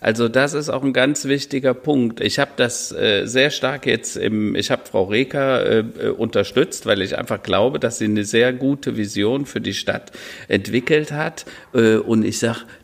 Also 0.00 0.28
das 0.28 0.52
ist 0.52 0.68
auch 0.68 0.82
ein 0.82 0.92
ganz 0.92 1.24
wichtiger 1.24 1.72
Punkt. 1.72 2.20
Ich 2.20 2.38
habe 2.38 2.50
das 2.56 2.92
äh, 2.92 3.24
sehr 3.24 3.48
stark 3.48 3.86
jetzt 3.86 4.18
im, 4.18 4.54
ich 4.54 4.70
habe 4.70 4.82
Frau 4.84 5.04
Reker 5.04 5.64
äh, 5.64 5.78
äh, 5.78 6.08
unterstützt, 6.10 6.84
weil 6.84 7.00
ich 7.00 7.16
einfach 7.16 7.42
glaube, 7.42 7.80
dass 7.80 7.96
sie 7.96 8.04
eine 8.04 8.24
sehr 8.24 8.52
gute 8.52 8.98
Vision 8.98 9.46
für 9.46 9.62
die 9.62 9.72
Stadt 9.72 10.12
entwickelt 10.48 11.10
hat. 11.10 11.46
Äh, 11.72 11.96
und 11.96 12.22
ich 12.22 12.38
sag, 12.38 12.66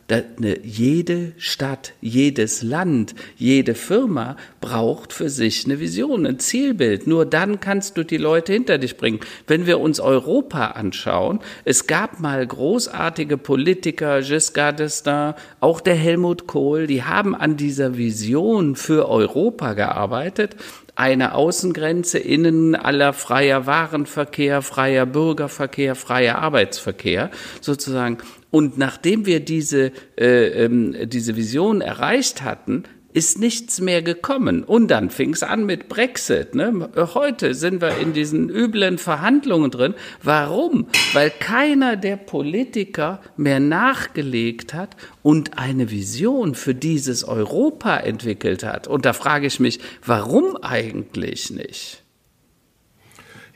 jede 0.63 1.31
Stadt, 1.37 1.93
jedes 2.01 2.61
Land, 2.61 3.15
jede 3.37 3.75
Firma 3.75 4.35
braucht 4.59 5.13
für 5.13 5.29
sich 5.29 5.65
eine 5.65 5.79
Vision, 5.79 6.25
ein 6.25 6.39
Zielbild. 6.39 7.07
Nur 7.07 7.25
dann 7.25 7.59
kannst 7.59 7.97
du 7.97 8.03
die 8.03 8.17
Leute 8.17 8.53
hinter 8.53 8.77
dich 8.77 8.97
bringen. 8.97 9.19
Wenn 9.47 9.65
wir 9.65 9.79
uns 9.79 9.99
Europa 9.99 10.67
anschauen, 10.67 11.39
es 11.65 11.87
gab 11.87 12.19
mal 12.19 12.45
großartige 12.45 13.37
Politiker, 13.37 14.21
Giscard 14.21 14.79
d'Estaing, 14.79 15.35
auch 15.59 15.81
der 15.81 15.95
Helmut 15.95 16.47
Kohl, 16.47 16.87
die 16.87 17.03
haben 17.03 17.35
an 17.35 17.57
dieser 17.57 17.97
Vision 17.97 18.75
für 18.75 19.09
Europa 19.09 19.73
gearbeitet 19.73 20.55
eine 20.95 21.33
Außengrenze, 21.33 22.19
innen 22.19 22.75
aller 22.75 23.13
freier 23.13 23.65
Warenverkehr, 23.65 24.61
freier 24.61 25.05
Bürgerverkehr, 25.05 25.95
freier 25.95 26.37
Arbeitsverkehr 26.39 27.31
sozusagen. 27.59 28.17
Und 28.51 28.77
nachdem 28.77 29.25
wir 29.25 29.39
diese, 29.39 29.91
äh, 30.17 30.65
ähm, 30.65 30.95
diese 31.09 31.35
Vision 31.35 31.81
erreicht 31.81 32.43
hatten, 32.43 32.83
ist 33.13 33.39
nichts 33.39 33.81
mehr 33.81 34.01
gekommen. 34.01 34.63
Und 34.63 34.89
dann 34.89 35.09
fing 35.09 35.33
es 35.33 35.43
an 35.43 35.65
mit 35.65 35.89
Brexit. 35.89 36.55
Ne? 36.55 36.89
Heute 37.13 37.53
sind 37.53 37.81
wir 37.81 37.97
in 37.97 38.13
diesen 38.13 38.49
üblen 38.49 38.97
Verhandlungen 38.97 39.71
drin. 39.71 39.95
Warum? 40.23 40.87
Weil 41.13 41.29
keiner 41.29 41.97
der 41.97 42.17
Politiker 42.17 43.21
mehr 43.35 43.59
nachgelegt 43.59 44.73
hat 44.73 44.95
und 45.21 45.57
eine 45.57 45.91
Vision 45.91 46.55
für 46.55 46.75
dieses 46.75 47.23
Europa 47.23 47.97
entwickelt 47.97 48.63
hat. 48.63 48.87
Und 48.87 49.05
da 49.05 49.13
frage 49.13 49.47
ich 49.47 49.59
mich, 49.59 49.79
warum 50.05 50.57
eigentlich 50.57 51.51
nicht? 51.51 52.03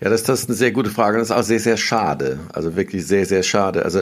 Ja, 0.02 0.10
das, 0.10 0.24
das 0.24 0.42
ist 0.42 0.50
eine 0.50 0.58
sehr 0.58 0.72
gute 0.72 0.90
Frage. 0.90 1.18
Das 1.18 1.30
ist 1.30 1.36
auch 1.36 1.44
sehr, 1.44 1.60
sehr 1.60 1.78
schade. 1.78 2.40
Also 2.52 2.76
wirklich 2.76 3.08
sehr, 3.08 3.26
sehr 3.26 3.44
schade. 3.44 3.86
Also 3.86 4.02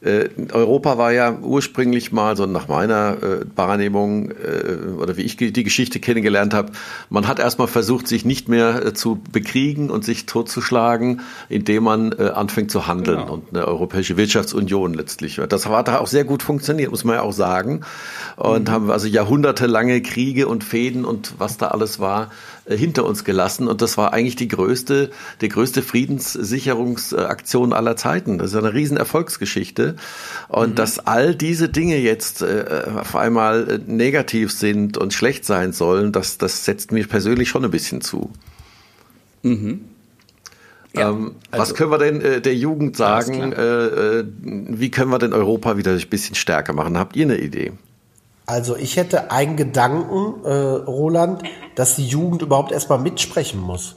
äh, 0.00 0.28
Europa 0.52 0.96
war 0.96 1.12
ja 1.12 1.36
ursprünglich 1.40 2.12
mal 2.12 2.36
so 2.36 2.46
nach 2.46 2.68
meiner 2.68 3.16
äh, 3.20 3.40
Wahrnehmung 3.56 4.30
äh, 4.30 4.92
oder 4.96 5.16
wie 5.16 5.22
ich 5.22 5.36
die 5.36 5.64
Geschichte 5.64 5.98
kennengelernt 5.98 6.54
habe, 6.54 6.72
man 7.10 7.26
hat 7.26 7.40
erstmal 7.40 7.66
versucht, 7.66 8.06
sich 8.06 8.24
nicht 8.24 8.48
mehr 8.48 8.86
äh, 8.86 8.94
zu 8.94 9.20
bekriegen 9.32 9.90
und 9.90 10.04
sich 10.04 10.26
totzuschlagen, 10.26 11.22
indem 11.48 11.82
man 11.82 12.12
äh, 12.12 12.30
anfängt 12.30 12.70
zu 12.70 12.86
handeln 12.86 13.18
genau. 13.18 13.32
und 13.32 13.48
eine 13.52 13.66
europäische 13.66 14.16
Wirtschaftsunion 14.16 14.94
letztlich. 14.94 15.40
Das 15.48 15.66
hat 15.66 15.88
da 15.88 15.98
auch 15.98 16.06
sehr 16.06 16.24
gut 16.24 16.44
funktioniert, 16.44 16.90
muss 16.90 17.02
man 17.02 17.16
ja 17.16 17.22
auch 17.22 17.32
sagen. 17.32 17.80
Und 18.36 18.68
mhm. 18.68 18.72
haben 18.72 18.90
also 18.92 19.08
jahrhundertelange 19.08 20.00
Kriege 20.02 20.46
und 20.46 20.62
Fäden 20.62 21.04
und 21.04 21.34
was 21.38 21.56
da 21.56 21.68
alles 21.68 21.98
war, 21.98 22.30
äh, 22.66 22.76
hinter 22.76 23.04
uns 23.04 23.24
gelassen. 23.24 23.66
Und 23.68 23.82
das 23.82 23.98
war 23.98 24.12
eigentlich 24.12 24.36
die 24.36 24.48
größte, 24.48 25.10
die 25.40 25.48
größte 25.48 25.82
Friedenssicherungsaktion 25.82 27.72
aller 27.72 27.96
Zeiten. 27.96 28.38
Das 28.38 28.50
ist 28.50 28.56
eine 28.56 28.74
riesen 28.74 28.96
Erfolgsgeschichte. 28.96 29.87
Und 30.48 30.70
mhm. 30.70 30.74
dass 30.74 30.98
all 31.06 31.34
diese 31.34 31.68
Dinge 31.68 31.96
jetzt 31.96 32.42
äh, 32.42 32.84
auf 33.00 33.16
einmal 33.16 33.70
äh, 33.70 33.78
negativ 33.86 34.52
sind 34.52 34.98
und 34.98 35.12
schlecht 35.12 35.44
sein 35.44 35.72
sollen, 35.72 36.12
das, 36.12 36.38
das 36.38 36.64
setzt 36.64 36.92
mir 36.92 37.06
persönlich 37.06 37.48
schon 37.48 37.64
ein 37.64 37.70
bisschen 37.70 38.00
zu. 38.00 38.30
Mhm. 39.42 39.84
Ja, 40.94 41.10
ähm, 41.10 41.36
also, 41.50 41.62
was 41.62 41.74
können 41.74 41.90
wir 41.90 41.98
denn 41.98 42.20
äh, 42.20 42.40
der 42.40 42.54
Jugend 42.54 42.96
sagen? 42.96 43.52
Äh, 43.52 43.62
äh, 43.62 44.24
wie 44.36 44.90
können 44.90 45.10
wir 45.10 45.18
denn 45.18 45.32
Europa 45.32 45.76
wieder 45.76 45.92
ein 45.92 46.08
bisschen 46.08 46.34
stärker 46.34 46.72
machen? 46.72 46.98
Habt 46.98 47.16
ihr 47.16 47.26
eine 47.26 47.38
Idee? 47.38 47.72
Also 48.46 48.76
ich 48.76 48.96
hätte 48.96 49.30
einen 49.30 49.56
Gedanken, 49.56 50.42
äh, 50.44 50.50
Roland, 50.50 51.42
dass 51.74 51.96
die 51.96 52.06
Jugend 52.06 52.40
überhaupt 52.40 52.72
erstmal 52.72 52.98
mitsprechen 52.98 53.60
muss. 53.60 53.96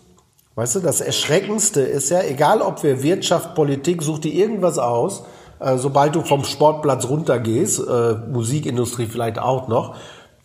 Weißt 0.56 0.76
du, 0.76 0.80
das 0.82 1.00
Erschreckendste 1.00 1.80
ist 1.80 2.10
ja, 2.10 2.22
egal 2.22 2.62
ob 2.62 2.84
wir 2.84 3.02
Wirtschaft, 3.02 3.56
Politik, 3.56 4.02
such 4.02 4.20
dir 4.20 4.34
irgendwas 4.34 4.78
aus, 4.78 5.24
äh, 5.62 5.78
sobald 5.78 6.16
du 6.16 6.22
vom 6.22 6.43
Sportplatz 6.43 7.05
runtergehst, 7.05 7.80
äh, 7.80 8.14
Musikindustrie 8.32 9.05
vielleicht 9.05 9.39
auch 9.39 9.68
noch, 9.68 9.95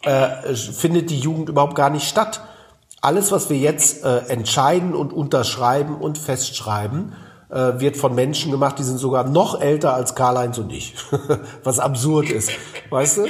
äh, 0.02 0.54
findet 0.54 1.10
die 1.10 1.18
Jugend 1.18 1.48
überhaupt 1.48 1.74
gar 1.74 1.90
nicht 1.90 2.06
statt. 2.06 2.42
Alles, 3.00 3.32
was 3.32 3.50
wir 3.50 3.56
jetzt 3.56 4.04
äh, 4.04 4.18
entscheiden 4.28 4.94
und 4.94 5.12
unterschreiben 5.12 5.96
und 5.96 6.18
festschreiben, 6.18 7.14
äh, 7.48 7.80
wird 7.80 7.96
von 7.96 8.14
Menschen 8.14 8.50
gemacht, 8.50 8.78
die 8.78 8.82
sind 8.82 8.98
sogar 8.98 9.24
noch 9.24 9.60
älter 9.60 9.94
als 9.94 10.14
Karl-Heinz 10.14 10.58
und 10.58 10.72
ich. 10.72 10.94
was 11.64 11.78
absurd 11.78 12.30
ist. 12.30 12.50
Weißt 12.90 13.18
du? 13.18 13.26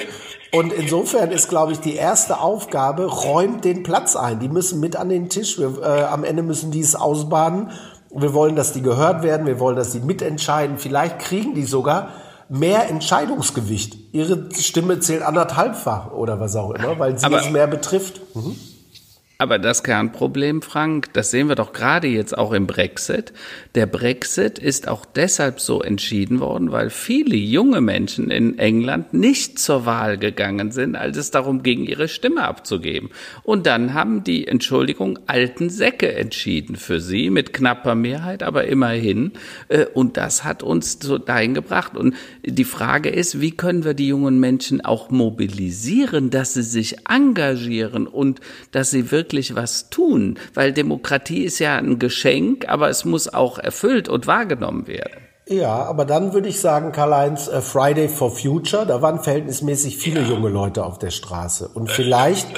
Und 0.53 0.73
insofern 0.73 1.31
ist, 1.31 1.49
glaube 1.49 1.73
ich, 1.73 1.81
die 1.81 1.97
erste 1.97 2.41
Aufgabe, 2.41 3.05
räumt 3.05 3.65
den 3.65 3.83
Platz 3.83 4.17
ein. 4.17 4.41
Die 4.41 4.49
müssen 4.49 4.81
mit 4.81 4.97
an 4.97 5.09
den 5.09 5.29
Tisch. 5.29 5.59
Wir, 5.59 5.83
äh, 5.83 6.05
am 6.05 6.25
Ende 6.25 6.43
müssen 6.43 6.71
die 6.71 6.81
es 6.81 6.95
ausbaden 6.95 7.71
wir 8.23 8.35
wollen, 8.35 8.57
dass 8.57 8.73
die 8.73 8.83
gehört 8.83 9.23
werden, 9.23 9.47
wir 9.47 9.61
wollen, 9.61 9.77
dass 9.77 9.93
die 9.93 10.01
mitentscheiden. 10.01 10.79
Vielleicht 10.79 11.19
kriegen 11.19 11.55
die 11.55 11.65
sogar 11.65 12.11
mehr 12.49 12.89
Entscheidungsgewicht. 12.89 13.97
Ihre 14.13 14.49
Stimme 14.55 15.01
zählt 15.01 15.23
anderthalbfach 15.23 16.13
oder 16.13 16.41
was 16.41 16.57
auch 16.57 16.71
immer, 16.71 16.99
weil 16.99 17.19
sie 17.19 17.27
Aber 17.27 17.41
es 17.41 17.51
mehr 17.51 17.67
betrifft. 17.67 18.21
Mhm. 18.35 18.57
Aber 19.39 19.59
das 19.59 19.83
Kernproblem, 19.83 20.63
Frank, 20.63 21.13
das 21.13 21.31
sehen 21.31 21.49
wir 21.49 21.57
doch 21.57 21.75
gerade 21.75 22.09
jetzt 22.09 22.37
auch 22.37 22.53
im 22.53 22.67
Brexit. 22.67 23.35
Der 23.75 23.85
Brexit 23.85 24.59
ist 24.59 24.89
auch 24.89 25.05
deshalb 25.05 25.61
so 25.61 25.83
entschieden 25.83 26.41
worden, 26.41 26.73
weil 26.73 26.89
viele 26.89 27.37
junge 27.37 27.83
Menschen 27.83 28.31
in 28.31 28.59
England 28.59 29.13
nicht 29.13 29.59
zur 29.59 29.85
Wahl 29.85 30.17
gegangen 30.17 30.71
sind, 30.71 30.97
als 30.97 31.19
es 31.19 31.31
darum 31.31 31.63
ging, 31.63 31.85
ihre 31.85 32.09
Stimme 32.09 32.45
abzugeben. 32.45 33.11
Und 33.43 33.67
dann 33.67 33.93
haben 33.93 34.25
die, 34.25 34.49
Entschuldigung, 34.49 35.19
alten 35.27 35.69
Säcke 35.69 36.15
entschieden 36.15 36.77
für 36.77 36.99
sie, 36.99 37.29
mit 37.29 37.53
knapper 37.53 37.95
Mehrheit, 37.95 38.43
aber 38.43 38.65
immerhin. 38.65 39.33
Äh, 39.69 39.85
und 39.85 40.17
das 40.17 40.45
hat 40.45 40.63
uns 40.63 40.99
dahin 40.99 41.53
gebracht. 41.53 41.95
Und 41.95 42.15
die 42.43 42.65
Frage 42.65 43.11
ist, 43.11 43.39
wie 43.39 43.51
können 43.51 43.85
wir 43.85 43.93
die 43.93 44.09
jungen 44.09 44.41
Menschen 44.41 44.83
auch 44.83 45.11
mobilisieren, 45.11 46.31
dass 46.31 46.55
sie 46.55 46.63
sich 46.63 46.97
engagieren 47.07 48.07
und 48.07 48.41
dass 48.71 48.91
sie 48.91 49.11
wirklich 49.11 49.26
wirklich 49.27 49.57
was 49.57 49.91
tun, 49.91 50.39
weil 50.55 50.73
Demokratie 50.73 51.43
ist 51.43 51.59
ja 51.59 51.77
ein 51.77 51.99
Geschenk, 51.99 52.69
aber 52.69 52.89
es 52.89 53.05
muss 53.05 53.33
auch 53.33 53.59
erfüllt 53.59 54.09
und 54.09 54.29
wahrgenommen 54.29 54.87
werden. 54.87 55.23
Ja, 55.49 55.85
aber 55.85 56.05
dann 56.05 56.33
würde 56.33 56.49
ich 56.49 56.61
sagen, 56.61 56.93
Karl-Heinz, 56.93 57.49
äh, 57.49 57.61
Friday 57.61 58.09
for 58.09 58.31
Future, 58.31 58.87
da 58.87 59.03
waren 59.03 59.21
verhältnismäßig 59.21 59.97
viele 59.97 60.21
junge 60.23 60.49
Leute 60.49 60.85
auf 60.85 60.99
der 60.99 61.11
Straße. 61.11 61.69
Und 61.73 61.91
vielleicht 61.91 62.49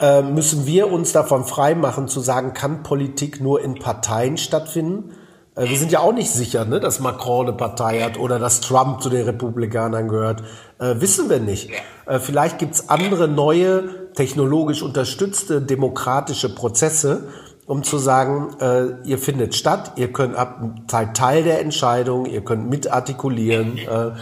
äh, 0.00 0.22
müssen 0.22 0.66
wir 0.66 0.90
uns 0.90 1.12
davon 1.12 1.44
freimachen 1.44 2.08
zu 2.08 2.20
sagen, 2.20 2.52
kann 2.54 2.82
Politik 2.82 3.40
nur 3.40 3.62
in 3.62 3.74
Parteien 3.74 4.36
stattfinden? 4.38 5.12
Äh, 5.54 5.68
wir 5.68 5.76
sind 5.78 5.92
ja 5.92 6.00
auch 6.00 6.12
nicht 6.12 6.30
sicher, 6.30 6.64
ne, 6.66 6.78
dass 6.80 7.00
Macron 7.00 7.46
eine 7.46 7.56
Partei 7.56 8.00
hat 8.00 8.18
oder 8.18 8.38
dass 8.38 8.60
Trump 8.60 9.02
zu 9.02 9.08
den 9.08 9.24
Republikanern 9.24 10.08
gehört. 10.08 10.42
Äh, 10.78 10.96
wissen 10.98 11.30
wir 11.30 11.40
nicht. 11.40 11.70
Äh, 12.06 12.18
vielleicht 12.18 12.58
gibt's 12.58 12.90
andere 12.90 13.28
neue, 13.28 14.05
technologisch 14.16 14.82
unterstützte 14.82 15.62
demokratische 15.62 16.52
Prozesse, 16.52 17.28
um 17.66 17.82
zu 17.82 17.98
sagen, 17.98 18.56
äh, 18.60 19.08
ihr 19.08 19.18
findet 19.18 19.54
statt, 19.54 19.92
ihr 19.96 20.12
könnt 20.12 20.34
ab 20.34 20.60
seid 20.90 21.16
Teil 21.16 21.44
der 21.44 21.60
Entscheidung, 21.60 22.26
ihr 22.26 22.40
könnt 22.40 22.68
mitartikulieren 22.68 23.78
äh, 23.78 24.12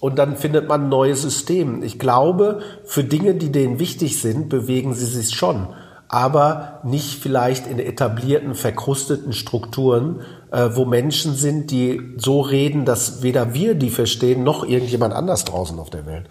und 0.00 0.18
dann 0.18 0.36
findet 0.36 0.68
man 0.68 0.84
ein 0.84 0.88
neues 0.88 1.22
System. 1.22 1.82
Ich 1.82 1.98
glaube, 1.98 2.60
für 2.84 3.04
Dinge, 3.04 3.34
die 3.34 3.52
denen 3.52 3.78
wichtig 3.78 4.20
sind, 4.20 4.48
bewegen 4.48 4.94
sie 4.94 5.06
sich 5.06 5.34
schon, 5.34 5.68
aber 6.08 6.80
nicht 6.84 7.20
vielleicht 7.20 7.66
in 7.66 7.78
etablierten, 7.78 8.54
verkrusteten 8.54 9.32
Strukturen, 9.32 10.20
äh, 10.50 10.70
wo 10.72 10.84
Menschen 10.84 11.34
sind, 11.34 11.70
die 11.70 12.14
so 12.16 12.40
reden, 12.40 12.84
dass 12.84 13.22
weder 13.22 13.52
wir 13.52 13.74
die 13.74 13.90
verstehen, 13.90 14.44
noch 14.44 14.64
irgendjemand 14.64 15.12
anders 15.12 15.44
draußen 15.44 15.78
auf 15.78 15.90
der 15.90 16.06
Welt. 16.06 16.28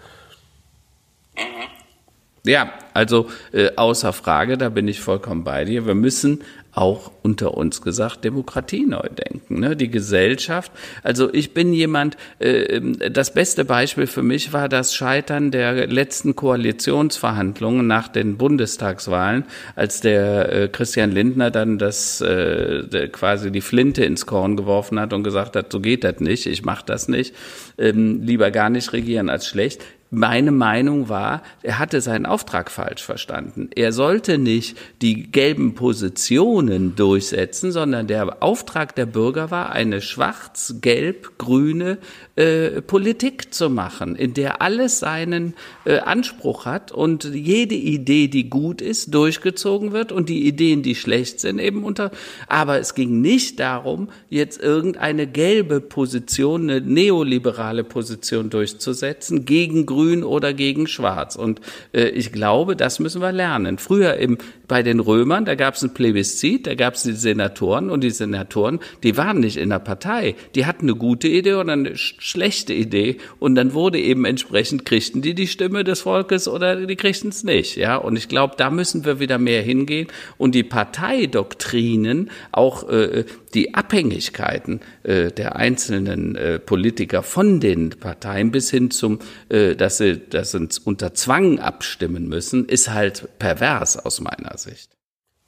Ja, 2.44 2.72
also 2.92 3.28
äh, 3.52 3.70
außer 3.76 4.12
Frage, 4.12 4.58
da 4.58 4.68
bin 4.68 4.88
ich 4.88 5.00
vollkommen 5.00 5.44
bei 5.44 5.64
dir. 5.64 5.86
Wir 5.86 5.94
müssen 5.94 6.42
auch 6.74 7.12
unter 7.22 7.54
uns 7.54 7.82
gesagt 7.82 8.24
Demokratie 8.24 8.84
neu 8.84 9.06
denken. 9.08 9.60
Ne? 9.60 9.76
Die 9.76 9.90
Gesellschaft. 9.90 10.72
Also 11.04 11.32
ich 11.32 11.54
bin 11.54 11.72
jemand. 11.72 12.16
Äh, 12.40 12.80
das 13.10 13.32
beste 13.32 13.64
Beispiel 13.64 14.08
für 14.08 14.24
mich 14.24 14.52
war 14.52 14.68
das 14.68 14.92
Scheitern 14.92 15.52
der 15.52 15.86
letzten 15.86 16.34
Koalitionsverhandlungen 16.34 17.86
nach 17.86 18.08
den 18.08 18.38
Bundestagswahlen, 18.38 19.44
als 19.76 20.00
der 20.00 20.52
äh, 20.52 20.68
Christian 20.68 21.12
Lindner 21.12 21.52
dann 21.52 21.78
das 21.78 22.20
äh, 22.22 23.08
quasi 23.12 23.52
die 23.52 23.60
Flinte 23.60 24.04
ins 24.04 24.26
Korn 24.26 24.56
geworfen 24.56 24.98
hat 24.98 25.12
und 25.12 25.22
gesagt 25.22 25.54
hat, 25.54 25.70
so 25.70 25.78
geht 25.78 26.02
das 26.02 26.18
nicht, 26.18 26.46
ich 26.46 26.64
mache 26.64 26.84
das 26.86 27.06
nicht, 27.06 27.36
ähm, 27.78 28.22
lieber 28.22 28.50
gar 28.50 28.68
nicht 28.68 28.92
regieren 28.92 29.30
als 29.30 29.46
schlecht 29.46 29.82
meine 30.14 30.52
Meinung 30.52 31.08
war, 31.08 31.42
er 31.62 31.78
hatte 31.78 32.02
seinen 32.02 32.26
Auftrag 32.26 32.70
falsch 32.70 33.02
verstanden. 33.02 33.70
Er 33.74 33.92
sollte 33.92 34.36
nicht 34.36 34.76
die 35.00 35.32
gelben 35.32 35.74
Positionen 35.74 36.94
durchsetzen, 36.96 37.72
sondern 37.72 38.08
der 38.08 38.42
Auftrag 38.42 38.94
der 38.94 39.06
Bürger 39.06 39.50
war, 39.50 39.72
eine 39.72 40.02
schwarz-gelb-grüne 40.02 41.96
äh, 42.36 42.82
Politik 42.82 43.54
zu 43.54 43.70
machen, 43.70 44.14
in 44.14 44.34
der 44.34 44.60
alles 44.60 44.98
seinen 44.98 45.54
äh, 45.86 46.00
Anspruch 46.00 46.66
hat 46.66 46.92
und 46.92 47.24
jede 47.24 47.74
Idee, 47.74 48.28
die 48.28 48.50
gut 48.50 48.82
ist, 48.82 49.14
durchgezogen 49.14 49.92
wird 49.92 50.12
und 50.12 50.28
die 50.28 50.46
Ideen, 50.46 50.82
die 50.82 50.94
schlecht 50.94 51.40
sind, 51.40 51.58
eben 51.58 51.84
unter. 51.84 52.10
Aber 52.48 52.78
es 52.78 52.94
ging 52.94 53.22
nicht 53.22 53.60
darum, 53.60 54.10
jetzt 54.28 54.60
irgendeine 54.60 55.26
gelbe 55.26 55.80
Position, 55.80 56.68
eine 56.68 56.82
neoliberale 56.82 57.82
Position 57.82 58.50
durchzusetzen 58.50 59.46
gegen 59.46 59.86
Grün 59.86 60.01
grün 60.02 60.24
oder 60.24 60.52
gegen 60.52 60.86
schwarz. 60.86 61.36
Und 61.36 61.60
äh, 61.92 62.08
ich 62.08 62.32
glaube, 62.32 62.76
das 62.76 62.98
müssen 62.98 63.22
wir 63.22 63.32
lernen. 63.32 63.78
Früher 63.78 64.14
im, 64.16 64.38
bei 64.72 64.82
den 64.82 65.00
Römern, 65.00 65.44
da 65.44 65.54
gab 65.54 65.74
es 65.74 65.82
ein 65.82 65.92
Plebiszit, 65.92 66.66
da 66.66 66.74
gab 66.74 66.94
es 66.94 67.02
die 67.02 67.12
Senatoren 67.12 67.90
und 67.90 68.02
die 68.02 68.08
Senatoren, 68.08 68.80
die 69.02 69.18
waren 69.18 69.40
nicht 69.40 69.58
in 69.58 69.68
der 69.68 69.80
Partei. 69.80 70.34
Die 70.54 70.64
hatten 70.64 70.86
eine 70.86 70.94
gute 70.94 71.28
Idee 71.28 71.56
oder 71.56 71.74
eine 71.74 71.94
schlechte 71.94 72.72
Idee 72.72 73.18
und 73.38 73.54
dann 73.54 73.74
wurde 73.74 74.00
eben 74.00 74.24
entsprechend, 74.24 74.86
kriegten 74.86 75.20
die 75.20 75.34
die 75.34 75.46
Stimme 75.46 75.84
des 75.84 76.00
Volkes 76.00 76.48
oder 76.48 76.86
die 76.86 76.96
kriegten 76.96 77.28
es 77.28 77.44
nicht. 77.44 77.76
Ja, 77.76 77.96
und 77.96 78.16
ich 78.16 78.28
glaube, 78.28 78.54
da 78.56 78.70
müssen 78.70 79.04
wir 79.04 79.20
wieder 79.20 79.36
mehr 79.36 79.60
hingehen 79.60 80.06
und 80.38 80.54
die 80.54 80.62
Parteidoktrinen, 80.62 82.30
auch 82.50 82.88
äh, 82.88 83.26
die 83.52 83.74
Abhängigkeiten 83.74 84.80
äh, 85.02 85.30
der 85.30 85.56
einzelnen 85.56 86.34
äh, 86.34 86.58
Politiker 86.58 87.22
von 87.22 87.60
den 87.60 87.90
Parteien 87.90 88.50
bis 88.50 88.70
hin 88.70 88.90
zum, 88.90 89.18
äh, 89.50 89.76
dass 89.76 89.98
sie, 89.98 90.16
dass 90.16 90.52
sie 90.52 90.66
unter 90.84 91.12
Zwang 91.12 91.58
abstimmen 91.58 92.26
müssen, 92.26 92.64
ist 92.64 92.88
halt 92.88 93.28
pervers 93.38 93.98
aus 93.98 94.22
meiner 94.22 94.56
Sicht. 94.56 94.61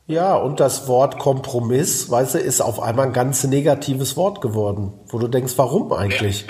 Ja, 0.06 0.36
und 0.36 0.60
das 0.60 0.86
Wort 0.86 1.18
Kompromiss, 1.18 2.10
weißt 2.10 2.34
du, 2.34 2.38
ist 2.38 2.60
auf 2.60 2.80
einmal 2.80 3.06
ein 3.06 3.12
ganz 3.14 3.42
negatives 3.44 4.16
Wort 4.16 4.42
geworden, 4.42 4.92
wo 5.08 5.18
du 5.18 5.28
denkst, 5.28 5.54
warum 5.56 5.92
eigentlich? 5.92 6.46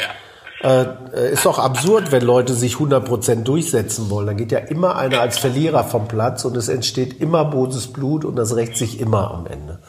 Äh, 0.65 0.87
äh, 1.12 1.33
ist 1.33 1.47
doch 1.47 1.59
absurd, 1.59 2.11
wenn 2.11 2.23
Leute 2.23 2.55
sich 2.55 2.77
100% 2.77 3.43
durchsetzen 3.43 4.11
wollen. 4.11 4.27
Dann 4.27 4.37
geht 4.39 4.51
ja 4.51 4.59
immer 4.59 4.97
einer 4.97 5.21
als 5.21 5.39
Verlierer 5.39 5.85
vom 5.85 6.09
Platz 6.09 6.45
und 6.45 6.57
es 6.57 6.69
entsteht 6.69 7.21
immer 7.21 7.45
böses 7.45 7.93
Blut 7.93 8.25
und 8.25 8.37
das 8.37 8.57
rächt 8.57 8.77
sich 8.77 8.99
immer 8.99 9.31
am 9.31 9.47
Ende. 9.47 9.81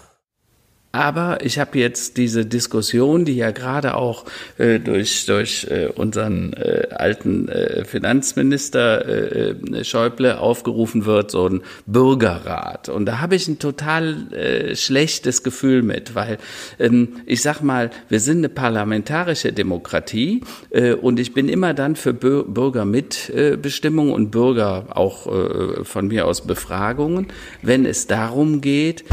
Aber 0.95 1.43
ich 1.43 1.59
habe 1.59 1.77
jetzt 1.77 2.15
diese 2.15 2.45
Diskussion, 2.45 3.25
die 3.25 3.35
ja 3.35 3.51
gerade 3.51 3.97
auch 3.97 4.23
äh, 4.57 4.79
durch, 4.79 5.25
durch 5.25 5.67
äh, 5.69 5.87
unseren 5.93 6.53
äh, 6.53 6.87
alten 6.89 7.49
äh, 7.49 7.83
Finanzminister 7.83 9.05
äh, 9.05 9.49
äh, 9.49 9.83
Schäuble 9.83 10.39
aufgerufen 10.39 11.05
wird, 11.05 11.31
so 11.31 11.49
ein 11.49 11.63
Bürgerrat. 11.85 12.87
Und 12.87 13.07
da 13.07 13.19
habe 13.19 13.35
ich 13.35 13.49
ein 13.49 13.59
total 13.59 14.15
schlechtes 14.73 15.43
Gefühl 15.43 15.81
mit, 15.81 16.15
weil 16.15 16.37
ähm, 16.79 17.17
ich 17.25 17.41
sag 17.41 17.61
mal, 17.61 17.89
wir 18.07 18.21
sind 18.21 18.37
eine 18.37 18.49
parlamentarische 18.49 19.51
Demokratie 19.51 20.41
und 21.01 21.19
ich 21.19 21.33
bin 21.33 21.49
immer 21.49 21.73
dann 21.73 21.95
für 21.95 22.13
Bür 22.13 22.45
Bürgermitbestimmung 22.45 24.11
und 24.11 24.31
Bürger 24.31 24.87
auch 24.91 25.27
von 25.83 26.07
mir 26.07 26.25
aus 26.25 26.41
Befragungen, 26.41 27.27
wenn 27.61 27.85
es 27.85 28.07
darum 28.07 28.61
geht, 28.61 29.03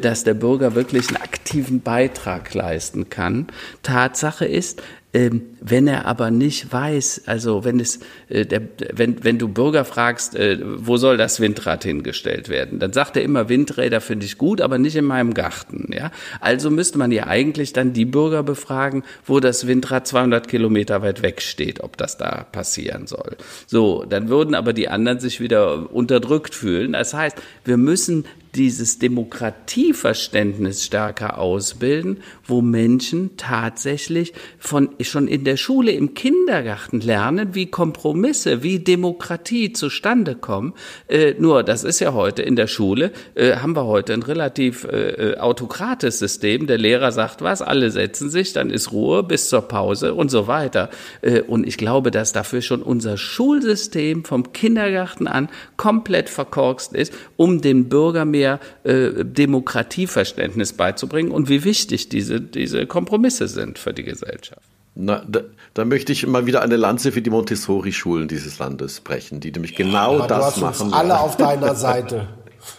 dass 0.00 0.24
der 0.24 0.34
Bürger 0.34 0.74
wirklich 0.74 1.08
ein 1.10 1.16
aktiven 1.30 1.80
Beitrag 1.80 2.52
leisten 2.54 3.08
kann. 3.08 3.46
Tatsache 3.82 4.46
ist, 4.46 4.82
ähm, 5.12 5.42
wenn 5.60 5.88
er 5.88 6.06
aber 6.06 6.30
nicht 6.30 6.72
weiß, 6.72 7.22
also 7.26 7.64
wenn 7.64 7.80
es, 7.80 7.98
äh, 8.28 8.46
der, 8.46 8.62
wenn, 8.92 9.24
wenn 9.24 9.38
du 9.38 9.48
Bürger 9.48 9.84
fragst, 9.84 10.36
äh, 10.36 10.58
wo 10.62 10.98
soll 10.98 11.16
das 11.16 11.40
Windrad 11.40 11.82
hingestellt 11.82 12.48
werden, 12.48 12.78
dann 12.78 12.92
sagt 12.92 13.16
er 13.16 13.22
immer, 13.22 13.48
Windräder 13.48 14.00
finde 14.00 14.26
ich 14.26 14.38
gut, 14.38 14.60
aber 14.60 14.78
nicht 14.78 14.94
in 14.94 15.04
meinem 15.04 15.34
Garten. 15.34 15.90
Ja, 15.92 16.12
also 16.40 16.70
müsste 16.70 16.98
man 16.98 17.10
ja 17.10 17.26
eigentlich 17.26 17.72
dann 17.72 17.92
die 17.92 18.04
Bürger 18.04 18.44
befragen, 18.44 19.02
wo 19.24 19.40
das 19.40 19.66
Windrad 19.66 20.06
200 20.06 20.46
Kilometer 20.46 21.02
weit 21.02 21.22
weg 21.22 21.42
steht, 21.42 21.80
ob 21.80 21.96
das 21.96 22.16
da 22.16 22.44
passieren 22.44 23.08
soll. 23.08 23.36
So, 23.66 24.04
dann 24.08 24.28
würden 24.28 24.54
aber 24.54 24.72
die 24.72 24.88
anderen 24.88 25.18
sich 25.18 25.40
wieder 25.40 25.92
unterdrückt 25.92 26.54
fühlen. 26.54 26.92
Das 26.92 27.14
heißt, 27.14 27.36
wir 27.64 27.78
müssen 27.78 28.26
dieses 28.54 28.98
Demokratieverständnis 28.98 30.84
stärker 30.84 31.38
ausbilden, 31.38 32.18
wo 32.44 32.60
Menschen 32.60 33.36
tatsächlich 33.36 34.32
von 34.58 34.90
schon 35.00 35.28
in 35.28 35.44
der 35.44 35.56
Schule, 35.56 35.92
im 35.92 36.14
Kindergarten 36.14 37.00
lernen, 37.00 37.54
wie 37.54 37.66
Kompromisse, 37.66 38.62
wie 38.62 38.80
Demokratie 38.80 39.72
zustande 39.72 40.34
kommen. 40.34 40.74
Äh, 41.08 41.34
nur, 41.38 41.62
das 41.62 41.84
ist 41.84 42.00
ja 42.00 42.12
heute 42.12 42.42
in 42.42 42.56
der 42.56 42.66
Schule, 42.66 43.12
äh, 43.34 43.56
haben 43.56 43.76
wir 43.76 43.86
heute 43.86 44.14
ein 44.14 44.22
relativ 44.22 44.84
äh, 44.84 45.10
äh 45.10 45.36
autokrates 45.38 46.18
System. 46.18 46.66
Der 46.66 46.78
Lehrer 46.78 47.12
sagt 47.12 47.42
was, 47.42 47.62
alle 47.62 47.90
setzen 47.90 48.30
sich, 48.30 48.52
dann 48.52 48.70
ist 48.70 48.92
Ruhe 48.92 49.22
bis 49.22 49.48
zur 49.48 49.62
Pause 49.62 50.14
und 50.14 50.30
so 50.30 50.46
weiter. 50.48 50.90
Äh, 51.22 51.42
und 51.42 51.66
ich 51.66 51.76
glaube, 51.76 52.10
dass 52.10 52.32
dafür 52.32 52.62
schon 52.62 52.82
unser 52.82 53.16
Schulsystem 53.16 54.24
vom 54.24 54.52
Kindergarten 54.52 55.26
an 55.26 55.48
komplett 55.76 56.28
verkorkst 56.28 56.94
ist, 56.94 57.12
um 57.36 57.60
den 57.60 57.88
Bürger 57.88 58.24
mehr 58.24 58.39
mehr 58.40 58.58
äh, 58.84 59.24
Demokratieverständnis 59.24 60.72
beizubringen 60.72 61.30
und 61.30 61.48
wie 61.48 61.64
wichtig 61.64 62.08
diese, 62.08 62.40
diese 62.40 62.86
Kompromisse 62.86 63.48
sind 63.48 63.78
für 63.78 63.92
die 63.92 64.04
Gesellschaft. 64.04 64.62
Na, 64.94 65.22
da, 65.28 65.40
da, 65.74 65.84
möchte 65.84 66.12
ich 66.12 66.24
immer 66.24 66.46
wieder 66.46 66.62
eine 66.62 66.76
Lanze 66.76 67.12
für 67.12 67.22
die 67.22 67.30
Montessori-Schulen 67.30 68.28
dieses 68.28 68.58
Landes 68.58 69.00
brechen, 69.00 69.40
die 69.40 69.52
nämlich 69.52 69.76
genau 69.76 70.16
Aber 70.16 70.26
das 70.26 70.38
du 70.38 70.44
hast 70.44 70.60
machen. 70.60 70.86
Uns 70.86 70.94
alle 70.94 71.20
auf 71.20 71.36
deiner 71.36 71.74
Seite. 71.74 72.26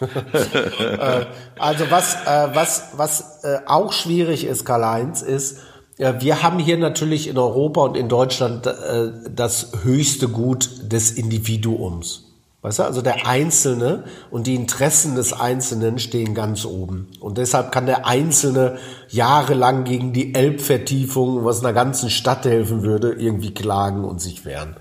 äh, 0.00 1.24
also 1.58 1.84
was, 1.90 2.14
äh, 2.14 2.48
was, 2.54 2.88
was 2.96 3.44
äh, 3.44 3.60
auch 3.66 3.92
schwierig 3.92 4.44
ist, 4.44 4.64
Karl-Heinz, 4.64 5.22
ist, 5.22 5.60
äh, 5.96 6.14
wir 6.18 6.42
haben 6.42 6.58
hier 6.58 6.76
natürlich 6.76 7.28
in 7.28 7.38
Europa 7.38 7.82
und 7.82 7.96
in 7.96 8.08
Deutschland 8.08 8.66
äh, 8.66 9.12
das 9.34 9.72
höchste 9.82 10.28
Gut 10.28 10.92
des 10.92 11.12
Individuums. 11.12 12.31
Weißt 12.62 12.78
du, 12.78 12.84
also 12.84 13.02
der 13.02 13.26
Einzelne 13.26 14.04
und 14.30 14.46
die 14.46 14.54
Interessen 14.54 15.16
des 15.16 15.32
Einzelnen 15.32 15.98
stehen 15.98 16.32
ganz 16.32 16.64
oben. 16.64 17.08
Und 17.18 17.36
deshalb 17.38 17.72
kann 17.72 17.86
der 17.86 18.06
Einzelne 18.06 18.78
jahrelang 19.08 19.82
gegen 19.82 20.12
die 20.12 20.32
Elbvertiefung, 20.36 21.44
was 21.44 21.60
einer 21.60 21.72
ganzen 21.72 22.08
Stadt 22.08 22.44
helfen 22.44 22.84
würde, 22.84 23.14
irgendwie 23.14 23.52
klagen 23.52 24.04
und 24.04 24.20
sich 24.20 24.44
wehren. 24.44 24.76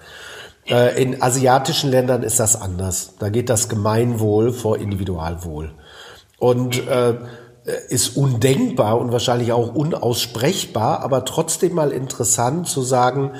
Äh, 0.69 1.01
in 1.01 1.23
asiatischen 1.23 1.89
Ländern 1.89 2.21
ist 2.21 2.39
das 2.39 2.61
anders. 2.61 3.15
Da 3.17 3.29
geht 3.29 3.49
das 3.49 3.67
Gemeinwohl 3.67 4.53
vor 4.53 4.77
Individualwohl. 4.77 5.71
Und 6.37 6.87
äh, 6.87 7.15
ist 7.89 8.15
undenkbar 8.15 8.99
und 8.99 9.11
wahrscheinlich 9.11 9.53
auch 9.53 9.73
unaussprechbar, 9.73 11.01
aber 11.01 11.25
trotzdem 11.25 11.75
mal 11.75 11.91
interessant 11.91 12.67
zu 12.67 12.81
sagen, 12.81 13.33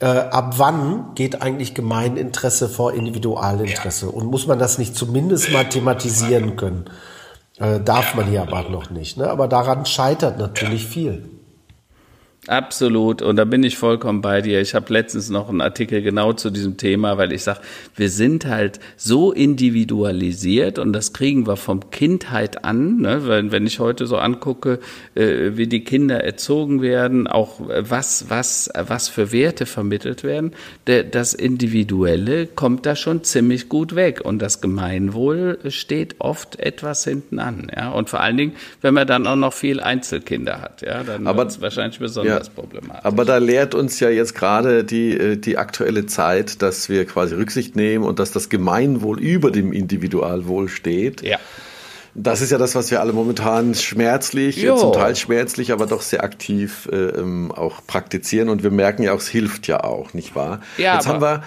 äh, 0.00 0.06
ab 0.06 0.54
wann 0.58 1.14
geht 1.14 1.42
eigentlich 1.42 1.74
Gemeininteresse 1.74 2.68
vor 2.68 2.92
Individualinteresse? 2.92 4.06
Ja. 4.06 4.12
Und 4.12 4.26
muss 4.26 4.46
man 4.46 4.58
das 4.58 4.78
nicht 4.78 4.94
zumindest 4.94 5.50
mal 5.52 5.64
thematisieren 5.68 6.56
können? 6.56 6.84
Äh, 7.58 7.80
darf 7.80 8.14
man 8.14 8.26
hier 8.26 8.42
aber 8.42 8.68
noch 8.68 8.90
nicht. 8.90 9.16
Ne? 9.16 9.28
Aber 9.28 9.48
daran 9.48 9.84
scheitert 9.86 10.38
natürlich 10.38 10.86
viel. 10.86 11.37
Absolut. 12.48 13.20
Und 13.20 13.36
da 13.36 13.44
bin 13.44 13.62
ich 13.62 13.76
vollkommen 13.76 14.22
bei 14.22 14.40
dir. 14.40 14.62
Ich 14.62 14.74
habe 14.74 14.90
letztens 14.90 15.28
noch 15.28 15.50
einen 15.50 15.60
Artikel 15.60 16.00
genau 16.00 16.32
zu 16.32 16.48
diesem 16.48 16.78
Thema, 16.78 17.18
weil 17.18 17.30
ich 17.32 17.42
sage, 17.42 17.60
wir 17.94 18.08
sind 18.08 18.46
halt 18.46 18.80
so 18.96 19.32
individualisiert 19.32 20.78
und 20.78 20.94
das 20.94 21.12
kriegen 21.12 21.46
wir 21.46 21.56
vom 21.56 21.90
Kindheit 21.90 22.64
an. 22.64 23.02
Ne? 23.02 23.26
Wenn, 23.26 23.52
wenn 23.52 23.66
ich 23.66 23.80
heute 23.80 24.06
so 24.06 24.16
angucke, 24.16 24.78
äh, 25.14 25.56
wie 25.56 25.66
die 25.66 25.84
Kinder 25.84 26.24
erzogen 26.24 26.80
werden, 26.80 27.26
auch 27.26 27.60
was, 27.60 28.30
was, 28.30 28.70
was 28.74 29.08
für 29.08 29.30
Werte 29.30 29.66
vermittelt 29.66 30.24
werden, 30.24 30.52
der, 30.86 31.04
das 31.04 31.34
Individuelle 31.34 32.46
kommt 32.46 32.86
da 32.86 32.96
schon 32.96 33.24
ziemlich 33.24 33.68
gut 33.68 33.94
weg. 33.94 34.22
Und 34.24 34.40
das 34.40 34.62
Gemeinwohl 34.62 35.58
steht 35.68 36.16
oft 36.18 36.58
etwas 36.58 37.04
hinten 37.04 37.40
an. 37.40 37.70
Ja? 37.76 37.90
Und 37.90 38.08
vor 38.08 38.20
allen 38.20 38.38
Dingen, 38.38 38.52
wenn 38.80 38.94
man 38.94 39.06
dann 39.06 39.26
auch 39.26 39.36
noch 39.36 39.52
viel 39.52 39.80
Einzelkinder 39.80 40.62
hat, 40.62 40.80
ja, 40.80 41.02
dann 41.02 41.26
wird 41.26 41.50
es 41.50 41.60
wahrscheinlich 41.60 41.98
besonders 41.98 42.37
ja, 42.37 42.37
problematisch. 42.48 43.04
Aber 43.04 43.24
da 43.24 43.38
lehrt 43.38 43.74
uns 43.74 44.00
ja 44.00 44.08
jetzt 44.08 44.34
gerade 44.34 44.84
die, 44.84 45.12
äh, 45.12 45.36
die 45.36 45.58
aktuelle 45.58 46.06
Zeit, 46.06 46.62
dass 46.62 46.88
wir 46.88 47.04
quasi 47.06 47.34
Rücksicht 47.34 47.76
nehmen 47.76 48.04
und 48.04 48.18
dass 48.18 48.30
das 48.30 48.48
Gemeinwohl 48.48 49.20
über 49.20 49.50
dem 49.50 49.72
Individualwohl 49.72 50.68
steht. 50.68 51.22
Ja. 51.22 51.38
Das 52.14 52.40
ist 52.40 52.50
ja 52.50 52.58
das, 52.58 52.74
was 52.74 52.90
wir 52.90 53.00
alle 53.00 53.12
momentan 53.12 53.74
schmerzlich, 53.74 54.56
jo. 54.56 54.76
zum 54.76 54.92
Teil 54.92 55.14
schmerzlich, 55.14 55.72
aber 55.72 55.86
doch 55.86 56.02
sehr 56.02 56.24
aktiv 56.24 56.88
äh, 56.90 56.96
ähm, 56.96 57.52
auch 57.52 57.86
praktizieren. 57.86 58.48
Und 58.48 58.62
wir 58.62 58.70
merken 58.70 59.02
ja 59.02 59.12
auch, 59.12 59.18
es 59.18 59.28
hilft 59.28 59.68
ja 59.68 59.84
auch, 59.84 60.14
nicht 60.14 60.34
wahr? 60.34 60.60
Ja, 60.78 60.94
Jetzt 60.94 61.06
aber, 61.06 61.30
haben 61.30 61.42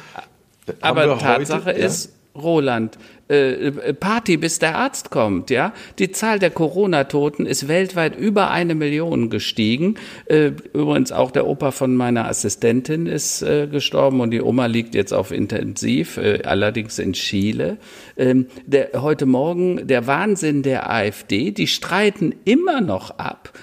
wir, 0.66 0.76
aber 0.82 1.02
haben 1.02 1.12
wir 1.12 1.18
Tatsache 1.18 1.66
heute, 1.66 1.80
ist, 1.80 2.06
ja? 2.06 2.42
Roland, 2.42 2.98
äh, 3.32 3.68
äh, 3.68 3.94
Party, 3.94 4.36
bis 4.36 4.60
der 4.60 4.78
Arzt 4.78 5.10
kommt, 5.10 5.52
ja. 5.52 5.72
Die 6.00 6.12
Zahl 6.12 6.38
der 6.38 6.50
Corona-Toten 6.50 7.46
ist 7.46 7.70
weltweit 7.70 8.18
über 8.18 8.52
eine 8.52 8.76
Million 8.76 9.30
gestiegen. 9.30 9.96
Äh, 10.26 10.52
übrigens 10.74 11.14
auch 11.14 11.32
der 11.32 11.48
Opa 11.48 11.72
von 11.72 11.96
meiner 11.96 12.28
Assistentin 12.28 13.06
ist 13.06 13.40
gestorben 13.72 14.20
und 14.20 14.32
die 14.32 14.42
Oma 14.42 14.66
liegt 14.66 14.96
jetzt 14.96 15.14
auf 15.14 15.32
Intensiv, 15.32 16.20
allerdings 16.44 17.00
in 17.00 17.14
Chile. 17.14 17.78
Ähm, 18.18 18.48
der, 18.66 18.90
heute 19.02 19.26
Morgen 19.26 19.88
der 19.88 20.08
Wahnsinn 20.08 20.64
der 20.64 20.90
AfD, 20.90 21.52
die 21.52 21.68
streiten 21.68 22.36
immer 22.46 22.82
noch 22.82 23.12
ab, 23.18 23.54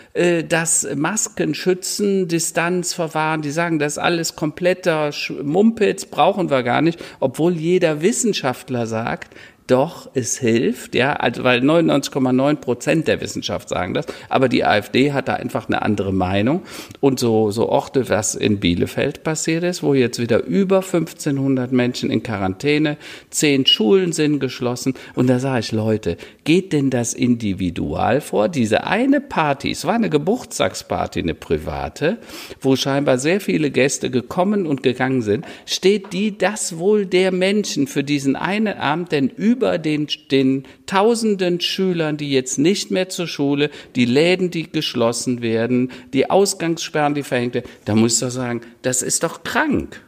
dass 0.49 0.87
Masken 0.97 1.55
schützen, 1.55 2.29
Distanz 2.29 2.95
verwahren. 2.95 3.43
Die 3.43 3.51
sagen, 3.51 3.79
das 3.79 3.95
ist 3.95 3.99
alles 3.99 4.37
kompletter 4.37 5.11
Mumpitz, 5.43 6.07
brauchen 6.07 6.51
wir 6.51 6.63
gar 6.63 6.83
nicht, 6.83 7.03
obwohl 7.21 7.53
jeder 7.53 8.03
Wissenschaftler 8.03 8.87
sagt, 8.87 9.35
doch, 9.69 10.11
es 10.15 10.39
hilft, 10.39 10.95
ja, 10.95 11.13
also 11.13 11.45
weil 11.45 11.61
99,9 11.61 12.57
Prozent 12.57 13.07
der 13.07 13.21
Wissenschaft 13.21 13.69
sagen 13.69 13.93
das, 13.93 14.07
aber 14.31 14.49
die 14.49 14.65
AfD 14.65 15.13
hat 15.13 15.29
da 15.29 15.35
einfach 15.35 15.69
eine 15.69 15.83
andere 15.83 16.13
Meinung. 16.13 16.63
Und 17.01 17.21
so 17.21 17.51
so 17.51 17.69
Orte, 17.69 18.09
was 18.09 18.35
in 18.35 18.61
Bielefeld 18.61 19.23
passiert 19.23 19.65
ist, 19.65 19.83
wo 19.83 19.93
jetzt 19.93 20.19
wieder 20.19 20.43
über 20.45 20.77
1500 20.77 21.71
Menschen 21.71 22.11
in 22.11 22.23
Quarantäne, 22.23 22.97
zehn 23.31 23.67
Schulen 23.67 24.13
sind 24.13 24.41
geschlossen. 24.41 24.95
Und 25.15 25.29
da 25.29 25.39
sage 25.39 25.61
ich 25.61 25.73
Leute, 25.73 26.17
geht 26.45 26.73
denn 26.73 26.89
das 26.89 27.13
individual 27.13 28.21
vor? 28.23 28.49
Diese 28.49 28.85
eine 28.85 29.21
Party, 29.21 29.71
es 29.71 29.85
war 29.85 29.95
eine 29.95 30.09
Geburtstagsparty, 30.09 31.21
eine 31.21 31.35
private, 31.35 32.19
wo 32.61 32.75
scheinbar 32.75 33.19
sehr 33.19 33.41
viele 33.41 33.71
Gäste 33.71 34.11
gekommen 34.11 34.67
und 34.67 34.83
gegangen 34.83 35.21
sind, 35.21 35.45
steht 35.67 36.13
die 36.15 36.39
das 36.39 36.79
wohl 36.79 37.05
der 37.05 37.33
Menschen 37.33 37.87
für 37.87 38.03
diesen 38.03 38.35
einen 38.35 38.79
Abend 38.79 39.13
denn 39.13 39.29
über 39.29 39.58
über 39.59 39.79
den, 39.79 40.07
den 40.31 40.65
tausenden 40.87 41.61
Schülern, 41.61 42.17
die 42.17 42.31
jetzt 42.31 42.59
nicht 42.59 42.93
mehr 42.93 43.09
zur 43.09 43.27
Schule, 43.27 43.71
die 43.97 44.05
Läden, 44.05 44.53
die 44.53 44.71
geschlossen 44.71 45.43
werden, 45.43 45.91
die 46.13 46.31
Ausgangssperren, 46.31 47.15
die 47.15 47.25
verhängt 47.25 47.55
werden, 47.55 47.69
da 47.85 47.97
muss 47.97 48.15
ich 48.15 48.21
doch 48.21 48.31
sagen, 48.31 48.61
das 48.83 49.03
ist 49.03 49.25
doch 49.25 49.43
krank. 49.43 50.01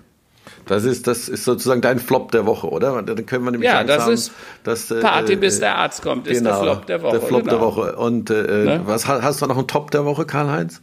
Das 0.67 0.85
ist, 0.85 1.09
das 1.09 1.29
ist 1.29 1.45
sozusagen 1.45 1.81
dein 1.81 1.99
Flop 1.99 2.31
der 2.31 2.47
Woche, 2.47 2.69
oder? 2.69 3.03
Dann 3.03 3.27
können 3.27 3.45
wir 3.45 3.51
nämlich 3.51 3.69
ja, 3.69 3.83
das 3.83 4.07
ist 4.07 4.31
dass, 4.63 4.89
äh, 4.93 5.01
Party, 5.01 5.35
bis 5.35 5.59
der 5.59 5.77
Arzt 5.77 6.01
kommt, 6.01 6.29
ist 6.29 6.39
genau, 6.39 6.51
der 6.51 6.73
Flop 6.75 6.87
der 6.87 7.03
Woche. 7.03 7.19
Der 7.19 7.21
Flop 7.21 7.41
genau. 7.41 7.53
der 7.53 7.61
Woche. 7.61 7.97
Und 7.97 8.31
äh, 8.31 8.35
ne? 8.35 8.83
was 8.85 9.09
hast 9.09 9.43
du 9.43 9.47
noch 9.47 9.59
einen 9.59 9.67
Top 9.67 9.91
der 9.91 10.05
Woche, 10.05 10.27
Karl-Heinz? 10.27 10.81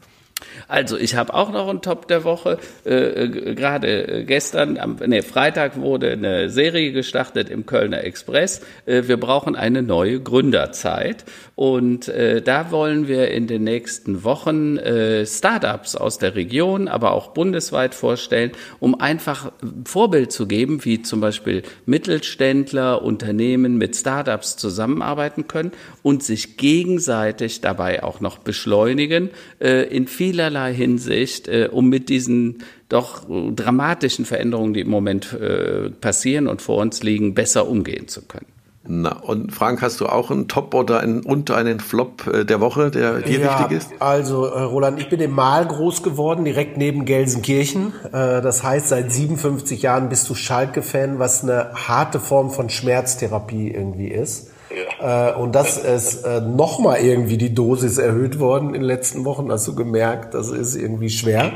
Also 0.68 0.97
ich 0.97 1.15
habe 1.15 1.34
auch 1.34 1.51
noch 1.51 1.70
einen 1.70 1.82
Top 1.82 2.07
der 2.07 2.26
Woche. 2.26 2.57
Äh, 2.86 2.95
äh, 2.95 3.55
Gerade 3.55 4.07
äh, 4.07 4.24
gestern, 4.26 4.78
am 4.78 4.97
nee, 5.05 5.22
Freitag 5.22 5.80
wurde 5.80 6.11
eine 6.11 6.49
Serie 6.49 6.91
gestartet 6.91 7.49
im 7.49 7.65
Kölner 7.65 8.03
Express. 8.03 8.61
Äh, 8.86 9.03
wir 9.07 9.18
brauchen 9.18 9.55
eine 9.55 9.82
neue 9.82 10.20
Gründerzeit. 10.20 11.24
Und 11.55 12.09
äh, 12.09 12.41
da 12.41 12.70
wollen 12.72 13.07
wir 13.07 13.32
in 13.32 13.47
den 13.47 13.63
nächsten 13.63 14.24
Wochen 14.26 14.78
äh, 14.78 15.26
Startups 15.26 15.95
aus 15.95 16.18
der 16.18 16.36
Region, 16.36 16.88
aber 16.89 17.11
auch 17.13 17.30
bundesweit 17.30 17.95
vorstellen, 17.95 18.51
um 18.80 18.99
einfach 18.99 19.51
Vorbild 19.86 20.32
zu 20.34 20.47
geben, 20.47 20.84
wie 20.84 21.01
zum 21.01 21.22
Beispiel 21.22 21.63
Mittelständler, 21.86 23.01
Unternehmen 23.01 23.78
mit 23.78 23.95
Startups 23.95 24.57
zusammenarbeiten 24.57 25.47
können 25.47 25.72
und 26.03 26.24
sich 26.24 26.57
gegenseitig 26.57 27.61
dabei 27.61 28.03
auch 28.03 28.20
noch 28.20 28.38
beschleunigen 28.38 29.30
äh, 29.59 29.84
in 29.84 30.07
vielerlei 30.07 30.56
Hinsicht, 30.65 31.47
äh, 31.47 31.69
um 31.71 31.89
mit 31.89 32.09
diesen 32.09 32.63
doch 32.89 33.25
dramatischen 33.27 34.25
Veränderungen, 34.25 34.73
die 34.73 34.81
im 34.81 34.89
Moment 34.89 35.33
äh, 35.33 35.89
passieren 35.89 36.47
und 36.47 36.61
vor 36.61 36.77
uns 36.77 37.03
liegen, 37.03 37.33
besser 37.33 37.67
umgehen 37.67 38.07
zu 38.07 38.21
können. 38.21 38.47
Na, 38.89 39.17
und 39.17 39.53
Frank, 39.53 39.81
hast 39.81 39.99
du 39.99 40.05
auch 40.05 40.31
einen 40.31 40.47
Top 40.47 40.73
oder 40.73 41.01
einen, 41.01 41.21
und 41.21 41.51
einen 41.51 41.81
Flop 41.81 42.25
äh, 42.27 42.45
der 42.45 42.61
Woche, 42.61 42.89
der 42.89 43.19
dir 43.19 43.41
ja, 43.41 43.59
wichtig 43.59 43.77
ist? 43.77 43.89
Also, 43.99 44.45
äh, 44.45 44.61
Roland, 44.61 44.99
ich 45.01 45.09
bin 45.09 45.19
im 45.19 45.31
Mahl 45.31 45.65
groß 45.65 46.03
geworden, 46.03 46.45
direkt 46.45 46.77
neben 46.77 47.03
Gelsenkirchen. 47.03 47.91
Äh, 48.05 48.41
das 48.41 48.63
heißt, 48.63 48.87
seit 48.87 49.11
57 49.11 49.81
Jahren 49.81 50.07
bist 50.07 50.29
du 50.29 50.35
Schalke-Fan, 50.35 51.19
was 51.19 51.43
eine 51.43 51.73
harte 51.73 52.21
Form 52.21 52.49
von 52.49 52.69
Schmerztherapie 52.69 53.71
irgendwie 53.71 54.07
ist. 54.07 54.51
Äh, 54.99 55.33
und 55.33 55.53
das 55.53 55.77
ist 55.77 56.23
äh, 56.23 56.41
nochmal 56.41 56.99
irgendwie 56.99 57.37
die 57.37 57.53
Dosis 57.53 57.97
erhöht 57.97 58.39
worden 58.39 58.67
in 58.67 58.81
den 58.81 58.83
letzten 58.83 59.25
Wochen. 59.25 59.51
Hast 59.51 59.67
du 59.67 59.75
gemerkt, 59.75 60.33
das 60.33 60.49
ist 60.49 60.75
irgendwie 60.75 61.09
schwer. 61.09 61.51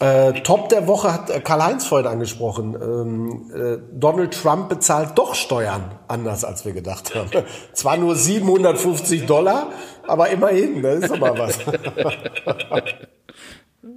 Äh, 0.00 0.42
Top 0.42 0.68
der 0.68 0.86
Woche 0.86 1.12
hat 1.12 1.28
äh, 1.28 1.40
Karl-Heinz 1.40 1.86
vorhin 1.86 2.06
angesprochen. 2.06 2.76
Ähm, 2.80 3.50
äh, 3.52 3.78
Donald 3.92 4.32
Trump 4.32 4.68
bezahlt 4.68 5.10
doch 5.16 5.34
Steuern, 5.34 5.98
anders 6.06 6.44
als 6.44 6.64
wir 6.64 6.72
gedacht 6.72 7.14
haben. 7.14 7.30
Zwar 7.72 7.96
nur 7.96 8.14
750 8.14 9.26
Dollar, 9.26 9.70
aber 10.06 10.30
immerhin, 10.30 10.82
das 10.82 11.04
ist 11.04 11.10
aber 11.10 11.36
was. 11.36 11.58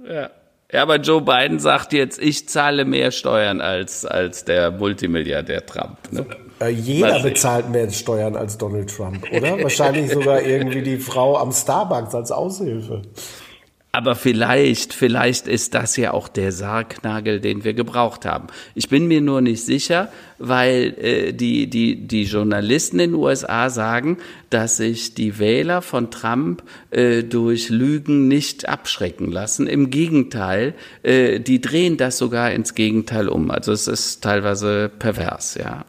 ja. 0.08 0.30
Ja, 0.72 0.82
aber 0.82 0.96
Joe 0.96 1.20
Biden 1.20 1.58
sagt 1.58 1.92
jetzt, 1.92 2.20
ich 2.20 2.48
zahle 2.48 2.84
mehr 2.84 3.10
Steuern 3.10 3.60
als, 3.60 4.04
als 4.04 4.44
der 4.44 4.70
Multimilliardär 4.70 5.64
Trump. 5.66 5.98
Ne? 6.10 6.26
Äh, 6.60 6.68
jeder 6.70 7.20
bezahlt 7.20 7.70
mehr 7.70 7.90
Steuern 7.90 8.36
als 8.36 8.56
Donald 8.56 8.94
Trump, 8.94 9.26
oder? 9.32 9.62
Wahrscheinlich 9.62 10.10
sogar 10.10 10.42
irgendwie 10.42 10.82
die 10.82 10.98
Frau 10.98 11.36
am 11.36 11.52
Starbucks 11.52 12.14
als 12.14 12.30
Aushilfe. 12.30 13.02
Aber 13.94 14.14
vielleicht, 14.14 14.94
vielleicht 14.94 15.46
ist 15.46 15.74
das 15.74 15.98
ja 15.98 16.14
auch 16.14 16.28
der 16.28 16.50
Sargnagel, 16.50 17.40
den 17.40 17.62
wir 17.62 17.74
gebraucht 17.74 18.24
haben. 18.24 18.46
Ich 18.74 18.88
bin 18.88 19.06
mir 19.06 19.20
nur 19.20 19.42
nicht 19.42 19.66
sicher, 19.66 20.10
weil 20.38 20.94
äh, 20.98 21.32
die, 21.32 21.68
die, 21.68 22.06
die 22.06 22.22
Journalisten 22.22 22.98
in 23.00 23.10
den 23.10 23.20
USA 23.20 23.68
sagen, 23.68 24.16
dass 24.48 24.78
sich 24.78 25.12
die 25.12 25.38
Wähler 25.38 25.82
von 25.82 26.10
Trump 26.10 26.62
äh, 26.90 27.22
durch 27.22 27.68
Lügen 27.68 28.28
nicht 28.28 28.66
abschrecken 28.66 29.30
lassen. 29.30 29.66
Im 29.66 29.90
Gegenteil, 29.90 30.72
äh, 31.02 31.38
die 31.38 31.60
drehen 31.60 31.98
das 31.98 32.16
sogar 32.16 32.50
ins 32.52 32.74
Gegenteil 32.74 33.28
um. 33.28 33.50
Also 33.50 33.72
es 33.72 33.88
ist 33.88 34.22
teilweise 34.24 34.90
pervers, 34.98 35.56
ja. 35.56 35.84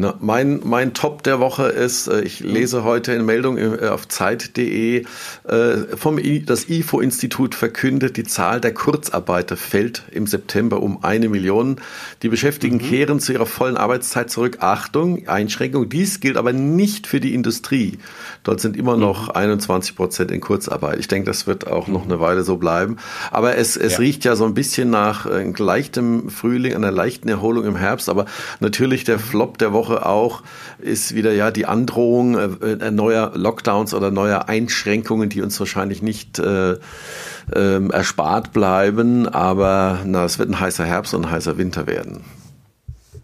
Na, 0.00 0.14
mein, 0.18 0.60
mein 0.64 0.94
Top 0.94 1.22
der 1.24 1.40
Woche 1.40 1.64
ist, 1.64 2.08
äh, 2.08 2.22
ich 2.22 2.40
lese 2.40 2.84
heute 2.84 3.12
in 3.12 3.26
Meldung 3.26 3.58
äh, 3.58 3.88
auf 3.88 4.08
Zeit.de, 4.08 5.04
äh, 5.44 5.76
vom 5.94 6.18
I, 6.18 6.42
das 6.42 6.70
IFO-Institut 6.70 7.54
verkündet, 7.54 8.16
die 8.16 8.24
Zahl 8.24 8.62
der 8.62 8.72
Kurzarbeiter 8.72 9.58
fällt 9.58 10.04
im 10.10 10.26
September 10.26 10.82
um 10.82 11.04
eine 11.04 11.28
Million. 11.28 11.76
Die 12.22 12.30
Beschäftigten 12.30 12.78
mhm. 12.78 12.88
kehren 12.88 13.20
zu 13.20 13.34
ihrer 13.34 13.44
vollen 13.44 13.76
Arbeitszeit 13.76 14.30
zurück. 14.30 14.56
Achtung, 14.60 15.28
Einschränkung. 15.28 15.90
Dies 15.90 16.20
gilt 16.20 16.38
aber 16.38 16.54
nicht 16.54 17.06
für 17.06 17.20
die 17.20 17.34
Industrie. 17.34 17.98
Dort 18.42 18.62
sind 18.62 18.78
immer 18.78 18.96
noch 18.96 19.28
mhm. 19.28 19.34
21 19.34 19.96
Prozent 19.96 20.30
in 20.30 20.40
Kurzarbeit. 20.40 20.98
Ich 20.98 21.08
denke, 21.08 21.26
das 21.26 21.46
wird 21.46 21.66
auch 21.66 21.88
noch 21.88 22.06
eine 22.06 22.20
Weile 22.20 22.42
so 22.42 22.56
bleiben. 22.56 22.96
Aber 23.30 23.58
es, 23.58 23.76
es 23.76 23.92
ja. 23.92 23.98
riecht 23.98 24.24
ja 24.24 24.34
so 24.34 24.46
ein 24.46 24.54
bisschen 24.54 24.88
nach 24.88 25.26
leichtem 25.58 26.30
Frühling, 26.30 26.74
einer 26.74 26.90
leichten 26.90 27.28
Erholung 27.28 27.66
im 27.66 27.76
Herbst. 27.76 28.08
Aber 28.08 28.24
natürlich 28.60 29.04
der 29.04 29.18
Flop 29.18 29.58
der 29.58 29.74
Woche 29.74 29.89
Woche 29.90 30.06
auch, 30.06 30.42
ist 30.78 31.14
wieder 31.14 31.32
ja 31.32 31.50
die 31.50 31.66
Androhung 31.66 32.36
äh, 32.62 32.90
neuer 32.90 33.32
Lockdowns 33.34 33.94
oder 33.94 34.10
neuer 34.10 34.48
Einschränkungen, 34.48 35.28
die 35.28 35.42
uns 35.42 35.58
wahrscheinlich 35.60 36.02
nicht 36.02 36.38
äh, 36.38 36.72
äh, 36.72 37.88
erspart 37.92 38.52
bleiben. 38.52 39.28
Aber 39.28 39.98
na, 40.04 40.24
es 40.24 40.38
wird 40.38 40.48
ein 40.50 40.60
heißer 40.60 40.84
Herbst 40.84 41.14
und 41.14 41.26
ein 41.26 41.30
heißer 41.30 41.58
Winter 41.58 41.86
werden. 41.86 42.24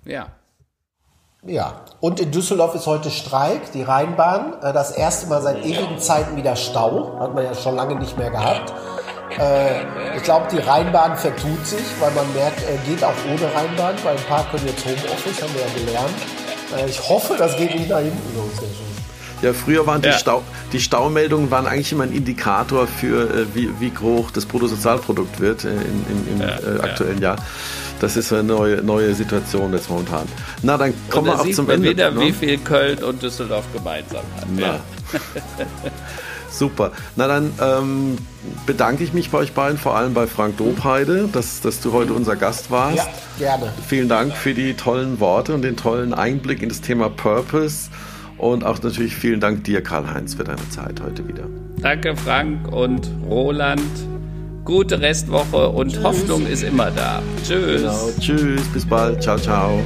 Ja. 0.04 0.26
Ja, 1.48 1.82
und 2.00 2.18
in 2.18 2.32
Düsseldorf 2.32 2.74
ist 2.74 2.86
heute 2.86 3.08
Streik, 3.08 3.70
die 3.70 3.82
Rheinbahn. 3.82 4.54
Äh, 4.62 4.72
das 4.72 4.90
erste 4.90 5.28
Mal 5.28 5.40
seit 5.42 5.64
ewigen 5.64 5.98
Zeiten 5.98 6.36
wieder 6.36 6.56
Stau. 6.56 7.18
Hat 7.20 7.34
man 7.34 7.44
ja 7.44 7.54
schon 7.54 7.76
lange 7.76 7.94
nicht 7.94 8.18
mehr 8.18 8.30
gehabt. 8.30 8.72
Äh, 9.38 10.16
ich 10.16 10.22
glaube, 10.22 10.46
die 10.50 10.58
Rheinbahn 10.58 11.16
vertut 11.16 11.66
sich, 11.66 11.84
weil 12.00 12.10
man 12.12 12.32
merkt, 12.34 12.60
äh, 12.62 12.76
geht 12.88 13.04
auch 13.04 13.14
ohne 13.28 13.54
Rheinbahn, 13.54 13.94
weil 14.02 14.16
ein 14.16 14.24
paar 14.24 14.44
können 14.50 14.66
jetzt 14.66 14.84
Homeoffice, 14.84 15.42
haben 15.42 15.54
wir 15.54 15.62
ja 15.62 15.68
gelernt. 15.74 16.45
Ich 16.88 17.08
hoffe, 17.08 17.34
das 17.38 17.56
geht 17.56 17.74
nicht 17.74 17.88
nach 17.88 17.98
hinten 17.98 18.36
los. 18.36 18.68
Ja, 19.42 19.52
früher 19.52 19.86
waren 19.86 20.00
die, 20.00 20.08
ja. 20.08 20.18
Stau, 20.18 20.42
die 20.72 20.80
Staumeldungen 20.80 21.50
waren 21.50 21.66
eigentlich 21.66 21.92
immer 21.92 22.04
ein 22.04 22.12
Indikator 22.12 22.86
für, 22.86 23.46
wie, 23.54 23.68
wie 23.80 23.92
hoch 24.00 24.30
das 24.30 24.46
Bruttosozialprodukt 24.46 25.40
wird 25.40 25.64
im, 25.64 25.72
im, 25.72 26.34
im 26.34 26.40
ja, 26.40 26.82
aktuellen 26.82 27.20
ja. 27.20 27.34
Jahr. 27.34 27.36
Das 28.00 28.16
ist 28.16 28.32
eine 28.32 28.44
neue, 28.44 28.76
neue 28.82 29.14
Situation 29.14 29.72
jetzt 29.72 29.90
momentan. 29.90 30.26
Na, 30.62 30.76
dann 30.76 30.94
kommen 31.10 31.26
wir 31.26 31.40
auch 31.40 31.50
zum 31.50 31.68
Ende. 31.70 31.90
wieder, 31.90 32.10
ne? 32.10 32.20
wie 32.20 32.32
viel 32.32 32.58
Köln 32.58 33.02
und 33.02 33.22
Düsseldorf 33.22 33.64
gemeinsam 33.72 34.24
hat. 34.60 34.80
Super. 36.58 36.92
Na 37.16 37.26
dann 37.26 37.52
ähm, 37.60 38.16
bedanke 38.66 39.04
ich 39.04 39.12
mich 39.12 39.30
bei 39.30 39.38
euch 39.38 39.52
beiden, 39.52 39.78
vor 39.78 39.96
allem 39.96 40.14
bei 40.14 40.26
Frank 40.26 40.56
Dobheide, 40.56 41.28
dass, 41.32 41.60
dass 41.60 41.80
du 41.80 41.92
heute 41.92 42.12
unser 42.12 42.36
Gast 42.36 42.70
warst. 42.70 42.96
Ja, 42.96 43.06
gerne. 43.38 43.72
Vielen 43.86 44.08
Dank 44.08 44.34
für 44.34 44.54
die 44.54 44.74
tollen 44.74 45.20
Worte 45.20 45.54
und 45.54 45.62
den 45.62 45.76
tollen 45.76 46.14
Einblick 46.14 46.62
in 46.62 46.68
das 46.68 46.80
Thema 46.80 47.08
Purpose. 47.08 47.90
Und 48.38 48.64
auch 48.64 48.82
natürlich 48.82 49.16
vielen 49.16 49.40
Dank 49.40 49.64
dir, 49.64 49.82
Karl-Heinz, 49.82 50.34
für 50.34 50.44
deine 50.44 50.68
Zeit 50.68 51.00
heute 51.02 51.26
wieder. 51.26 51.44
Danke, 51.80 52.16
Frank 52.16 52.68
und 52.70 53.10
Roland 53.28 53.80
gute 54.66 55.00
Restwoche 55.00 55.68
und 55.68 55.92
Tschüss. 55.92 56.02
Hoffnung 56.02 56.46
ist 56.46 56.62
immer 56.64 56.90
da. 56.90 57.22
Tschüss. 57.42 57.80
Genau. 57.80 58.10
Tschüss, 58.20 58.68
bis 58.74 58.84
bald. 58.84 59.22
Ciao, 59.22 59.38
ciao. 59.38 59.80